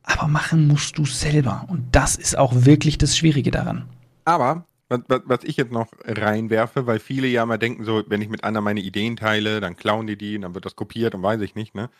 aber 0.02 0.26
machen 0.26 0.66
musst 0.66 0.98
du 0.98 1.04
selber. 1.06 1.64
Und 1.68 1.84
das 1.92 2.16
ist 2.16 2.36
auch 2.36 2.52
wirklich 2.64 2.98
das 2.98 3.16
Schwierige 3.16 3.52
daran. 3.52 3.84
Aber 4.24 4.64
was, 4.88 5.02
was, 5.06 5.20
was 5.26 5.44
ich 5.44 5.56
jetzt 5.56 5.70
noch 5.70 5.86
reinwerfe, 6.04 6.88
weil 6.88 6.98
viele 6.98 7.28
ja 7.28 7.46
mal 7.46 7.58
denken, 7.58 7.84
so, 7.84 8.02
wenn 8.08 8.20
ich 8.22 8.28
mit 8.28 8.42
anderen 8.42 8.64
meine 8.64 8.80
Ideen 8.80 9.14
teile, 9.16 9.60
dann 9.60 9.76
klauen 9.76 10.08
die 10.08 10.16
die 10.18 10.34
und 10.34 10.42
dann 10.42 10.54
wird 10.56 10.64
das 10.66 10.74
kopiert 10.74 11.14
und 11.14 11.22
weiß 11.22 11.40
ich 11.42 11.54
nicht, 11.54 11.76
ne? 11.76 11.90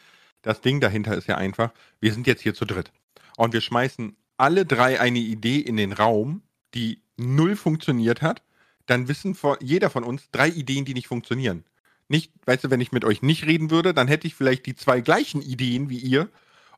Das 0.43 0.61
Ding 0.61 0.81
dahinter 0.81 1.17
ist 1.17 1.29
ja 1.29 1.37
einfach, 1.37 1.71
wir 2.01 2.13
sind 2.13 2.27
jetzt 2.27 2.43
hier 2.43 2.53
zu 2.55 2.65
dritt. 2.65 2.91
Und 3.37 3.53
wir 3.53 3.61
schmeißen 3.61 4.17
alle 4.39 4.67
drei 4.67 4.99
eine 4.99 5.21
Idee 5.21 5.61
in 5.61 5.77
den 5.77 5.93
Raum, 5.93 6.43
die 6.75 7.01
null 7.17 7.55
funktioniert 7.55 8.23
hat. 8.23 8.43
Dann 8.87 9.09
wissen 9.09 9.35
vor, 9.35 9.59
jeder 9.61 9.91
von 9.91 10.05
uns 10.05 10.31
drei 10.31 10.49
Ideen, 10.49 10.85
die 10.85 10.95
nicht 10.95 11.09
funktionieren. 11.09 11.65
Nicht, 12.09 12.33
weißt 12.45 12.65
du, 12.65 12.71
wenn 12.71 12.81
ich 12.81 12.93
mit 12.93 13.05
euch 13.05 13.23
nicht 13.23 13.47
reden 13.47 13.71
würde, 13.71 13.93
dann 13.93 14.09
hätte 14.09 14.27
ich 14.27 14.35
vielleicht 14.35 14.67
die 14.67 14.77
zwei 14.77 15.01
gleichen 15.01 15.43
Ideen 15.43 15.91
wie 15.91 15.99
ihr 15.99 16.29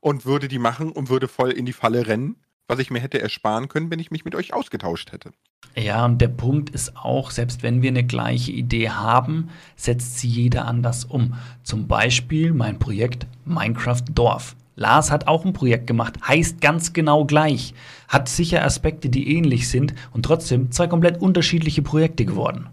und 0.01 0.25
würde 0.25 0.49
die 0.49 0.59
machen 0.59 0.91
und 0.91 1.11
würde 1.11 1.29
voll 1.29 1.51
in 1.51 1.67
die 1.67 1.73
Falle 1.73 2.07
rennen, 2.07 2.37
was 2.67 2.79
ich 2.79 2.91
mir 2.91 3.01
hätte 3.01 3.21
ersparen 3.21 3.69
können, 3.69 3.91
wenn 3.91 3.99
ich 3.99 4.11
mich 4.11 4.25
mit 4.25 4.35
euch 4.35 4.55
ausgetauscht 4.55 5.13
hätte. 5.13 5.33
Ja, 5.75 6.05
und 6.05 6.21
der 6.21 6.29
Punkt 6.29 6.71
ist 6.71 6.97
auch, 6.97 7.31
selbst 7.31 7.63
wenn 7.63 7.83
wir 7.83 7.91
eine 7.91 8.05
gleiche 8.05 8.53
Idee 8.53 8.91
haben, 8.91 9.51
setzt 9.77 10.19
sie 10.19 10.29
jeder 10.29 10.67
anders 10.67 11.05
um. 11.05 11.35
Zum 11.63 11.89
Beispiel 11.89 12.53
mein 12.53 12.79
Projekt 12.79 13.27
Minecraft 13.45 14.03
Dorf. 14.13 14.57
Lars 14.79 15.11
hat 15.11 15.27
auch 15.27 15.45
ein 15.45 15.53
Projekt 15.53 15.87
gemacht, 15.87 16.15
heißt 16.27 16.61
ganz 16.61 16.93
genau 16.93 17.25
gleich, 17.25 17.75
hat 18.09 18.29
sicher 18.29 18.65
Aspekte, 18.65 19.09
die 19.09 19.37
ähnlich 19.37 19.69
sind 19.69 19.95
und 20.13 20.25
trotzdem 20.25 20.71
zwei 20.71 20.87
komplett 20.87 21.21
unterschiedliche 21.21 21.83
Projekte 21.83 22.25
geworden. 22.25 22.69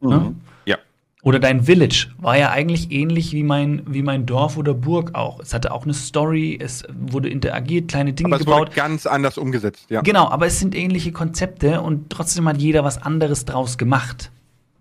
Mhm. 0.00 0.08
Ne? 0.08 0.34
Ja. 0.66 0.76
Oder 1.22 1.38
dein 1.38 1.64
Village 1.64 2.08
war 2.18 2.36
ja 2.38 2.50
eigentlich 2.50 2.92
ähnlich 2.92 3.32
wie 3.32 3.42
mein, 3.42 3.82
wie 3.86 4.02
mein 4.02 4.26
Dorf 4.26 4.56
oder 4.56 4.74
Burg 4.74 5.14
auch. 5.14 5.40
Es 5.40 5.52
hatte 5.54 5.72
auch 5.72 5.84
eine 5.84 5.94
Story, 5.94 6.58
es 6.60 6.84
wurde 6.94 7.28
interagiert, 7.28 7.88
kleine 7.88 8.12
Dinge 8.12 8.28
Aber 8.28 8.36
es 8.36 8.44
gebaut. 8.44 8.60
wurde 8.60 8.72
ganz 8.72 9.06
anders 9.06 9.38
umgesetzt, 9.38 9.86
ja. 9.88 10.02
Genau, 10.02 10.28
aber 10.28 10.46
es 10.46 10.58
sind 10.58 10.74
ähnliche 10.74 11.12
Konzepte 11.12 11.80
und 11.80 12.10
trotzdem 12.10 12.46
hat 12.48 12.58
jeder 12.58 12.84
was 12.84 13.00
anderes 13.02 13.46
draus 13.46 13.78
gemacht. 13.78 14.30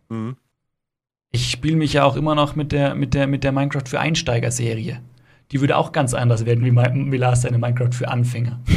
Mhm. 0.09 0.35
Ich 1.31 1.51
spiele 1.51 1.77
mich 1.77 1.93
ja 1.93 2.03
auch 2.05 2.15
immer 2.15 2.35
noch 2.35 2.55
mit 2.55 2.71
der, 2.71 2.95
mit 2.95 3.13
der, 3.13 3.27
mit 3.27 3.43
der 3.43 3.51
Minecraft 3.51 3.83
für 3.85 3.99
Einsteiger-Serie. 3.99 4.99
Die 5.51 5.61
würde 5.61 5.77
auch 5.77 5.91
ganz 5.91 6.13
anders 6.13 6.45
werden, 6.45 6.63
wie, 6.63 6.71
mein, 6.71 7.11
wie 7.11 7.17
Lars 7.17 7.41
seine 7.41 7.57
Minecraft 7.57 7.91
für 7.91 8.07
Anfänger. 8.09 8.59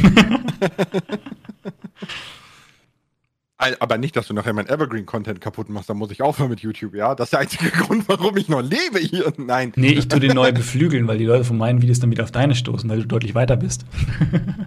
Aber 3.79 3.97
nicht, 3.97 4.15
dass 4.15 4.27
du 4.27 4.33
nachher 4.33 4.53
mein 4.53 4.67
Evergreen-Content 4.67 5.39
kaputt 5.39 5.69
machst, 5.69 5.89
dann 5.89 5.97
muss 5.97 6.11
ich 6.11 6.21
aufhören 6.21 6.49
mit 6.49 6.59
YouTube, 6.59 6.95
ja? 6.95 7.15
Das 7.15 7.27
ist 7.27 7.31
der 7.31 7.39
einzige 7.39 7.69
Grund, 7.77 8.09
warum 8.09 8.35
ich 8.35 8.49
noch 8.49 8.61
lebe 8.61 8.99
hier. 8.99 9.31
Nein. 9.37 9.71
Nee, 9.75 9.91
ich 9.91 10.07
tue 10.07 10.19
den 10.19 10.33
neu 10.35 10.51
beflügeln, 10.51 11.07
weil 11.07 11.17
die 11.17 11.25
Leute 11.25 11.45
von 11.45 11.57
meinen 11.57 11.81
Videos 11.81 11.99
dann 11.99 12.11
wieder 12.11 12.23
auf 12.23 12.31
deine 12.31 12.55
stoßen, 12.55 12.89
weil 12.89 13.01
du 13.01 13.07
deutlich 13.07 13.35
weiter 13.35 13.55
bist. 13.57 13.85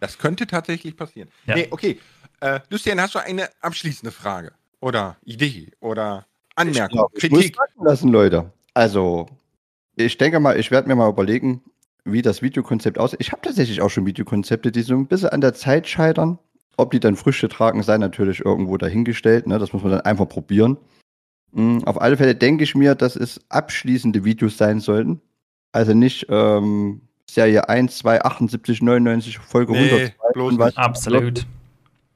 Das 0.00 0.16
könnte 0.16 0.46
tatsächlich 0.46 0.96
passieren. 0.96 1.28
Ja. 1.44 1.56
Nee, 1.56 1.66
okay. 1.72 1.98
Äh, 2.38 2.60
Lucian, 2.70 3.00
hast 3.00 3.16
du 3.16 3.18
eine 3.18 3.48
abschließende 3.60 4.12
Frage? 4.12 4.52
Oder 4.78 5.16
Idee? 5.24 5.72
Oder 5.80 6.24
Anmerkung? 6.54 6.98
glaub, 6.98 7.10
ich 7.16 7.28
muss 7.28 7.40
Kritik? 7.40 7.56
sagen 7.56 7.84
lassen, 7.84 8.08
Leute. 8.10 8.52
Also, 8.74 9.26
ich 9.98 10.18
denke 10.18 10.40
mal, 10.40 10.58
ich 10.58 10.70
werde 10.70 10.88
mir 10.88 10.96
mal 10.96 11.08
überlegen, 11.10 11.62
wie 12.04 12.22
das 12.22 12.42
Videokonzept 12.42 12.98
aussieht. 12.98 13.20
Ich 13.20 13.32
habe 13.32 13.42
tatsächlich 13.42 13.82
auch 13.82 13.90
schon 13.90 14.06
Videokonzepte, 14.06 14.72
die 14.72 14.82
so 14.82 14.94
ein 14.94 15.06
bisschen 15.06 15.30
an 15.30 15.40
der 15.40 15.54
Zeit 15.54 15.86
scheitern. 15.88 16.38
Ob 16.76 16.92
die 16.92 17.00
dann 17.00 17.16
Früchte 17.16 17.48
tragen, 17.48 17.82
sei 17.82 17.98
natürlich 17.98 18.44
irgendwo 18.44 18.76
dahingestellt. 18.76 19.46
Ne? 19.46 19.58
Das 19.58 19.72
muss 19.72 19.82
man 19.82 19.92
dann 19.92 20.00
einfach 20.02 20.28
probieren. 20.28 20.76
Mm, 21.52 21.78
Auf 21.84 22.00
alle 22.00 22.16
Fälle 22.16 22.34
denke 22.36 22.62
ich 22.64 22.74
mir, 22.76 22.94
dass 22.94 23.16
es 23.16 23.40
abschließende 23.48 24.24
Videos 24.24 24.56
sein 24.56 24.78
sollten. 24.80 25.20
Also 25.72 25.92
nicht 25.92 26.26
ähm, 26.30 27.00
Serie 27.28 27.68
1, 27.68 27.98
2, 27.98 28.22
78, 28.24 28.80
99, 28.80 29.38
Folge 29.38 29.72
Nee, 29.72 29.78
102. 29.90 30.14
bloß 30.34 30.58
was. 30.58 30.66
nicht. 30.68 30.78
Absolut. 30.78 31.46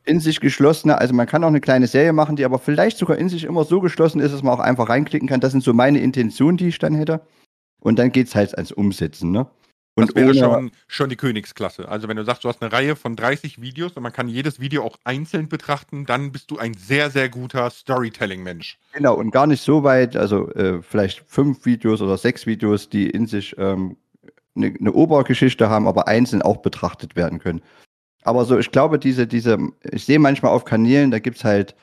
In 0.05 0.21
sich 0.21 0.41
geschlossene, 0.41 0.99
also 0.99 1.13
man 1.15 1.27
kann 1.27 1.45
auch 1.45 1.49
eine 1.49 1.61
kleine 1.61 1.87
Serie 1.87 2.13
machen, 2.13 2.37
die 2.37 2.45
aber 2.45 2.59
vielleicht 2.59 2.99
sogar 2.99 3.19
in 3.19 3.29
sich 3.29 3.45
immer 3.45 3.65
so 3.65 3.81
geschlossen 3.81 4.21
ist, 4.21 4.33
dass 4.33 4.43
man 4.43 4.55
auch 4.55 4.61
einfach 4.61 4.89
reinklicken 4.89 5.29
kann. 5.29 5.41
Das 5.41 5.53
sind 5.53 5.63
so 5.63 5.75
meine 5.75 6.01
Intentionen, 6.01 6.57
die 6.57 6.69
ich 6.69 6.79
dann 6.79 6.95
hätte. 6.95 7.21
Und 7.83 7.99
dann 7.99 8.13
geht's 8.13 8.35
halt 8.35 8.55
ans 8.55 8.73
Umsetzen, 8.73 9.33
ne? 9.33 9.47
Und 9.95 10.09
das 10.09 10.17
wäre 10.17 10.31
ohne, 10.31 10.39
schon, 10.39 10.71
schon 10.87 11.11
die 11.11 11.17
Königsklasse. 11.17 11.87
Also 11.87 12.09
wenn 12.09 12.17
du 12.17 12.25
sagst, 12.25 12.45
du 12.45 12.49
hast 12.49 12.63
eine 12.63 12.73
Reihe 12.73 12.97
von 12.97 13.15
30 13.15 13.61
Videos 13.61 13.93
und 13.93 14.03
man 14.03 14.13
kann 14.13 14.27
jedes 14.27 14.59
Video 14.59 14.85
auch 14.85 14.97
einzeln 15.05 15.49
betrachten, 15.49 16.07
dann 16.07 16.33
bist 16.33 16.51
du 16.51 16.57
ein 16.57 16.73
sehr, 16.73 17.11
sehr 17.11 17.29
guter 17.29 17.69
Storytelling-Mensch. 17.69 18.79
genau, 18.95 19.15
und 19.15 19.33
gar 19.33 19.47
nicht 19.47 19.63
so 19.63 19.83
weit, 19.83 20.17
also 20.17 20.51
äh, 20.53 20.81
vielleicht 20.81 21.23
fünf 21.27 21.67
Videos 21.67 22.01
oder 22.01 22.17
sechs 22.17 22.47
Videos, 22.47 22.89
die 22.89 23.11
in 23.11 23.27
sich 23.27 23.55
ähm, 23.59 23.99
eine, 24.57 24.75
eine 24.79 24.93
Obergeschichte 24.93 25.69
haben, 25.69 25.87
aber 25.87 26.09
einzeln 26.09 26.41
auch 26.41 26.59
betrachtet 26.59 27.15
werden 27.15 27.39
können. 27.39 27.61
Aber 28.23 28.47
so, 28.47 28.59
ich 28.59 28.71
glaube, 28.71 28.99
diese, 28.99 29.27
diese, 29.27 29.59
ich 29.91 30.07
sehe 30.07 30.19
manchmal 30.19 30.53
auf 30.53 30.65
Kanälen, 30.65 31.11
da 31.11 31.19
gibt's 31.19 31.45
halt, 31.45 31.75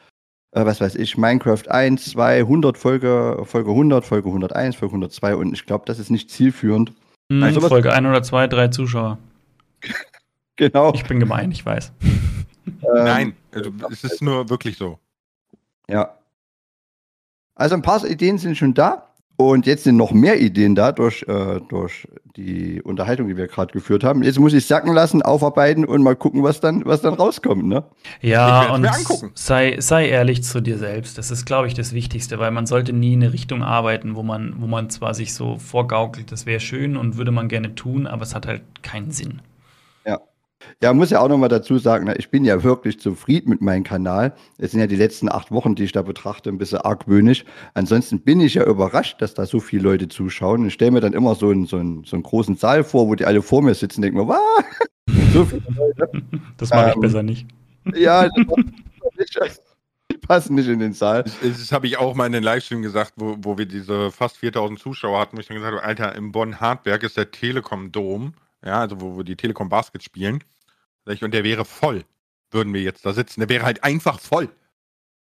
äh, 0.51 0.65
was 0.65 0.81
weiß 0.81 0.95
ich, 0.95 1.17
Minecraft 1.17 1.67
1, 1.69 2.11
2, 2.11 2.39
100 2.39 2.77
Folge, 2.77 3.41
Folge 3.45 3.69
100, 3.71 4.05
Folge 4.05 4.29
101, 4.29 4.75
Folge 4.75 4.93
102 4.93 5.35
und 5.35 5.53
ich 5.53 5.65
glaube, 5.65 5.85
das 5.85 5.99
ist 5.99 6.09
nicht 6.09 6.29
zielführend. 6.29 6.91
Hm, 7.31 7.43
Also 7.43 7.61
was- 7.61 7.69
Folge 7.69 7.91
102, 7.93 8.47
drei 8.47 8.67
Zuschauer. 8.69 9.17
Genau. 10.55 10.91
Ich 10.93 11.05
bin 11.05 11.21
gemein, 11.21 11.51
ich 11.53 11.65
weiß. 11.65 11.93
Ähm, 12.03 12.75
Nein, 12.93 13.35
also, 13.53 13.71
es 13.89 14.03
ist 14.03 14.21
nur 14.21 14.49
wirklich 14.49 14.75
so. 14.77 14.99
Ja. 15.87 16.17
Also 17.55 17.75
ein 17.75 17.81
paar 17.81 18.03
Ideen 18.05 18.37
sind 18.37 18.57
schon 18.57 18.73
da. 18.73 19.08
Und 19.41 19.65
jetzt 19.65 19.85
sind 19.85 19.95
noch 19.95 20.11
mehr 20.11 20.41
Ideen 20.41 20.75
da 20.75 20.91
durch, 20.91 21.23
äh, 21.29 21.61
durch 21.69 22.05
die 22.35 22.81
Unterhaltung, 22.81 23.29
die 23.29 23.37
wir 23.37 23.47
gerade 23.47 23.71
geführt 23.71 24.03
haben. 24.03 24.21
Jetzt 24.21 24.37
muss 24.37 24.51
ich 24.51 24.67
sacken 24.67 24.91
lassen, 24.91 25.21
aufarbeiten 25.21 25.85
und 25.85 26.03
mal 26.03 26.17
gucken, 26.17 26.43
was 26.43 26.59
dann, 26.59 26.85
was 26.85 27.01
dann 27.01 27.13
rauskommt. 27.13 27.65
Ne? 27.65 27.85
Ja, 28.19 28.73
und 28.73 28.85
sei, 29.35 29.77
sei 29.79 30.09
ehrlich 30.09 30.43
zu 30.43 30.59
dir 30.59 30.77
selbst. 30.77 31.17
Das 31.17 31.31
ist, 31.31 31.45
glaube 31.45 31.67
ich, 31.67 31.73
das 31.73 31.93
Wichtigste, 31.93 32.37
weil 32.37 32.51
man 32.51 32.65
sollte 32.65 32.91
nie 32.91 33.13
in 33.13 33.23
eine 33.23 33.31
Richtung 33.31 33.63
arbeiten, 33.63 34.15
wo 34.15 34.23
man, 34.23 34.55
wo 34.57 34.67
man 34.67 34.89
zwar 34.89 35.13
sich 35.13 35.33
so 35.33 35.57
vorgaukelt, 35.57 36.33
das 36.33 36.45
wäre 36.45 36.59
schön 36.59 36.97
und 36.97 37.15
würde 37.15 37.31
man 37.31 37.47
gerne 37.47 37.75
tun, 37.75 38.07
aber 38.07 38.23
es 38.23 38.35
hat 38.35 38.45
halt 38.45 38.63
keinen 38.83 39.11
Sinn. 39.11 39.41
Ja, 40.05 40.19
muss 40.93 41.09
ja 41.09 41.21
auch 41.21 41.29
noch 41.29 41.37
mal 41.37 41.47
dazu 41.47 41.77
sagen, 41.77 42.05
ne, 42.05 42.15
ich 42.17 42.29
bin 42.29 42.45
ja 42.45 42.63
wirklich 42.63 42.99
zufrieden 42.99 43.49
mit 43.49 43.61
meinem 43.61 43.83
Kanal. 43.83 44.33
Es 44.57 44.71
sind 44.71 44.79
ja 44.79 44.87
die 44.87 44.95
letzten 44.95 45.29
acht 45.29 45.51
Wochen, 45.51 45.75
die 45.75 45.83
ich 45.83 45.91
da 45.91 46.01
betrachte, 46.01 46.49
ein 46.49 46.57
bisschen 46.57 46.79
argwöhnisch. 46.79 47.45
Ansonsten 47.73 48.21
bin 48.21 48.41
ich 48.41 48.55
ja 48.55 48.65
überrascht, 48.65 49.21
dass 49.21 49.33
da 49.33 49.45
so 49.45 49.59
viele 49.59 49.83
Leute 49.83 50.07
zuschauen. 50.07 50.65
Ich 50.65 50.73
stelle 50.73 50.91
mir 50.91 51.01
dann 51.01 51.13
immer 51.13 51.35
so 51.35 51.49
einen, 51.49 51.65
so, 51.65 51.77
einen, 51.77 52.03
so 52.03 52.15
einen 52.15 52.23
großen 52.23 52.55
Saal 52.55 52.83
vor, 52.83 53.07
wo 53.07 53.15
die 53.15 53.25
alle 53.25 53.41
vor 53.41 53.61
mir 53.61 53.73
sitzen 53.73 53.99
und 53.99 54.03
denken 54.03 54.19
mir, 54.19 54.27
was? 54.27 54.39
so 55.33 55.45
viele 55.45 55.63
Leute. 55.75 56.11
Das 56.57 56.69
mache 56.69 56.89
ich 56.89 56.95
Ähm, 56.95 57.01
besser 57.01 57.23
nicht. 57.23 57.47
Ja, 57.95 58.27
das 58.27 58.35
nicht, 59.17 59.61
die 60.11 60.17
passen 60.17 60.55
nicht 60.55 60.67
in 60.67 60.79
den 60.79 60.93
Saal. 60.93 61.23
Das, 61.23 61.39
das 61.41 61.71
habe 61.71 61.87
ich 61.87 61.97
auch 61.97 62.15
mal 62.15 62.25
in 62.25 62.33
den 62.33 62.43
Livestream 62.43 62.81
gesagt, 62.81 63.13
wo, 63.15 63.35
wo 63.39 63.57
wir 63.57 63.65
diese 63.65 64.11
fast 64.11 64.37
4000 64.37 64.79
Zuschauer 64.79 65.19
hatten, 65.19 65.37
wo 65.37 65.41
ich 65.41 65.47
dann 65.47 65.57
gesagt 65.57 65.75
habe, 65.75 65.83
Alter, 65.83 66.15
im 66.15 66.31
Bonn-Hartberg 66.31 67.03
ist 67.03 67.17
der 67.17 67.31
Telekom-Dom, 67.31 68.33
ja, 68.63 68.79
also 68.79 68.99
wo, 69.01 69.15
wo 69.15 69.23
die 69.23 69.35
Telekom 69.35 69.69
Basket 69.69 70.03
spielen. 70.03 70.43
Und 71.05 71.33
der 71.33 71.43
wäre 71.43 71.65
voll, 71.65 72.05
würden 72.51 72.73
wir 72.73 72.81
jetzt 72.81 73.05
da 73.05 73.13
sitzen. 73.13 73.39
Der 73.39 73.49
wäre 73.49 73.65
halt 73.65 73.83
einfach 73.83 74.19
voll. 74.19 74.45
Wie 74.45 74.51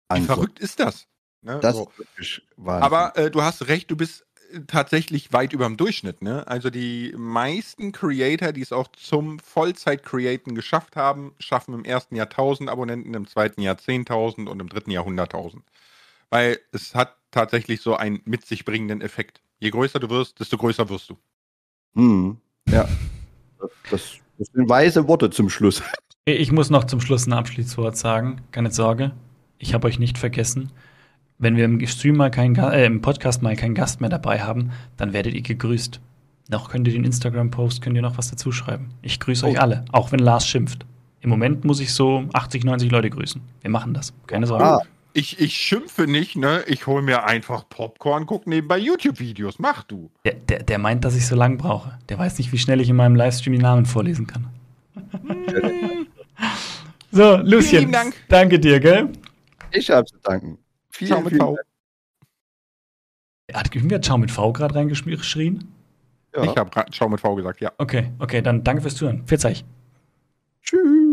Also, 0.09 0.25
verrückt 0.25 0.59
ist 0.59 0.79
das? 0.79 1.07
Ne? 1.41 1.59
Das 1.61 1.75
so. 1.75 1.91
ist. 2.17 2.41
Aber 2.57 3.15
äh, 3.17 3.31
du 3.31 3.41
hast 3.41 3.67
recht, 3.67 3.89
du 3.89 3.95
bist 3.95 4.25
äh, 4.51 4.61
tatsächlich 4.67 5.31
weit 5.31 5.53
über 5.53 5.65
dem 5.65 5.77
Durchschnitt. 5.77 6.21
Ne? 6.21 6.45
Also 6.47 6.69
die 6.69 7.13
meisten 7.15 7.91
Creator, 7.91 8.51
die 8.51 8.61
es 8.61 8.73
auch 8.73 8.87
zum 8.87 9.39
Vollzeit-Createn 9.39 10.55
geschafft 10.55 10.95
haben, 10.95 11.33
schaffen 11.39 11.73
im 11.73 11.85
ersten 11.85 12.15
Jahr 12.15 12.27
1000 12.27 12.69
Abonnenten, 12.69 13.13
im 13.13 13.27
zweiten 13.27 13.61
Jahr 13.61 13.75
10.000 13.75 14.47
und 14.47 14.59
im 14.61 14.69
dritten 14.69 14.91
Jahr 14.91 15.05
100.000. 15.05 15.61
Weil 16.29 16.59
es 16.71 16.95
hat 16.95 17.15
tatsächlich 17.31 17.81
so 17.81 17.95
einen 17.95 18.21
mit 18.25 18.45
sich 18.45 18.65
bringenden 18.65 19.01
Effekt. 19.01 19.41
Je 19.59 19.69
größer 19.69 19.99
du 19.99 20.09
wirst, 20.09 20.39
desto 20.39 20.57
größer 20.57 20.89
wirst 20.89 21.09
du. 21.09 21.17
Hm, 21.95 22.37
ja. 22.69 22.87
Das, 23.59 23.71
das, 24.37 24.47
sind 24.53 24.69
weise 24.69 25.07
Worte 25.07 25.29
zum 25.29 25.49
Schluss. 25.49 25.81
Ich 26.29 26.51
muss 26.51 26.69
noch 26.69 26.83
zum 26.83 26.99
Schluss 26.99 27.25
ein 27.25 27.31
Abschließwort 27.31 27.95
sagen. 27.95 28.41
Keine 28.51 28.69
Sorge, 28.69 29.13
ich 29.59 29.73
habe 29.73 29.87
euch 29.87 29.97
nicht 29.97 30.17
vergessen. 30.17 30.73
Wenn 31.37 31.55
wir 31.55 31.63
im 31.63 31.87
Stream 31.87 32.17
mal 32.17 32.29
keinen, 32.31 32.57
äh, 32.57 32.85
im 32.85 32.99
Podcast 32.99 33.41
mal 33.41 33.55
keinen 33.55 33.75
Gast 33.75 34.01
mehr 34.01 34.09
dabei 34.09 34.41
haben, 34.41 34.71
dann 34.97 35.13
werdet 35.13 35.35
ihr 35.35 35.41
gegrüßt. 35.41 36.01
Noch 36.49 36.69
könnt 36.69 36.85
ihr 36.85 36.93
den 36.93 37.05
Instagram-Post, 37.05 37.81
könnt 37.81 37.95
ihr 37.95 38.01
noch 38.01 38.17
was 38.17 38.29
dazu 38.29 38.51
schreiben. 38.51 38.89
Ich 39.01 39.21
grüße 39.21 39.45
euch 39.45 39.57
Oh. 39.57 39.61
alle, 39.61 39.85
auch 39.93 40.11
wenn 40.11 40.19
Lars 40.19 40.45
schimpft. 40.45 40.85
Im 41.21 41.29
Moment 41.29 41.63
muss 41.63 41.79
ich 41.79 41.93
so 41.93 42.25
80, 42.33 42.65
90 42.65 42.91
Leute 42.91 43.09
grüßen. 43.09 43.41
Wir 43.61 43.69
machen 43.69 43.93
das. 43.93 44.13
Keine 44.27 44.47
Sorge. 44.47 44.65
Ah, 44.65 44.81
Ich, 45.17 45.39
ich 45.39 45.55
schimpfe 45.55 46.05
nicht, 46.05 46.35
ne? 46.35 46.63
Ich 46.67 46.85
hole 46.85 47.01
mir 47.01 47.23
einfach 47.23 47.67
Popcorn, 47.67 48.27
guck 48.27 48.45
nebenbei 48.45 48.77
YouTube-Videos. 48.77 49.57
Mach 49.57 49.81
du. 49.81 50.11
Der, 50.23 50.35
der, 50.35 50.61
der 50.61 50.77
meint, 50.77 51.03
dass 51.05 51.15
ich 51.15 51.25
so 51.25 51.35
lang 51.35 51.57
brauche. 51.57 51.97
Der 52.07 52.19
weiß 52.19 52.37
nicht, 52.37 52.51
wie 52.51 52.59
schnell 52.59 52.79
ich 52.81 52.89
in 52.89 52.97
meinem 52.97 53.15
Livestream 53.15 53.53
die 53.53 53.59
Namen 53.59 53.87
vorlesen 53.87 54.27
kann. 54.27 54.47
so, 57.11 57.37
Lucien, 57.37 57.79
Vielen 57.79 57.91
Dank. 57.91 58.13
danke 58.27 58.59
dir, 58.59 58.79
gell? 58.79 59.09
ich 59.71 59.89
habe 59.89 60.05
zu 60.05 60.17
danken. 60.21 60.59
Vielen, 60.91 61.07
Ciao 61.07 61.21
mit 61.21 61.29
vielen 61.29 61.41
V. 61.41 61.55
Dank. 61.55 61.67
Hat 63.57 63.75
irgendwer 63.75 64.01
Ciao 64.03 64.19
mit 64.19 64.29
V 64.29 64.53
gerade 64.53 64.75
reingeschrien? 64.75 65.67
Ja. 66.35 66.43
Ich 66.43 66.55
habe 66.55 66.69
Schau 66.91 67.09
mit 67.09 67.21
V 67.21 67.33
gesagt, 67.33 67.59
ja. 67.59 67.71
Okay, 67.79 68.11
okay, 68.19 68.43
dann 68.43 68.63
danke 68.63 68.83
fürs 68.83 68.95
Zuhören. 68.95 69.25
Pfiat 69.25 69.45
euch. 69.45 69.65
Tschüss. 70.61 71.06